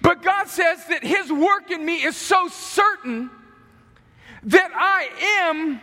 But 0.00 0.22
God 0.22 0.46
says 0.46 0.86
that 0.86 1.02
His 1.02 1.30
work 1.32 1.72
in 1.72 1.84
me 1.84 2.04
is 2.04 2.16
so 2.16 2.46
certain 2.48 3.30
that 4.44 4.70
I 4.74 5.08
am 5.48 5.80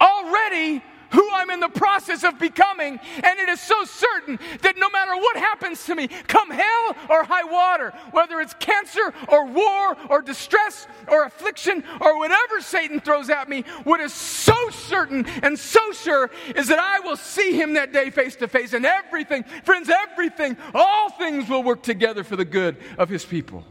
already 0.00 0.82
who 1.14 1.30
I'm 1.32 1.50
in 1.50 1.60
the 1.60 1.68
process 1.68 2.24
of 2.24 2.38
becoming. 2.38 2.98
And 3.22 3.38
it 3.38 3.48
is 3.48 3.60
so 3.60 3.84
certain 3.84 4.38
that 4.62 4.76
no 4.76 4.90
matter 4.90 5.14
what 5.14 5.36
happens 5.36 5.84
to 5.86 5.94
me, 5.94 6.08
come 6.08 6.50
hell 6.50 6.96
or 7.08 7.22
high 7.22 7.44
water, 7.44 7.92
whether 8.10 8.40
it's 8.40 8.54
cancer 8.54 9.14
or 9.28 9.46
war 9.46 9.96
or 10.10 10.20
distress 10.20 10.86
or 11.08 11.24
affliction 11.24 11.84
or 12.00 12.18
whatever 12.18 12.60
Satan 12.60 13.00
throws 13.00 13.30
at 13.30 13.48
me, 13.48 13.62
what 13.84 14.00
is 14.00 14.12
so 14.12 14.70
certain 14.70 15.24
and 15.42 15.58
so 15.58 15.92
sure 15.92 16.30
is 16.56 16.68
that 16.68 16.80
I 16.80 17.00
will 17.00 17.16
see 17.16 17.52
him 17.52 17.74
that 17.74 17.92
day 17.92 18.10
face 18.10 18.36
to 18.36 18.48
face. 18.48 18.72
And 18.72 18.84
everything, 18.84 19.44
friends, 19.62 19.88
everything, 19.88 20.56
all 20.74 21.10
things 21.10 21.48
will 21.48 21.62
work 21.62 21.82
together 21.82 22.24
for 22.24 22.34
the 22.34 22.44
good 22.44 22.76
of 22.98 23.08
his 23.08 23.24
people. 23.24 23.64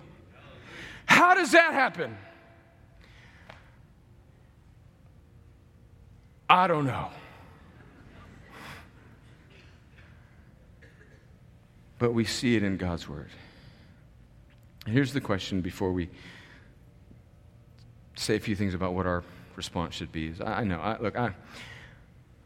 How 1.06 1.34
does 1.34 1.52
that 1.52 1.74
happen? 1.74 2.16
I 6.54 6.68
don't 6.68 6.86
know. 6.86 7.08
But 11.98 12.14
we 12.14 12.26
see 12.26 12.56
it 12.56 12.62
in 12.62 12.78
God's 12.78 13.10
Word. 13.10 13.32
Here's 14.86 15.14
the 15.14 15.20
question 15.20 15.62
before 15.62 15.92
we 15.92 16.12
say 18.16 18.36
a 18.36 18.40
few 18.40 18.56
things 18.56 18.76
about 18.76 18.94
what 18.94 19.08
our 19.08 19.24
response 19.56 19.96
should 19.96 20.12
be. 20.12 20.28
Is 20.28 20.42
I 20.42 20.64
know, 20.64 20.80
I, 20.80 21.00
look, 21.00 21.18
I, 21.18 21.34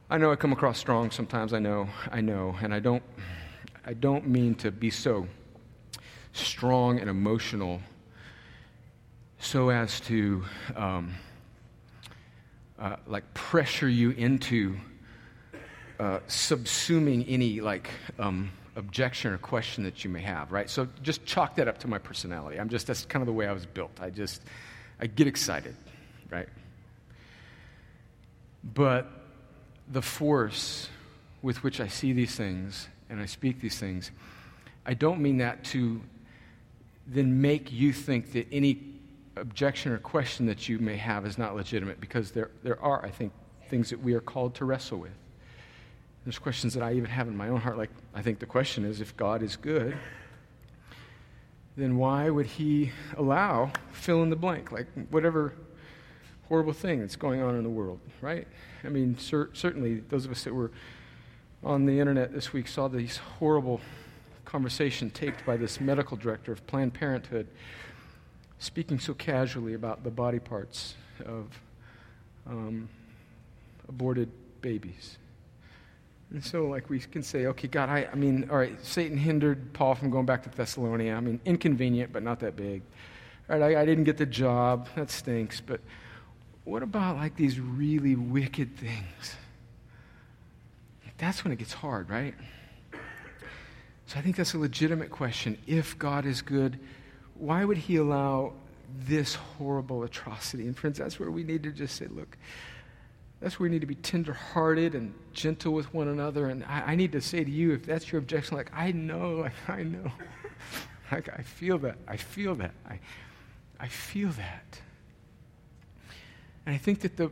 I 0.09 0.17
know 0.17 0.31
I 0.31 0.37
come 0.37 0.53
across 0.53 0.79
strong 0.79 1.11
sometimes. 1.11 1.51
I 1.51 1.59
know, 1.59 1.89
I 2.09 2.21
know, 2.21 2.55
and 2.61 2.73
I 2.73 2.79
don't, 2.79 3.03
I 3.85 3.91
don't 3.91 4.25
mean 4.25 4.55
to 4.55 4.71
be 4.71 4.89
so 4.89 5.27
strong 6.31 7.01
and 7.01 7.09
emotional 7.09 7.81
so 9.37 9.67
as 9.67 9.99
to 9.99 10.45
um, 10.77 11.13
uh, 12.79 12.95
like 13.07 13.33
pressure 13.33 13.89
you 13.89 14.11
into 14.11 14.75
uh, 15.99 16.19
subsuming 16.27 17.25
any 17.27 17.59
like 17.59 17.89
um, 18.19 18.51
objection 18.75 19.33
or 19.33 19.37
question 19.37 19.83
that 19.83 20.03
you 20.03 20.09
may 20.09 20.21
have, 20.21 20.51
right? 20.51 20.69
So 20.69 20.87
just 21.01 21.25
chalk 21.25 21.55
that 21.55 21.67
up 21.67 21.79
to 21.79 21.87
my 21.87 21.97
personality. 21.97 22.59
I'm 22.59 22.69
just 22.69 22.87
that's 22.87 23.05
kind 23.05 23.21
of 23.21 23.27
the 23.27 23.33
way 23.33 23.47
I 23.47 23.51
was 23.51 23.65
built. 23.65 23.91
I 23.99 24.09
just 24.09 24.41
I 24.99 25.07
get 25.07 25.27
excited, 25.27 25.75
right? 26.29 26.47
But 28.63 29.07
the 29.89 30.01
force 30.01 30.89
with 31.41 31.63
which 31.63 31.79
I 31.79 31.87
see 31.87 32.13
these 32.13 32.35
things 32.35 32.87
and 33.09 33.21
I 33.21 33.25
speak 33.25 33.61
these 33.61 33.79
things, 33.79 34.11
I 34.85 34.93
don't 34.93 35.21
mean 35.21 35.37
that 35.37 35.63
to 35.65 36.01
then 37.07 37.41
make 37.41 37.71
you 37.71 37.93
think 37.93 38.33
that 38.33 38.47
any 38.51 38.79
objection 39.39 39.91
or 39.91 39.97
question 39.97 40.45
that 40.47 40.67
you 40.67 40.79
may 40.79 40.95
have 40.97 41.25
is 41.25 41.37
not 41.37 41.55
legitimate 41.55 41.99
because 41.99 42.31
there, 42.31 42.51
there 42.63 42.81
are, 42.81 43.03
I 43.05 43.09
think, 43.09 43.33
things 43.69 43.89
that 43.89 44.01
we 44.01 44.13
are 44.13 44.21
called 44.21 44.55
to 44.55 44.65
wrestle 44.65 44.99
with. 44.99 45.17
There's 46.23 46.39
questions 46.39 46.73
that 46.73 46.83
I 46.83 46.93
even 46.93 47.09
have 47.09 47.27
in 47.27 47.37
my 47.37 47.49
own 47.49 47.61
heart. 47.61 47.77
Like, 47.77 47.89
I 48.13 48.21
think 48.21 48.39
the 48.39 48.45
question 48.45 48.83
is 48.83 48.99
if 48.99 49.15
God 49.15 49.41
is 49.41 49.55
good, 49.55 49.97
then 51.77 51.97
why 51.97 52.29
would 52.29 52.45
He 52.45 52.91
allow 53.15 53.71
fill 53.91 54.23
in 54.23 54.29
the 54.29 54.35
blank? 54.35 54.71
Like, 54.71 54.87
whatever 55.09 55.53
horrible 56.47 56.73
thing 56.73 56.99
that's 56.99 57.15
going 57.15 57.41
on 57.41 57.55
in 57.55 57.63
the 57.63 57.69
world, 57.69 57.99
right? 58.21 58.47
I 58.83 58.89
mean, 58.89 59.17
cer- 59.17 59.49
certainly 59.53 60.01
those 60.09 60.25
of 60.25 60.31
us 60.31 60.43
that 60.43 60.53
were 60.53 60.71
on 61.63 61.85
the 61.85 61.99
internet 61.99 62.33
this 62.33 62.53
week 62.53 62.67
saw 62.67 62.87
these 62.87 63.17
horrible 63.17 63.81
conversation 64.45 65.09
taped 65.09 65.45
by 65.45 65.57
this 65.57 65.81
medical 65.81 66.15
director 66.15 66.51
of 66.51 66.65
Planned 66.67 66.93
Parenthood 66.93 67.47
speaking 68.59 68.99
so 68.99 69.13
casually 69.13 69.73
about 69.73 70.03
the 70.03 70.11
body 70.11 70.39
parts 70.39 70.95
of 71.25 71.59
um, 72.47 72.89
aborted 73.87 74.29
babies. 74.61 75.17
And 76.31 76.43
so, 76.43 76.67
like, 76.67 76.89
we 76.89 76.99
can 76.99 77.23
say, 77.23 77.45
okay, 77.45 77.67
God, 77.67 77.89
I, 77.89 78.09
I 78.11 78.15
mean, 78.15 78.49
all 78.51 78.57
right, 78.57 78.77
Satan 78.83 79.17
hindered 79.17 79.71
Paul 79.73 79.95
from 79.95 80.09
going 80.09 80.25
back 80.25 80.43
to 80.43 80.49
Thessalonica. 80.49 81.11
I 81.11 81.21
mean, 81.21 81.39
inconvenient, 81.45 82.11
but 82.11 82.21
not 82.21 82.41
that 82.41 82.57
big. 82.57 82.81
All 83.49 83.57
right, 83.57 83.77
I, 83.77 83.81
I 83.81 83.85
didn't 83.85 84.03
get 84.03 84.17
the 84.17 84.25
job. 84.25 84.89
That 84.95 85.09
stinks. 85.09 85.61
But 85.61 85.79
what 86.65 86.83
about, 86.83 87.15
like, 87.15 87.37
these 87.37 87.61
really 87.61 88.15
wicked 88.15 88.75
things? 88.77 89.37
That's 91.17 91.43
when 91.43 91.53
it 91.53 91.59
gets 91.59 91.73
hard, 91.73 92.09
right? 92.09 92.35
So 94.05 94.19
I 94.19 94.21
think 94.21 94.35
that's 94.35 94.53
a 94.53 94.57
legitimate 94.57 95.11
question. 95.11 95.57
If 95.65 95.97
God 95.97 96.25
is 96.25 96.41
good, 96.41 96.77
why 97.39 97.63
would 97.63 97.77
he 97.77 97.97
allow 97.97 98.53
this 99.05 99.35
horrible 99.35 100.03
atrocity? 100.03 100.65
And 100.65 100.77
friends, 100.77 100.97
that's 100.97 101.19
where 101.19 101.31
we 101.31 101.43
need 101.43 101.63
to 101.63 101.71
just 101.71 101.95
say, 101.95 102.07
look, 102.07 102.37
that's 103.39 103.59
where 103.59 103.69
we 103.69 103.73
need 103.73 103.81
to 103.81 103.87
be 103.87 103.95
tenderhearted 103.95 104.95
and 104.95 105.13
gentle 105.33 105.73
with 105.73 105.93
one 105.93 106.07
another. 106.07 106.47
And 106.47 106.63
I, 106.63 106.91
I 106.91 106.95
need 106.95 107.11
to 107.11 107.21
say 107.21 107.43
to 107.43 107.51
you, 107.51 107.73
if 107.73 107.85
that's 107.85 108.11
your 108.11 108.19
objection, 108.19 108.57
like, 108.57 108.71
I 108.73 108.91
know, 108.91 109.35
like, 109.41 109.53
I 109.67 109.83
know. 109.83 110.11
like, 111.11 111.29
I 111.29 111.43
feel 111.43 111.77
that. 111.79 111.97
I 112.07 112.17
feel 112.17 112.55
that. 112.55 112.73
I, 112.89 112.99
I 113.79 113.87
feel 113.87 114.29
that. 114.29 114.81
And 116.65 116.73
I 116.73 116.77
think 116.77 117.01
that 117.01 117.15
the, 117.15 117.29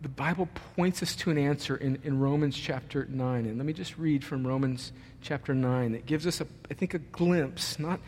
the 0.00 0.08
Bible 0.08 0.48
points 0.76 1.02
us 1.02 1.16
to 1.16 1.30
an 1.30 1.38
answer 1.38 1.76
in, 1.76 1.98
in 2.04 2.20
Romans 2.20 2.56
chapter 2.56 3.04
9. 3.10 3.46
And 3.46 3.58
let 3.58 3.66
me 3.66 3.72
just 3.72 3.98
read 3.98 4.24
from 4.24 4.46
Romans 4.46 4.92
chapter 5.20 5.54
9 5.54 5.92
that 5.92 6.06
gives 6.06 6.26
us, 6.26 6.40
a, 6.40 6.46
I 6.70 6.74
think, 6.74 6.94
a 6.94 6.98
glimpse, 6.98 7.78
not 7.78 7.98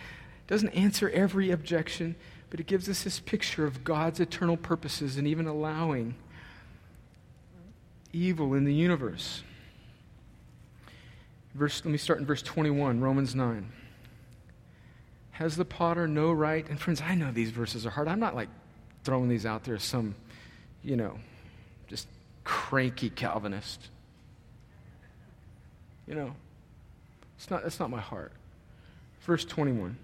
doesn't 0.51 0.71
answer 0.71 1.09
every 1.11 1.53
objection, 1.53 2.17
but 2.51 2.59
it 2.59 2.67
gives 2.67 2.89
us 2.89 3.05
this 3.05 3.21
picture 3.21 3.65
of 3.65 3.85
God's 3.85 4.19
eternal 4.19 4.57
purposes 4.57 5.17
and 5.17 5.27
even 5.27 5.47
allowing 5.47 6.17
evil 8.13 8.55
in 8.55 8.65
the 8.65 8.75
universe. 8.75 9.45
Verse, 11.55 11.85
let 11.85 11.93
me 11.93 11.99
start 11.99 12.19
in 12.19 12.27
verse 12.27 12.43
21, 12.43 13.01
Romans 13.01 13.33
9. 13.37 13.71
Has 15.31 15.55
the 15.55 15.65
potter 15.65 16.09
no 16.09 16.33
right? 16.33 16.69
And 16.69 16.81
friends, 16.81 17.01
I 17.01 17.15
know 17.15 17.31
these 17.31 17.51
verses 17.51 17.87
are 17.87 17.91
hard. 17.91 18.09
I'm 18.09 18.21
not 18.21 18.35
like 18.35 18.49
throwing 19.05 19.29
these 19.29 19.47
out 19.47 19.63
there 19.63 19.77
as 19.77 19.85
some, 19.85 20.17
you 20.83 20.97
know, 20.97 21.17
just 21.87 22.09
cranky 22.43 23.09
Calvinist. 23.09 23.89
You 26.09 26.17
know, 26.17 26.35
it's 27.37 27.49
not, 27.51 27.63
that's 27.63 27.79
not 27.79 27.89
my 27.89 28.01
heart. 28.01 28.33
Verse 29.21 29.45
21. 29.45 29.97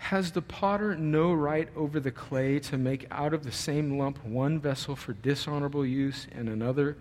Has 0.00 0.32
the 0.32 0.42
potter 0.42 0.96
no 0.96 1.32
right 1.32 1.68
over 1.76 2.00
the 2.00 2.10
clay 2.10 2.58
to 2.60 2.78
make 2.78 3.06
out 3.10 3.32
of 3.32 3.44
the 3.44 3.52
same 3.52 3.96
lump 3.96 4.24
one 4.24 4.58
vessel 4.58 4.96
for 4.96 5.12
dishonorable 5.12 5.86
use 5.86 6.26
and 6.32 6.48
another, 6.48 6.96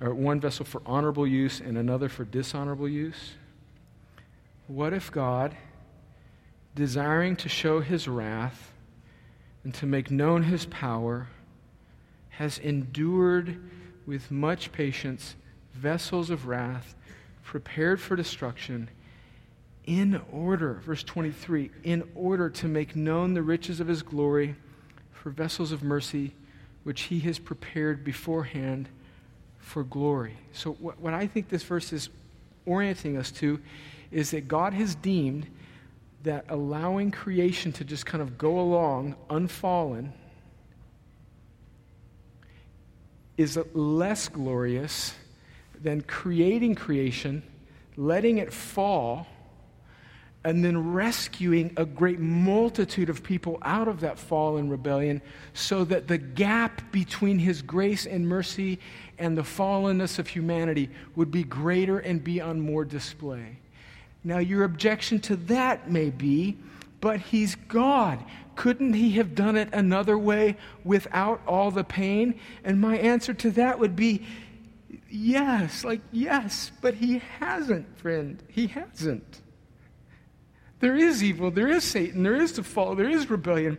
or 0.00 0.14
one 0.14 0.40
vessel 0.40 0.64
for 0.64 0.82
honorable 0.84 1.26
use 1.26 1.60
and 1.60 1.76
another 1.76 2.08
for 2.08 2.24
dishonorable 2.24 2.88
use? 2.88 3.34
What 4.66 4.94
if 4.94 5.12
God, 5.12 5.56
desiring 6.74 7.36
to 7.36 7.48
show 7.48 7.80
his 7.80 8.08
wrath 8.08 8.72
and 9.62 9.72
to 9.74 9.86
make 9.86 10.10
known 10.10 10.44
his 10.44 10.64
power, 10.66 11.28
has 12.30 12.58
endured 12.58 13.70
with 14.06 14.30
much 14.30 14.72
patience 14.72 15.36
vessels 15.74 16.30
of 16.30 16.48
wrath 16.48 16.96
prepared 17.44 18.00
for 18.00 18.16
destruction? 18.16 18.88
In 19.88 20.20
order, 20.30 20.74
verse 20.84 21.02
23, 21.02 21.70
in 21.82 22.06
order 22.14 22.50
to 22.50 22.68
make 22.68 22.94
known 22.94 23.32
the 23.32 23.40
riches 23.40 23.80
of 23.80 23.88
his 23.88 24.02
glory 24.02 24.54
for 25.12 25.30
vessels 25.30 25.72
of 25.72 25.82
mercy, 25.82 26.34
which 26.84 27.04
he 27.04 27.20
has 27.20 27.38
prepared 27.38 28.04
beforehand 28.04 28.86
for 29.56 29.82
glory. 29.82 30.36
So, 30.52 30.72
what, 30.74 31.00
what 31.00 31.14
I 31.14 31.26
think 31.26 31.48
this 31.48 31.62
verse 31.62 31.90
is 31.94 32.10
orienting 32.66 33.16
us 33.16 33.30
to 33.32 33.60
is 34.10 34.30
that 34.32 34.46
God 34.46 34.74
has 34.74 34.94
deemed 34.94 35.46
that 36.22 36.44
allowing 36.50 37.10
creation 37.10 37.72
to 37.72 37.84
just 37.84 38.04
kind 38.04 38.20
of 38.20 38.36
go 38.36 38.60
along 38.60 39.16
unfallen 39.30 40.12
is 43.38 43.58
less 43.72 44.28
glorious 44.28 45.14
than 45.80 46.02
creating 46.02 46.74
creation, 46.74 47.42
letting 47.96 48.36
it 48.36 48.52
fall 48.52 49.26
and 50.44 50.64
then 50.64 50.92
rescuing 50.92 51.72
a 51.76 51.84
great 51.84 52.20
multitude 52.20 53.10
of 53.10 53.22
people 53.22 53.58
out 53.62 53.88
of 53.88 54.00
that 54.00 54.18
fall 54.18 54.56
and 54.56 54.70
rebellion 54.70 55.20
so 55.52 55.84
that 55.84 56.06
the 56.06 56.18
gap 56.18 56.80
between 56.92 57.38
his 57.38 57.60
grace 57.60 58.06
and 58.06 58.26
mercy 58.26 58.78
and 59.18 59.36
the 59.36 59.42
fallenness 59.42 60.18
of 60.18 60.28
humanity 60.28 60.88
would 61.16 61.30
be 61.30 61.42
greater 61.42 61.98
and 61.98 62.22
be 62.22 62.40
on 62.40 62.60
more 62.60 62.84
display. 62.84 63.58
Now, 64.22 64.38
your 64.38 64.64
objection 64.64 65.18
to 65.20 65.36
that 65.36 65.90
may 65.90 66.10
be, 66.10 66.56
but 67.00 67.20
he's 67.20 67.54
God. 67.54 68.24
Couldn't 68.54 68.94
he 68.94 69.12
have 69.12 69.34
done 69.34 69.56
it 69.56 69.68
another 69.72 70.18
way 70.18 70.56
without 70.84 71.40
all 71.46 71.70
the 71.70 71.84
pain? 71.84 72.38
And 72.64 72.80
my 72.80 72.96
answer 72.98 73.34
to 73.34 73.50
that 73.52 73.78
would 73.78 73.96
be 73.96 74.24
yes, 75.08 75.84
like 75.84 76.00
yes, 76.12 76.70
but 76.80 76.94
he 76.94 77.18
hasn't, 77.38 77.98
friend. 77.98 78.42
He 78.48 78.68
hasn't. 78.68 79.42
There 80.80 80.96
is 80.96 81.22
evil, 81.22 81.50
there 81.50 81.68
is 81.68 81.84
Satan, 81.84 82.22
there 82.22 82.36
is 82.36 82.52
the 82.52 82.62
fall, 82.62 82.94
there 82.94 83.08
is 83.08 83.28
rebellion. 83.28 83.78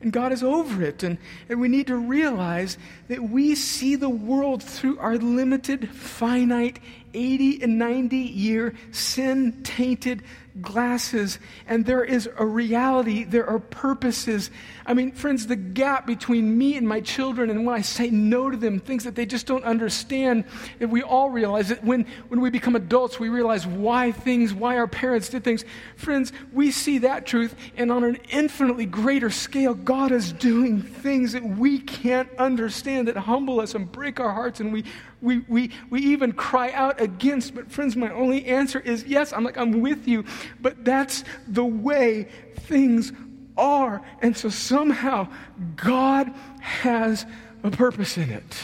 And 0.00 0.12
God 0.12 0.30
is 0.30 0.42
over 0.42 0.82
it. 0.82 1.02
And, 1.02 1.16
and 1.48 1.58
we 1.58 1.68
need 1.68 1.86
to 1.86 1.96
realize 1.96 2.76
that 3.08 3.22
we 3.22 3.54
see 3.54 3.96
the 3.96 4.10
world 4.10 4.62
through 4.62 4.98
our 4.98 5.16
limited, 5.16 5.88
finite, 5.90 6.80
80 7.14 7.62
and 7.62 7.78
90 7.78 8.16
year 8.16 8.74
sin 8.90 9.62
tainted 9.62 10.22
glasses, 10.62 11.38
and 11.66 11.84
there 11.84 12.04
is 12.04 12.28
a 12.36 12.44
reality, 12.44 13.24
there 13.24 13.48
are 13.48 13.58
purposes. 13.58 14.50
I 14.84 14.94
mean, 14.94 15.12
friends, 15.12 15.46
the 15.46 15.56
gap 15.56 16.06
between 16.06 16.56
me 16.56 16.76
and 16.76 16.86
my 16.86 17.00
children 17.00 17.50
and 17.50 17.66
when 17.66 17.74
I 17.74 17.82
say 17.82 18.10
no 18.10 18.50
to 18.50 18.56
them, 18.56 18.80
things 18.80 19.04
that 19.04 19.14
they 19.14 19.26
just 19.26 19.46
don't 19.46 19.64
understand, 19.64 20.44
and 20.80 20.90
we 20.90 21.02
all 21.02 21.30
realize 21.30 21.68
that 21.68 21.84
when, 21.84 22.06
when 22.28 22.40
we 22.40 22.50
become 22.50 22.76
adults, 22.76 23.18
we 23.18 23.28
realize 23.28 23.66
why 23.66 24.12
things, 24.12 24.54
why 24.54 24.76
our 24.76 24.86
parents 24.86 25.28
did 25.28 25.44
things. 25.44 25.64
Friends, 25.96 26.32
we 26.52 26.70
see 26.70 26.98
that 26.98 27.26
truth, 27.26 27.54
and 27.76 27.90
on 27.92 28.04
an 28.04 28.18
infinitely 28.30 28.86
greater 28.86 29.30
scale, 29.30 29.74
God 29.74 30.12
is 30.12 30.32
doing 30.32 30.82
things 30.82 31.32
that 31.32 31.44
we 31.44 31.78
can't 31.78 32.28
understand 32.38 33.08
that 33.08 33.16
humble 33.16 33.60
us 33.60 33.74
and 33.74 33.90
break 33.90 34.20
our 34.20 34.32
hearts, 34.32 34.60
and 34.60 34.72
we 34.72 34.84
we, 35.22 35.38
we, 35.48 35.70
we 35.90 36.00
even 36.00 36.32
cry 36.32 36.72
out 36.72 37.00
against. 37.00 37.54
But, 37.54 37.70
friends, 37.70 37.96
my 37.96 38.12
only 38.12 38.46
answer 38.46 38.80
is 38.80 39.04
yes, 39.04 39.32
I'm 39.32 39.44
like, 39.44 39.56
I'm 39.56 39.80
with 39.80 40.06
you. 40.06 40.24
But 40.60 40.84
that's 40.84 41.24
the 41.48 41.64
way 41.64 42.28
things 42.60 43.12
are. 43.56 44.02
And 44.20 44.36
so 44.36 44.48
somehow 44.48 45.28
God 45.76 46.32
has 46.60 47.26
a 47.62 47.70
purpose 47.70 48.16
in 48.16 48.30
it. 48.30 48.56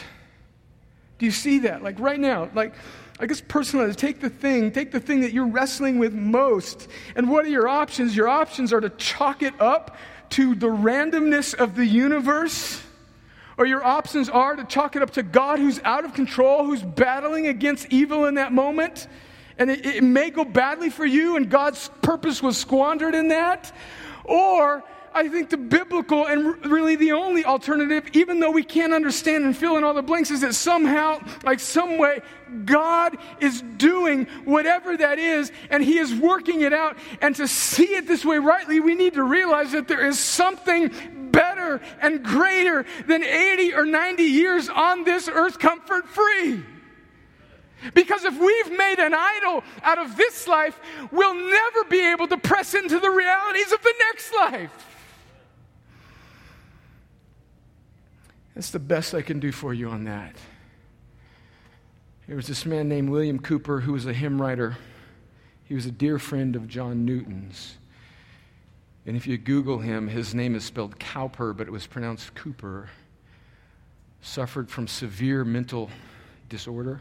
Do 1.18 1.26
you 1.26 1.32
see 1.32 1.60
that? 1.60 1.82
Like 1.82 1.98
right 2.00 2.18
now, 2.18 2.50
like, 2.54 2.74
I 3.20 3.26
guess 3.26 3.40
personally, 3.40 3.94
take 3.94 4.20
the 4.20 4.30
thing, 4.30 4.72
take 4.72 4.90
the 4.90 5.00
thing 5.00 5.20
that 5.20 5.32
you're 5.32 5.46
wrestling 5.46 5.98
with 5.98 6.12
most. 6.12 6.88
And 7.14 7.30
what 7.30 7.44
are 7.44 7.48
your 7.48 7.68
options? 7.68 8.16
Your 8.16 8.28
options 8.28 8.72
are 8.72 8.80
to 8.80 8.90
chalk 8.90 9.42
it 9.42 9.54
up 9.60 9.96
to 10.30 10.54
the 10.54 10.66
randomness 10.66 11.54
of 11.54 11.76
the 11.76 11.86
universe 11.86 12.82
or 13.62 13.66
your 13.66 13.84
options 13.84 14.28
are 14.28 14.56
to 14.56 14.64
chalk 14.64 14.96
it 14.96 15.02
up 15.02 15.10
to 15.12 15.22
God 15.22 15.60
who's 15.60 15.78
out 15.84 16.04
of 16.04 16.14
control, 16.14 16.64
who's 16.64 16.82
battling 16.82 17.46
against 17.46 17.86
evil 17.92 18.24
in 18.24 18.34
that 18.34 18.52
moment. 18.52 19.06
And 19.56 19.70
it, 19.70 19.86
it 19.86 20.02
may 20.02 20.30
go 20.30 20.44
badly 20.44 20.90
for 20.90 21.06
you, 21.06 21.36
and 21.36 21.48
God's 21.48 21.88
purpose 22.02 22.42
was 22.42 22.58
squandered 22.58 23.14
in 23.14 23.28
that. 23.28 23.72
Or 24.24 24.82
I 25.14 25.28
think 25.28 25.50
the 25.50 25.58
biblical 25.58 26.26
and 26.26 26.66
really 26.66 26.96
the 26.96 27.12
only 27.12 27.44
alternative, 27.44 28.08
even 28.14 28.40
though 28.40 28.50
we 28.50 28.64
can't 28.64 28.92
understand 28.92 29.44
and 29.44 29.56
fill 29.56 29.76
in 29.76 29.84
all 29.84 29.94
the 29.94 30.02
blanks, 30.02 30.32
is 30.32 30.40
that 30.40 30.56
somehow, 30.56 31.20
like 31.44 31.60
some 31.60 31.98
way, 31.98 32.18
God 32.64 33.16
is 33.38 33.62
doing 33.62 34.24
whatever 34.44 34.96
that 34.96 35.20
is 35.20 35.52
and 35.70 35.84
He 35.84 35.98
is 35.98 36.12
working 36.12 36.62
it 36.62 36.72
out. 36.72 36.96
And 37.20 37.36
to 37.36 37.46
see 37.46 37.94
it 37.94 38.08
this 38.08 38.24
way 38.24 38.38
rightly, 38.38 38.80
we 38.80 38.96
need 38.96 39.14
to 39.14 39.22
realize 39.22 39.70
that 39.70 39.86
there 39.86 40.04
is 40.04 40.18
something 40.18 40.90
better 41.62 41.80
and 42.00 42.22
greater 42.22 42.84
than 43.06 43.22
80 43.22 43.74
or 43.74 43.86
90 43.86 44.22
years 44.22 44.68
on 44.68 45.04
this 45.04 45.28
earth 45.28 45.58
comfort 45.58 46.08
free. 46.08 46.62
Because 47.94 48.24
if 48.24 48.38
we've 48.38 48.78
made 48.78 49.00
an 49.00 49.12
idol 49.12 49.64
out 49.82 49.98
of 49.98 50.16
this 50.16 50.46
life, 50.46 50.78
we'll 51.10 51.34
never 51.34 51.84
be 51.88 52.12
able 52.12 52.28
to 52.28 52.36
press 52.36 52.74
into 52.74 53.00
the 53.00 53.10
realities 53.10 53.72
of 53.72 53.82
the 53.82 53.94
next 53.98 54.32
life. 54.34 54.86
That's 58.54 58.70
the 58.70 58.78
best 58.78 59.14
I 59.14 59.22
can 59.22 59.40
do 59.40 59.50
for 59.50 59.74
you 59.74 59.88
on 59.88 60.04
that. 60.04 60.36
There 62.28 62.36
was 62.36 62.46
this 62.46 62.64
man 62.64 62.88
named 62.88 63.08
William 63.08 63.38
Cooper 63.38 63.80
who 63.80 63.94
was 63.94 64.06
a 64.06 64.12
hymn 64.12 64.40
writer. 64.40 64.76
He 65.64 65.74
was 65.74 65.86
a 65.86 65.90
dear 65.90 66.18
friend 66.18 66.54
of 66.54 66.68
John 66.68 67.04
Newton's. 67.04 67.78
And 69.04 69.16
if 69.16 69.26
you 69.26 69.36
Google 69.36 69.78
him, 69.78 70.06
his 70.08 70.34
name 70.34 70.54
is 70.54 70.64
spelled 70.64 70.98
Cowper, 70.98 71.52
but 71.52 71.66
it 71.66 71.70
was 71.70 71.86
pronounced 71.86 72.34
Cooper. 72.34 72.88
Suffered 74.20 74.70
from 74.70 74.86
severe 74.86 75.44
mental 75.44 75.90
disorder. 76.48 77.00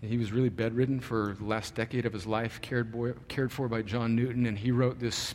He 0.00 0.16
was 0.18 0.32
really 0.32 0.48
bedridden 0.48 1.00
for 1.00 1.36
the 1.38 1.44
last 1.44 1.74
decade 1.74 2.06
of 2.06 2.12
his 2.12 2.26
life, 2.26 2.60
cared, 2.60 2.92
boy, 2.92 3.12
cared 3.28 3.50
for 3.52 3.68
by 3.68 3.82
John 3.82 4.14
Newton, 4.14 4.46
and 4.46 4.58
he 4.58 4.70
wrote 4.70 4.98
this 4.98 5.34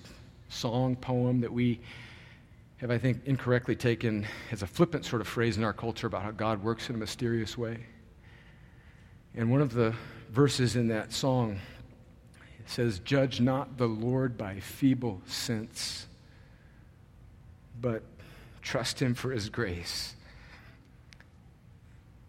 song, 0.49 0.95
poem 0.95 1.41
that 1.41 1.51
we 1.51 1.79
have, 2.77 2.91
I 2.91 2.97
think, 2.97 3.25
incorrectly 3.25 3.75
taken 3.75 4.25
as 4.51 4.63
a 4.63 4.67
flippant 4.67 5.05
sort 5.05 5.21
of 5.21 5.27
phrase 5.27 5.57
in 5.57 5.63
our 5.63 5.73
culture 5.73 6.07
about 6.07 6.23
how 6.23 6.31
God 6.31 6.63
works 6.63 6.89
in 6.89 6.95
a 6.95 6.97
mysterious 6.97 7.57
way. 7.57 7.85
And 9.35 9.51
one 9.51 9.61
of 9.61 9.73
the 9.73 9.93
verses 10.31 10.75
in 10.75 10.87
that 10.87 11.13
song 11.13 11.59
says, 12.69 12.99
Judge 12.99 13.41
not 13.41 13.77
the 13.77 13.87
Lord 13.87 14.37
by 14.37 14.59
feeble 14.59 15.21
sense, 15.25 16.05
but 17.81 18.03
trust 18.61 19.01
him 19.01 19.15
for 19.15 19.31
his 19.31 19.49
grace. 19.49 20.15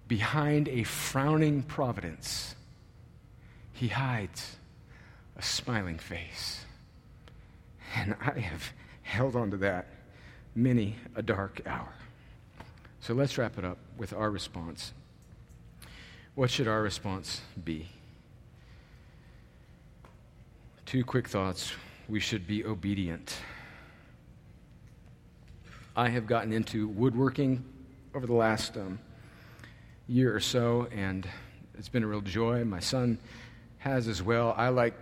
Behind 0.08 0.66
a 0.68 0.82
frowning 0.82 1.62
providence, 1.62 2.54
he 3.74 3.88
hides 3.88 4.56
a 5.36 5.42
smiling 5.42 5.98
face. 5.98 6.64
And 7.94 8.16
I 8.18 8.38
have 8.38 8.72
held 9.02 9.36
on 9.36 9.50
to 9.50 9.58
that 9.58 9.88
many 10.54 10.96
a 11.14 11.22
dark 11.22 11.60
hour. 11.66 11.92
So 13.00 13.12
let's 13.12 13.36
wrap 13.36 13.58
it 13.58 13.64
up 13.66 13.78
with 13.98 14.14
our 14.14 14.30
response. 14.30 14.94
What 16.34 16.48
should 16.50 16.66
our 16.66 16.80
response 16.80 17.42
be? 17.62 17.90
Two 20.90 21.04
quick 21.04 21.28
thoughts. 21.28 21.72
We 22.08 22.18
should 22.18 22.48
be 22.48 22.64
obedient. 22.64 23.36
I 25.94 26.08
have 26.08 26.26
gotten 26.26 26.52
into 26.52 26.88
woodworking 26.88 27.64
over 28.12 28.26
the 28.26 28.32
last 28.32 28.76
um, 28.76 28.98
year 30.08 30.34
or 30.34 30.40
so, 30.40 30.88
and 30.90 31.28
it's 31.78 31.88
been 31.88 32.02
a 32.02 32.08
real 32.08 32.22
joy. 32.22 32.64
My 32.64 32.80
son 32.80 33.18
has 33.78 34.08
as 34.08 34.20
well. 34.20 34.52
I 34.56 34.70
like 34.70 34.94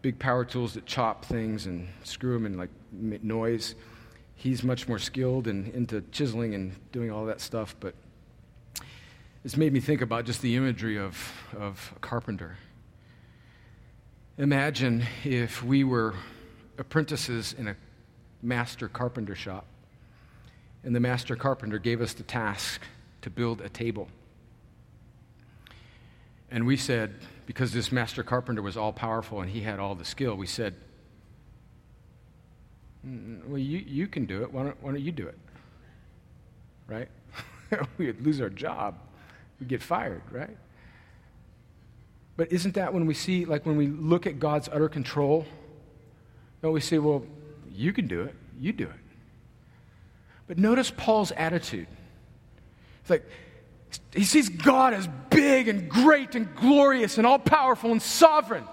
big 0.00 0.18
power 0.18 0.42
tools 0.42 0.72
that 0.72 0.86
chop 0.86 1.26
things 1.26 1.66
and 1.66 1.86
screw 2.02 2.32
them 2.32 2.46
and 2.46 2.56
like 2.56 2.70
make 2.90 3.22
noise. 3.22 3.74
He's 4.36 4.62
much 4.62 4.88
more 4.88 4.98
skilled 4.98 5.48
and 5.48 5.68
into 5.74 6.00
chiseling 6.12 6.54
and 6.54 6.74
doing 6.92 7.10
all 7.10 7.26
that 7.26 7.42
stuff, 7.42 7.76
but 7.78 7.94
it's 9.44 9.58
made 9.58 9.74
me 9.74 9.80
think 9.80 10.00
about 10.00 10.24
just 10.24 10.40
the 10.40 10.56
imagery 10.56 10.98
of, 10.98 11.30
of 11.58 11.92
a 11.94 11.98
carpenter 11.98 12.56
Imagine 14.38 15.02
if 15.24 15.62
we 15.62 15.82
were 15.82 16.14
apprentices 16.76 17.54
in 17.56 17.68
a 17.68 17.76
master 18.42 18.86
carpenter 18.86 19.34
shop, 19.34 19.64
and 20.84 20.94
the 20.94 21.00
master 21.00 21.36
carpenter 21.36 21.78
gave 21.78 22.02
us 22.02 22.12
the 22.12 22.22
task 22.22 22.82
to 23.22 23.30
build 23.30 23.62
a 23.62 23.70
table. 23.70 24.08
And 26.50 26.66
we 26.66 26.76
said, 26.76 27.14
because 27.46 27.72
this 27.72 27.90
master 27.90 28.22
carpenter 28.22 28.60
was 28.60 28.76
all 28.76 28.92
powerful 28.92 29.40
and 29.40 29.50
he 29.50 29.62
had 29.62 29.80
all 29.80 29.94
the 29.94 30.04
skill, 30.04 30.36
we 30.36 30.46
said, 30.46 30.74
mm, 33.06 33.42
Well, 33.46 33.58
you, 33.58 33.78
you 33.78 34.06
can 34.06 34.26
do 34.26 34.42
it. 34.42 34.52
Why 34.52 34.64
don't, 34.64 34.82
why 34.82 34.92
don't 34.92 35.00
you 35.00 35.12
do 35.12 35.26
it? 35.26 35.38
Right? 36.86 37.08
we 37.96 38.06
would 38.06 38.20
lose 38.20 38.42
our 38.42 38.50
job. 38.50 38.98
We'd 39.58 39.68
get 39.70 39.82
fired, 39.82 40.22
right? 40.30 40.56
But 42.36 42.52
isn't 42.52 42.74
that 42.74 42.92
when 42.92 43.06
we 43.06 43.14
see, 43.14 43.44
like 43.44 43.64
when 43.64 43.76
we 43.76 43.86
look 43.86 44.26
at 44.26 44.38
God's 44.38 44.68
utter 44.68 44.88
control, 44.88 45.46
don't 46.62 46.72
we 46.72 46.80
say, 46.80 46.98
well, 46.98 47.24
you 47.72 47.92
can 47.92 48.06
do 48.06 48.22
it, 48.22 48.34
you 48.58 48.72
do 48.72 48.84
it. 48.84 48.90
But 50.46 50.58
notice 50.58 50.92
Paul's 50.94 51.32
attitude. 51.32 51.88
It's 53.00 53.10
like, 53.10 53.24
he 54.12 54.24
sees 54.24 54.48
God 54.48 54.94
as 54.94 55.08
big 55.30 55.68
and 55.68 55.88
great 55.88 56.34
and 56.34 56.54
glorious 56.54 57.18
and 57.18 57.26
all 57.26 57.38
powerful 57.38 57.92
and 57.92 58.02
sovereign. 58.02 58.64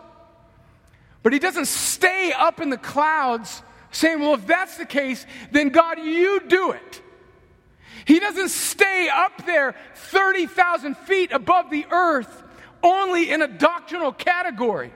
But 1.21 1.33
he 1.33 1.39
doesn't 1.39 1.67
stay 1.67 2.33
up 2.35 2.59
in 2.59 2.69
the 2.69 2.77
clouds 2.77 3.61
saying, 3.91 4.19
well, 4.19 4.33
if 4.33 4.45
that's 4.45 4.77
the 4.77 4.85
case, 4.85 5.25
then 5.51 5.69
God, 5.69 5.99
you 5.99 6.41
do 6.47 6.71
it. 6.71 7.01
He 8.05 8.19
doesn't 8.19 8.49
stay 8.49 9.07
up 9.09 9.45
there 9.45 9.75
30,000 9.95 10.97
feet 10.97 11.31
above 11.31 11.69
the 11.69 11.85
earth 11.89 12.42
only 12.83 13.31
in 13.31 13.41
a 13.41 13.47
doctrinal 13.47 14.11
category. 14.11 14.91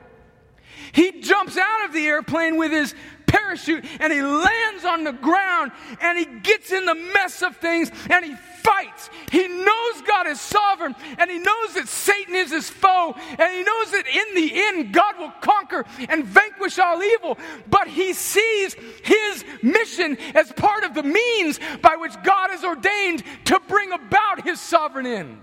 He 0.91 1.21
jumps 1.21 1.57
out 1.57 1.85
of 1.85 1.93
the 1.93 2.05
airplane 2.05 2.57
with 2.57 2.71
his 2.71 2.93
parachute 3.25 3.85
and 3.99 4.11
he 4.11 4.21
lands 4.21 4.85
on 4.85 5.03
the 5.03 5.11
ground 5.11 5.71
and 6.01 6.17
he 6.17 6.25
gets 6.25 6.71
in 6.71 6.85
the 6.85 6.95
mess 6.95 7.41
of 7.41 7.57
things 7.57 7.91
and 8.09 8.25
he 8.25 8.35
fights. 8.63 9.09
He 9.31 9.47
knows 9.47 10.01
God 10.05 10.27
is 10.27 10.39
sovereign 10.41 10.95
and 11.17 11.29
he 11.29 11.37
knows 11.37 11.73
that 11.73 11.87
Satan 11.87 12.35
is 12.35 12.51
his 12.51 12.69
foe 12.69 13.15
and 13.17 13.53
he 13.53 13.63
knows 13.63 13.91
that 13.91 14.05
in 14.07 14.35
the 14.35 14.51
end 14.53 14.93
God 14.93 15.17
will 15.19 15.33
conquer 15.41 15.85
and 16.09 16.25
vanquish 16.25 16.79
all 16.79 17.01
evil. 17.03 17.37
But 17.69 17.87
he 17.87 18.13
sees 18.13 18.75
his 19.03 19.45
mission 19.61 20.17
as 20.35 20.51
part 20.53 20.83
of 20.83 20.93
the 20.93 21.03
means 21.03 21.59
by 21.81 21.95
which 21.97 22.13
God 22.23 22.49
has 22.49 22.63
ordained 22.63 23.23
to 23.45 23.59
bring 23.67 23.91
about 23.91 24.43
his 24.43 24.59
sovereign 24.59 25.05
end. 25.05 25.41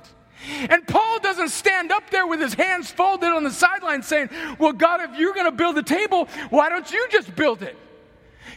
And 0.68 0.86
Paul 0.86 1.20
doesn't 1.20 1.50
stand 1.50 1.92
up 1.92 2.10
there 2.10 2.26
with 2.26 2.40
his 2.40 2.54
hands 2.54 2.90
folded 2.90 3.28
on 3.28 3.44
the 3.44 3.50
sideline 3.50 4.02
saying, 4.02 4.30
Well, 4.58 4.72
God, 4.72 5.00
if 5.00 5.18
you're 5.18 5.34
going 5.34 5.46
to 5.46 5.52
build 5.52 5.78
a 5.78 5.82
table, 5.82 6.28
why 6.50 6.68
don't 6.68 6.90
you 6.90 7.06
just 7.10 7.34
build 7.34 7.62
it? 7.62 7.76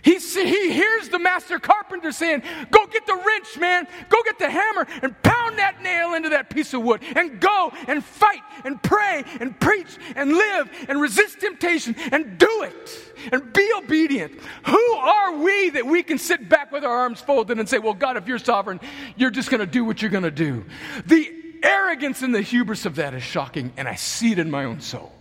He, 0.01 0.19
he 0.19 0.71
hears 0.71 1.09
the 1.09 1.19
master 1.19 1.59
carpenter 1.59 2.11
saying, 2.11 2.43
Go 2.71 2.85
get 2.87 3.05
the 3.05 3.15
wrench, 3.15 3.57
man. 3.57 3.87
Go 4.09 4.21
get 4.23 4.39
the 4.39 4.49
hammer 4.49 4.85
and 5.01 5.21
pound 5.23 5.57
that 5.59 5.81
nail 5.81 6.13
into 6.13 6.29
that 6.29 6.49
piece 6.49 6.73
of 6.73 6.83
wood. 6.83 7.01
And 7.15 7.39
go 7.39 7.71
and 7.87 8.03
fight 8.03 8.41
and 8.63 8.81
pray 8.81 9.23
and 9.39 9.59
preach 9.59 9.97
and 10.15 10.33
live 10.33 10.69
and 10.87 11.01
resist 11.01 11.39
temptation 11.39 11.95
and 12.11 12.37
do 12.37 12.63
it 12.63 13.13
and 13.31 13.51
be 13.53 13.69
obedient. 13.77 14.39
Who 14.65 14.93
are 14.93 15.37
we 15.37 15.71
that 15.71 15.85
we 15.85 16.03
can 16.03 16.17
sit 16.17 16.47
back 16.47 16.71
with 16.71 16.83
our 16.83 16.95
arms 16.95 17.21
folded 17.21 17.59
and 17.59 17.67
say, 17.67 17.79
Well, 17.79 17.93
God, 17.93 18.17
if 18.17 18.27
you're 18.27 18.39
sovereign, 18.39 18.79
you're 19.15 19.31
just 19.31 19.49
going 19.49 19.59
to 19.61 19.65
do 19.65 19.83
what 19.83 20.01
you're 20.01 20.11
going 20.11 20.23
to 20.23 20.31
do? 20.31 20.65
The 21.05 21.46
arrogance 21.63 22.21
and 22.21 22.33
the 22.33 22.41
hubris 22.41 22.85
of 22.85 22.95
that 22.95 23.13
is 23.13 23.23
shocking, 23.23 23.71
and 23.77 23.87
I 23.87 23.95
see 23.95 24.31
it 24.31 24.39
in 24.39 24.51
my 24.51 24.65
own 24.65 24.81
soul. 24.81 25.13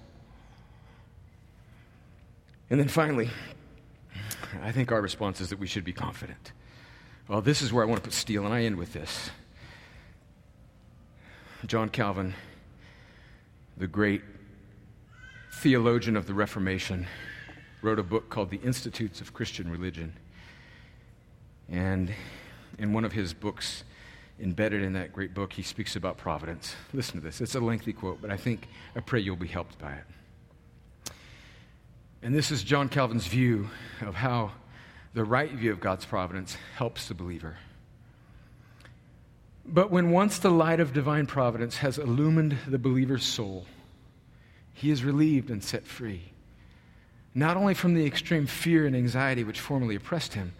And 2.68 2.80
then 2.80 2.88
finally, 2.88 3.30
I 4.62 4.72
think 4.72 4.90
our 4.90 5.00
response 5.00 5.40
is 5.40 5.50
that 5.50 5.58
we 5.58 5.66
should 5.66 5.84
be 5.84 5.92
confident. 5.92 6.52
Well, 7.28 7.40
this 7.40 7.62
is 7.62 7.72
where 7.72 7.84
I 7.84 7.86
want 7.86 8.02
to 8.02 8.08
put 8.08 8.12
steel, 8.12 8.44
and 8.44 8.54
I 8.54 8.62
end 8.62 8.76
with 8.76 8.92
this. 8.92 9.30
John 11.66 11.88
Calvin, 11.88 12.34
the 13.76 13.86
great 13.86 14.22
theologian 15.54 16.16
of 16.16 16.26
the 16.26 16.34
Reformation, 16.34 17.06
wrote 17.82 17.98
a 17.98 18.02
book 18.02 18.28
called 18.30 18.50
The 18.50 18.58
Institutes 18.58 19.20
of 19.20 19.32
Christian 19.32 19.70
Religion. 19.70 20.12
And 21.68 22.12
in 22.78 22.92
one 22.92 23.04
of 23.04 23.12
his 23.12 23.32
books, 23.34 23.84
embedded 24.40 24.82
in 24.82 24.92
that 24.94 25.12
great 25.12 25.34
book, 25.34 25.52
he 25.52 25.62
speaks 25.62 25.96
about 25.96 26.18
providence. 26.18 26.74
Listen 26.92 27.20
to 27.20 27.20
this. 27.20 27.40
It's 27.40 27.54
a 27.54 27.60
lengthy 27.60 27.92
quote, 27.92 28.20
but 28.20 28.30
I 28.30 28.36
think, 28.36 28.68
I 28.94 29.00
pray 29.00 29.20
you'll 29.20 29.36
be 29.36 29.46
helped 29.46 29.78
by 29.78 29.92
it. 29.92 31.12
And 32.22 32.34
this 32.34 32.50
is 32.50 32.62
John 32.62 32.88
Calvin's 32.88 33.26
view 33.26 33.68
of 34.00 34.14
how 34.14 34.52
the 35.14 35.24
right 35.24 35.50
view 35.50 35.72
of 35.72 35.80
God's 35.80 36.04
providence 36.04 36.56
helps 36.76 37.08
the 37.08 37.14
believer. 37.14 37.56
But 39.64 39.90
when 39.90 40.10
once 40.10 40.38
the 40.38 40.50
light 40.50 40.80
of 40.80 40.92
divine 40.92 41.26
providence 41.26 41.78
has 41.78 41.98
illumined 41.98 42.56
the 42.66 42.78
believer's 42.78 43.24
soul, 43.24 43.66
he 44.72 44.90
is 44.90 45.02
relieved 45.02 45.50
and 45.50 45.62
set 45.64 45.86
free, 45.86 46.32
not 47.34 47.56
only 47.56 47.74
from 47.74 47.94
the 47.94 48.06
extreme 48.06 48.46
fear 48.46 48.86
and 48.86 48.94
anxiety 48.94 49.42
which 49.42 49.60
formerly 49.60 49.96
oppressed 49.96 50.34
him, 50.34 50.52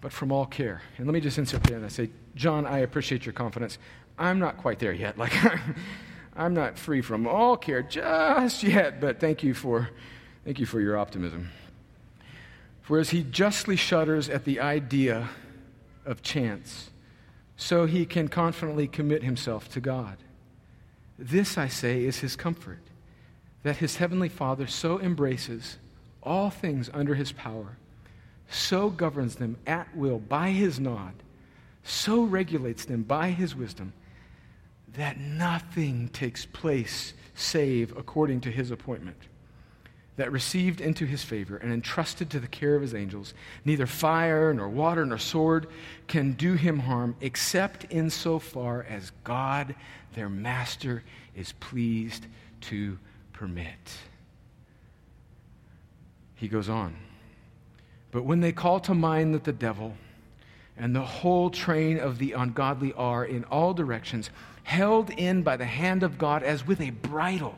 but 0.00 0.12
from 0.12 0.32
all 0.32 0.46
care. 0.46 0.82
And 0.96 1.06
let 1.06 1.12
me 1.14 1.20
just 1.20 1.38
insert 1.38 1.62
there 1.64 1.76
and 1.76 1.84
I 1.84 1.88
say, 1.88 2.10
John, 2.34 2.66
I 2.66 2.78
appreciate 2.78 3.26
your 3.26 3.32
confidence. 3.32 3.78
I'm 4.18 4.38
not 4.38 4.56
quite 4.56 4.78
there 4.78 4.92
yet. 4.92 5.16
Like, 5.18 5.32
I'm 6.36 6.54
not 6.54 6.78
free 6.78 7.02
from 7.02 7.26
all 7.26 7.56
care 7.56 7.82
just 7.82 8.62
yet, 8.62 9.00
but 9.00 9.18
thank 9.18 9.42
you 9.42 9.54
for 9.54 9.90
Thank 10.48 10.60
you 10.60 10.64
for 10.64 10.80
your 10.80 10.96
optimism. 10.96 11.50
For 12.80 12.98
as 12.98 13.10
he 13.10 13.22
justly 13.22 13.76
shudders 13.76 14.30
at 14.30 14.46
the 14.46 14.60
idea 14.60 15.28
of 16.06 16.22
chance, 16.22 16.88
so 17.54 17.84
he 17.84 18.06
can 18.06 18.28
confidently 18.28 18.88
commit 18.88 19.22
himself 19.22 19.68
to 19.72 19.80
God. 19.80 20.16
This, 21.18 21.58
I 21.58 21.68
say, 21.68 22.02
is 22.02 22.20
his 22.20 22.34
comfort 22.34 22.78
that 23.62 23.76
his 23.76 23.96
heavenly 23.96 24.30
Father 24.30 24.66
so 24.66 24.98
embraces 24.98 25.76
all 26.22 26.48
things 26.48 26.88
under 26.94 27.14
his 27.14 27.30
power, 27.30 27.76
so 28.48 28.90
governs 28.90 29.36
them 29.36 29.56
at 29.66 29.94
will 29.96 30.18
by 30.18 30.50
his 30.50 30.80
nod, 30.80 31.14
so 31.82 32.22
regulates 32.22 32.84
them 32.84 33.02
by 33.02 33.30
his 33.30 33.54
wisdom, 33.54 33.92
that 34.94 35.18
nothing 35.18 36.08
takes 36.08 36.46
place 36.46 37.12
save 37.34 37.96
according 37.96 38.40
to 38.40 38.50
his 38.50 38.70
appointment 38.70 39.28
that 40.18 40.32
received 40.32 40.80
into 40.80 41.06
his 41.06 41.22
favor 41.22 41.56
and 41.58 41.72
entrusted 41.72 42.28
to 42.28 42.40
the 42.40 42.48
care 42.48 42.74
of 42.74 42.82
his 42.82 42.92
angels, 42.92 43.34
neither 43.64 43.86
fire 43.86 44.52
nor 44.52 44.68
water 44.68 45.06
nor 45.06 45.16
sword 45.16 45.68
can 46.08 46.32
do 46.32 46.54
him 46.54 46.80
harm, 46.80 47.14
except 47.20 47.86
insofar 47.90 48.84
as 48.88 49.12
God, 49.22 49.76
their 50.14 50.28
master, 50.28 51.04
is 51.36 51.52
pleased 51.52 52.26
to 52.62 52.98
permit. 53.32 53.96
He 56.34 56.48
goes 56.48 56.68
on. 56.68 56.96
But 58.10 58.24
when 58.24 58.40
they 58.40 58.52
call 58.52 58.80
to 58.80 58.94
mind 58.94 59.34
that 59.34 59.44
the 59.44 59.52
devil 59.52 59.94
and 60.76 60.94
the 60.94 61.02
whole 61.02 61.50
train 61.50 61.98
of 61.98 62.18
the 62.18 62.32
ungodly 62.32 62.92
are 62.94 63.24
in 63.24 63.44
all 63.44 63.74
directions 63.74 64.30
held 64.62 65.10
in 65.10 65.42
by 65.42 65.56
the 65.56 65.64
hand 65.64 66.02
of 66.02 66.18
God 66.18 66.42
as 66.42 66.66
with 66.66 66.80
a 66.80 66.90
bridle, 66.90 67.56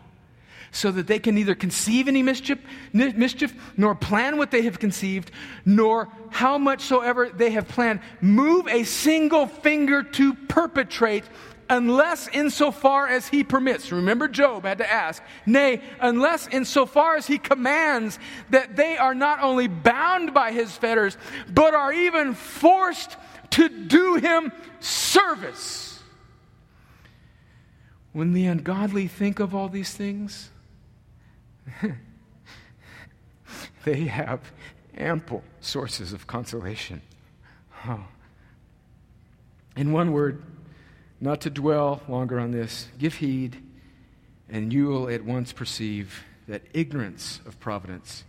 so 0.73 0.93
that 0.93 1.09
they 1.09 1.19
can 1.19 1.35
neither 1.35 1.57
conceive 1.57 2.07
any 2.07 2.23
mischief, 2.23 2.59
mischief, 2.93 3.53
nor 3.77 3.95
plan 3.95 4.37
what 4.39 4.53
they 4.53 4.63
have 4.63 4.79
conceived, 4.79 5.33
nor 5.65 6.09
how 6.31 6.57
much 6.57 6.83
soever 6.83 7.29
they 7.29 7.51
have 7.51 7.67
planned, 7.67 8.01
move 8.21 8.69
a 8.69 8.85
single 8.85 9.49
finger 9.49 10.05
to 10.05 10.35
perpetrate, 10.35 11.25
unless 11.71 12.29
insofar 12.29 13.09
as 13.09 13.29
he 13.29 13.45
permits. 13.45 13.93
Remember, 13.93 14.29
Job 14.29 14.65
had 14.65 14.79
to 14.79 14.93
ask, 14.93 15.23
nay, 15.47 15.81
unless 16.01 16.49
insofar 16.49 17.17
as 17.17 17.29
he 17.29 17.39
commands 17.39 18.19
that 18.51 18.77
they 18.77 18.99
are 18.99 19.15
not 19.15 19.41
only 19.41 19.69
bound 19.69 20.35
by 20.35 20.51
his 20.51 20.77
fetters, 20.77 21.17
but 21.49 21.73
are 21.73 21.93
even 21.93 22.35
forced 22.35 23.17
to 23.51 23.69
do 23.69 24.17
him 24.17 24.51
service. 24.81 26.03
When 28.13 28.33
the 28.33 28.47
ungodly 28.47 29.07
think 29.07 29.39
of 29.39 29.55
all 29.55 29.69
these 29.69 29.95
things, 29.95 30.51
they 33.85 34.07
have 34.07 34.41
ample 34.97 35.45
sources 35.61 36.13
of 36.13 36.27
consolation. 36.27 37.01
Oh. 37.87 38.05
In 39.77 39.93
one 39.93 40.13
word, 40.13 40.43
not 41.21 41.43
to 41.43 41.51
dwell 41.51 42.01
longer 42.09 42.41
on 42.41 42.51
this, 42.51 42.89
give 42.99 43.15
heed, 43.15 43.63
and 44.49 44.73
you 44.73 44.87
will 44.87 45.09
at 45.09 45.25
once 45.25 45.53
perceive 45.53 46.25
that 46.49 46.63
ignorance 46.73 47.41
of 47.47 47.61
providence 47.61 48.25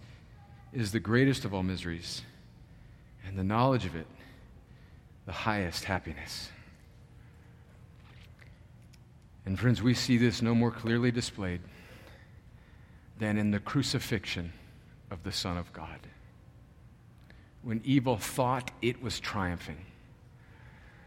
is 0.73 0.91
the 0.91 0.99
greatest 0.99 1.45
of 1.45 1.53
all 1.53 1.63
miseries, 1.63 2.21
and 3.25 3.37
the 3.37 3.43
knowledge 3.43 3.85
of 3.85 3.95
it, 3.95 4.07
the 5.25 5.31
highest 5.31 5.85
happiness. 5.85 6.49
And 9.45 9.59
friends, 9.59 9.81
we 9.81 9.93
see 9.93 10.17
this 10.17 10.41
no 10.41 10.53
more 10.53 10.71
clearly 10.71 11.11
displayed 11.11 11.61
than 13.19 13.37
in 13.37 13.51
the 13.51 13.59
crucifixion 13.59 14.53
of 15.09 15.23
the 15.23 15.31
Son 15.31 15.57
of 15.57 15.71
God. 15.73 15.99
When 17.63 17.81
evil 17.83 18.17
thought 18.17 18.71
it 18.81 19.01
was 19.01 19.19
triumphing. 19.19 19.85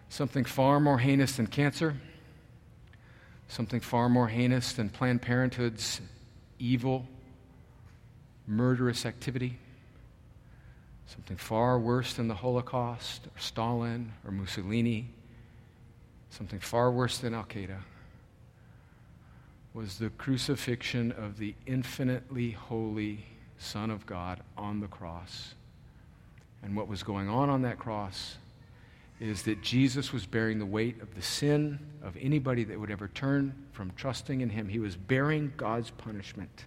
Something 0.09 0.45
far 0.45 0.79
more 0.81 0.99
heinous 0.99 1.37
than 1.37 1.47
cancer, 1.47 1.97
something 3.49 3.81
far 3.81 4.09
more 4.09 4.29
heinous 4.29 4.73
than 4.73 4.89
Planned 4.89 5.23
Parenthood's 5.23 6.01
evil, 6.59 7.07
murderous 8.47 9.05
activity, 9.07 9.59
something 11.07 11.37
far 11.37 11.79
worse 11.79 12.15
than 12.15 12.29
the 12.29 12.35
Holocaust 12.35 13.27
or 13.27 13.39
Stalin 13.41 14.13
or 14.25 14.31
Mussolini, 14.31 15.09
something 16.31 16.61
far 16.61 16.91
worse 16.91 17.19
than 17.19 17.35
Al 17.35 17.45
Qaeda 17.45 17.79
was 19.75 19.99
the 19.99 20.11
crucifixion 20.11 21.11
of 21.13 21.37
the 21.39 21.55
infinitely 21.67 22.53
holy 22.53 23.27
Son 23.59 23.91
of 23.91 24.07
God 24.07 24.41
on 24.57 24.81
the 24.81 24.87
cross. 24.87 25.55
And 26.63 26.77
what 26.77 26.87
was 26.87 27.03
going 27.03 27.29
on 27.29 27.51
on 27.51 27.63
that 27.63 27.79
cross 27.79 28.37
is 29.25 29.43
that 29.43 29.63
Jesus 29.63 30.13
was 30.13 30.27
bearing 30.27 30.59
the 30.59 30.67
weight 30.67 31.01
of 31.01 31.15
the 31.15 31.23
sin 31.23 31.79
of 32.03 32.17
anybody 32.21 32.65
that 32.65 32.79
would 32.79 32.91
ever 32.91 33.09
turn 33.09 33.55
from 33.73 33.93
trusting 33.97 34.41
in 34.41 34.51
him. 34.51 34.69
He 34.69 34.79
was 34.79 34.97
bearing 34.97 35.53
God's 35.57 35.91
punishment. 35.91 36.65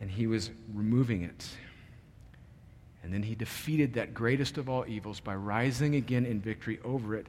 And 0.00 0.10
he 0.10 0.26
was 0.26 0.50
removing 0.74 1.22
it. 1.22 1.48
And 3.02 3.12
then 3.12 3.22
he 3.22 3.34
defeated 3.34 3.94
that 3.94 4.12
greatest 4.12 4.58
of 4.58 4.68
all 4.68 4.84
evils 4.86 5.20
by 5.20 5.34
rising 5.34 5.94
again 5.94 6.26
in 6.26 6.40
victory 6.40 6.78
over 6.84 7.16
it 7.16 7.26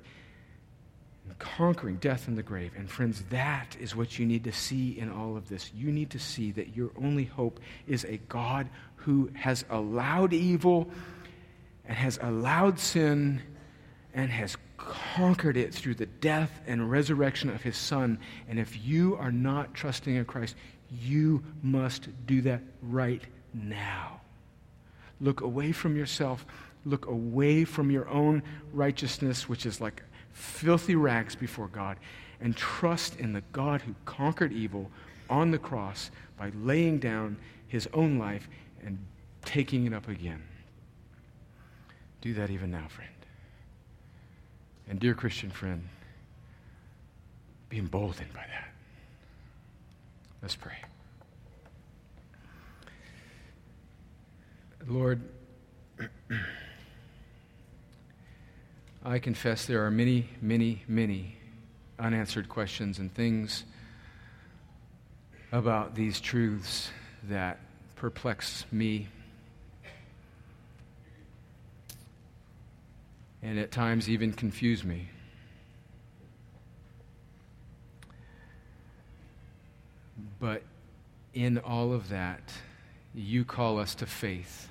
and 1.28 1.38
conquering 1.40 1.98
death 1.98 2.28
and 2.28 2.38
the 2.38 2.44
grave. 2.44 2.72
And 2.76 2.90
friends, 2.90 3.24
that 3.30 3.78
is 3.80 3.96
what 3.96 4.18
you 4.20 4.26
need 4.26 4.44
to 4.46 4.52
see 4.52 4.98
in 4.98 5.12
all 5.12 5.38
of 5.38 5.48
this. 5.48 5.72
You 5.74 5.92
need 5.92 6.10
to 6.12 6.20
see 6.20 6.52
that 6.54 6.76
your 6.76 6.92
only 6.98 7.26
hope 7.26 7.60
is 7.88 8.04
a 8.06 8.18
God 8.18 8.68
who 8.96 9.30
has 9.36 9.64
allowed 9.70 10.34
evil 10.34 10.90
and 11.86 11.98
has 11.98 12.20
allowed 12.22 12.80
sin 12.80 13.42
and 14.14 14.30
has 14.32 14.58
conquered 14.78 15.58
it 15.58 15.74
through 15.74 15.96
the 15.96 16.06
death 16.06 16.62
and 16.68 16.90
resurrection 16.90 17.50
of 17.50 17.62
his 17.62 17.78
son. 17.78 18.20
And 18.50 18.60
if 18.60 18.84
you 18.86 19.16
are 19.18 19.32
not 19.32 19.74
trusting 19.74 20.16
in 20.16 20.26
Christ, 20.26 20.56
you 20.90 21.44
must 21.62 22.10
do 22.26 22.42
that 22.42 22.62
right 22.82 23.22
now. 23.54 24.22
Look 25.20 25.42
away 25.42 25.72
from 25.72 25.96
yourself. 25.96 26.46
Look 26.86 27.06
away 27.06 27.64
from 27.64 27.92
your 27.92 28.10
own 28.10 28.42
righteousness, 28.74 29.48
which 29.48 29.66
is 29.66 29.80
like 29.80 30.02
filthy 30.34 30.96
rags 30.96 31.36
before 31.36 31.68
God, 31.68 31.98
and 32.40 32.56
trust 32.58 33.20
in 33.20 33.34
the 33.34 33.44
God 33.52 33.82
who 33.82 33.94
conquered 34.06 34.52
evil 34.52 34.90
on 35.30 35.52
the 35.52 35.60
cross 35.60 36.10
by 36.38 36.52
laying 36.62 36.98
down 36.98 37.38
his 37.68 37.88
own 37.94 38.18
life 38.18 38.50
and 38.84 38.98
taking 39.46 39.86
it 39.86 39.94
up 39.94 40.08
again. 40.08 40.42
Do 42.22 42.34
that 42.36 42.50
even 42.50 42.72
now, 42.72 42.88
friend. 42.88 43.10
And, 44.88 45.00
dear 45.00 45.14
Christian 45.14 45.50
friend, 45.50 45.88
be 47.70 47.78
emboldened 47.78 48.34
by 48.34 48.46
that. 48.48 48.70
Let's 50.42 50.56
pray. 50.56 50.78
Lord, 54.88 55.22
I 59.04 59.20
confess 59.20 59.66
there 59.66 59.86
are 59.86 59.92
many, 59.92 60.30
many, 60.42 60.84
many 60.88 61.36
unanswered 62.00 62.50
questions 62.50 63.00
and 63.00 63.14
things 63.14 63.64
about 65.52 65.96
these 65.96 66.20
truths 66.20 66.90
that 67.24 67.60
perplex 67.96 68.66
me. 68.72 69.08
And 73.44 73.58
at 73.58 73.72
times 73.72 74.10
even 74.10 74.34
confuse 74.34 74.84
me. 74.84 75.10
But 80.40 80.64
in 81.34 81.58
all 81.58 81.94
of 81.94 82.10
that, 82.10 82.42
you 83.14 83.46
call 83.46 83.80
us 83.80 83.96
to 83.96 84.06
faith. 84.06 84.70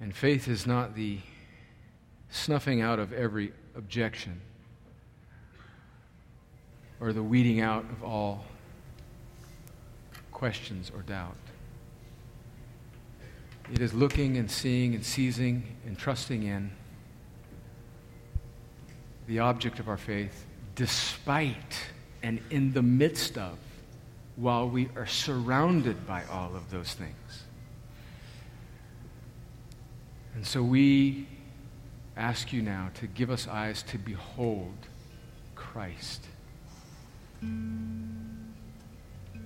And 0.00 0.14
faith 0.14 0.48
is 0.48 0.66
not 0.66 0.94
the 0.94 1.18
snuffing 2.30 2.80
out 2.80 2.98
of 2.98 3.12
every 3.12 3.52
objection 3.76 4.40
or 7.00 7.12
the 7.12 7.22
weeding 7.22 7.60
out 7.60 7.84
of 7.84 8.02
all 8.02 8.44
questions 10.32 10.90
or 10.94 11.02
doubt. 11.02 11.36
It 13.72 13.80
is 13.80 13.94
looking 13.94 14.36
and 14.36 14.50
seeing 14.50 14.94
and 14.94 15.04
seizing 15.04 15.62
and 15.86 15.96
trusting 15.96 16.42
in 16.42 16.72
the 19.28 19.38
object 19.38 19.78
of 19.78 19.88
our 19.88 19.96
faith 19.96 20.44
despite 20.74 21.76
and 22.22 22.40
in 22.50 22.72
the 22.72 22.82
midst 22.82 23.38
of 23.38 23.58
while 24.36 24.68
we 24.68 24.88
are 24.96 25.06
surrounded 25.06 26.06
by 26.06 26.24
all 26.30 26.56
of 26.56 26.70
those 26.70 26.94
things. 26.94 27.44
And 30.34 30.46
so 30.46 30.62
we 30.62 31.28
ask 32.16 32.52
you 32.52 32.62
now 32.62 32.90
to 32.94 33.06
give 33.06 33.30
us 33.30 33.46
eyes 33.46 33.82
to 33.84 33.98
behold 33.98 34.74
Christ. 35.54 36.24
And 37.40 38.52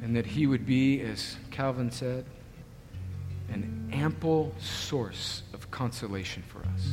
that 0.01 0.27
he 0.27 0.47
would 0.47 0.65
be, 0.65 1.01
as 1.01 1.37
Calvin 1.51 1.91
said, 1.91 2.25
an 3.55 3.89
ample 3.93 4.53
source 4.59 5.43
of 5.53 5.71
consolation 5.71 6.43
for 6.43 6.59
us. 6.59 6.89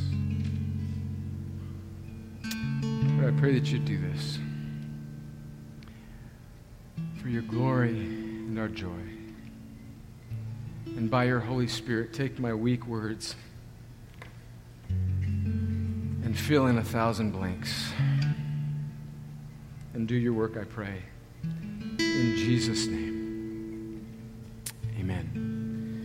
But 3.18 3.26
I 3.26 3.32
pray 3.38 3.58
that 3.58 3.70
you 3.70 3.78
do 3.78 3.98
this 3.98 4.38
for 7.20 7.28
your 7.28 7.42
glory 7.42 7.90
and 7.90 8.58
our 8.58 8.68
joy. 8.68 8.88
And 10.86 11.10
by 11.10 11.24
your 11.24 11.40
Holy 11.40 11.68
Spirit, 11.68 12.12
take 12.12 12.38
my 12.38 12.54
weak 12.54 12.86
words 12.86 13.34
and 14.90 16.38
fill 16.38 16.68
in 16.68 16.78
a 16.78 16.84
thousand 16.84 17.32
blanks. 17.32 17.92
And 19.94 20.06
do 20.08 20.14
your 20.14 20.32
work, 20.32 20.56
I 20.56 20.64
pray. 20.64 21.02
In 21.98 22.36
Jesus' 22.36 22.86
name. 22.86 23.02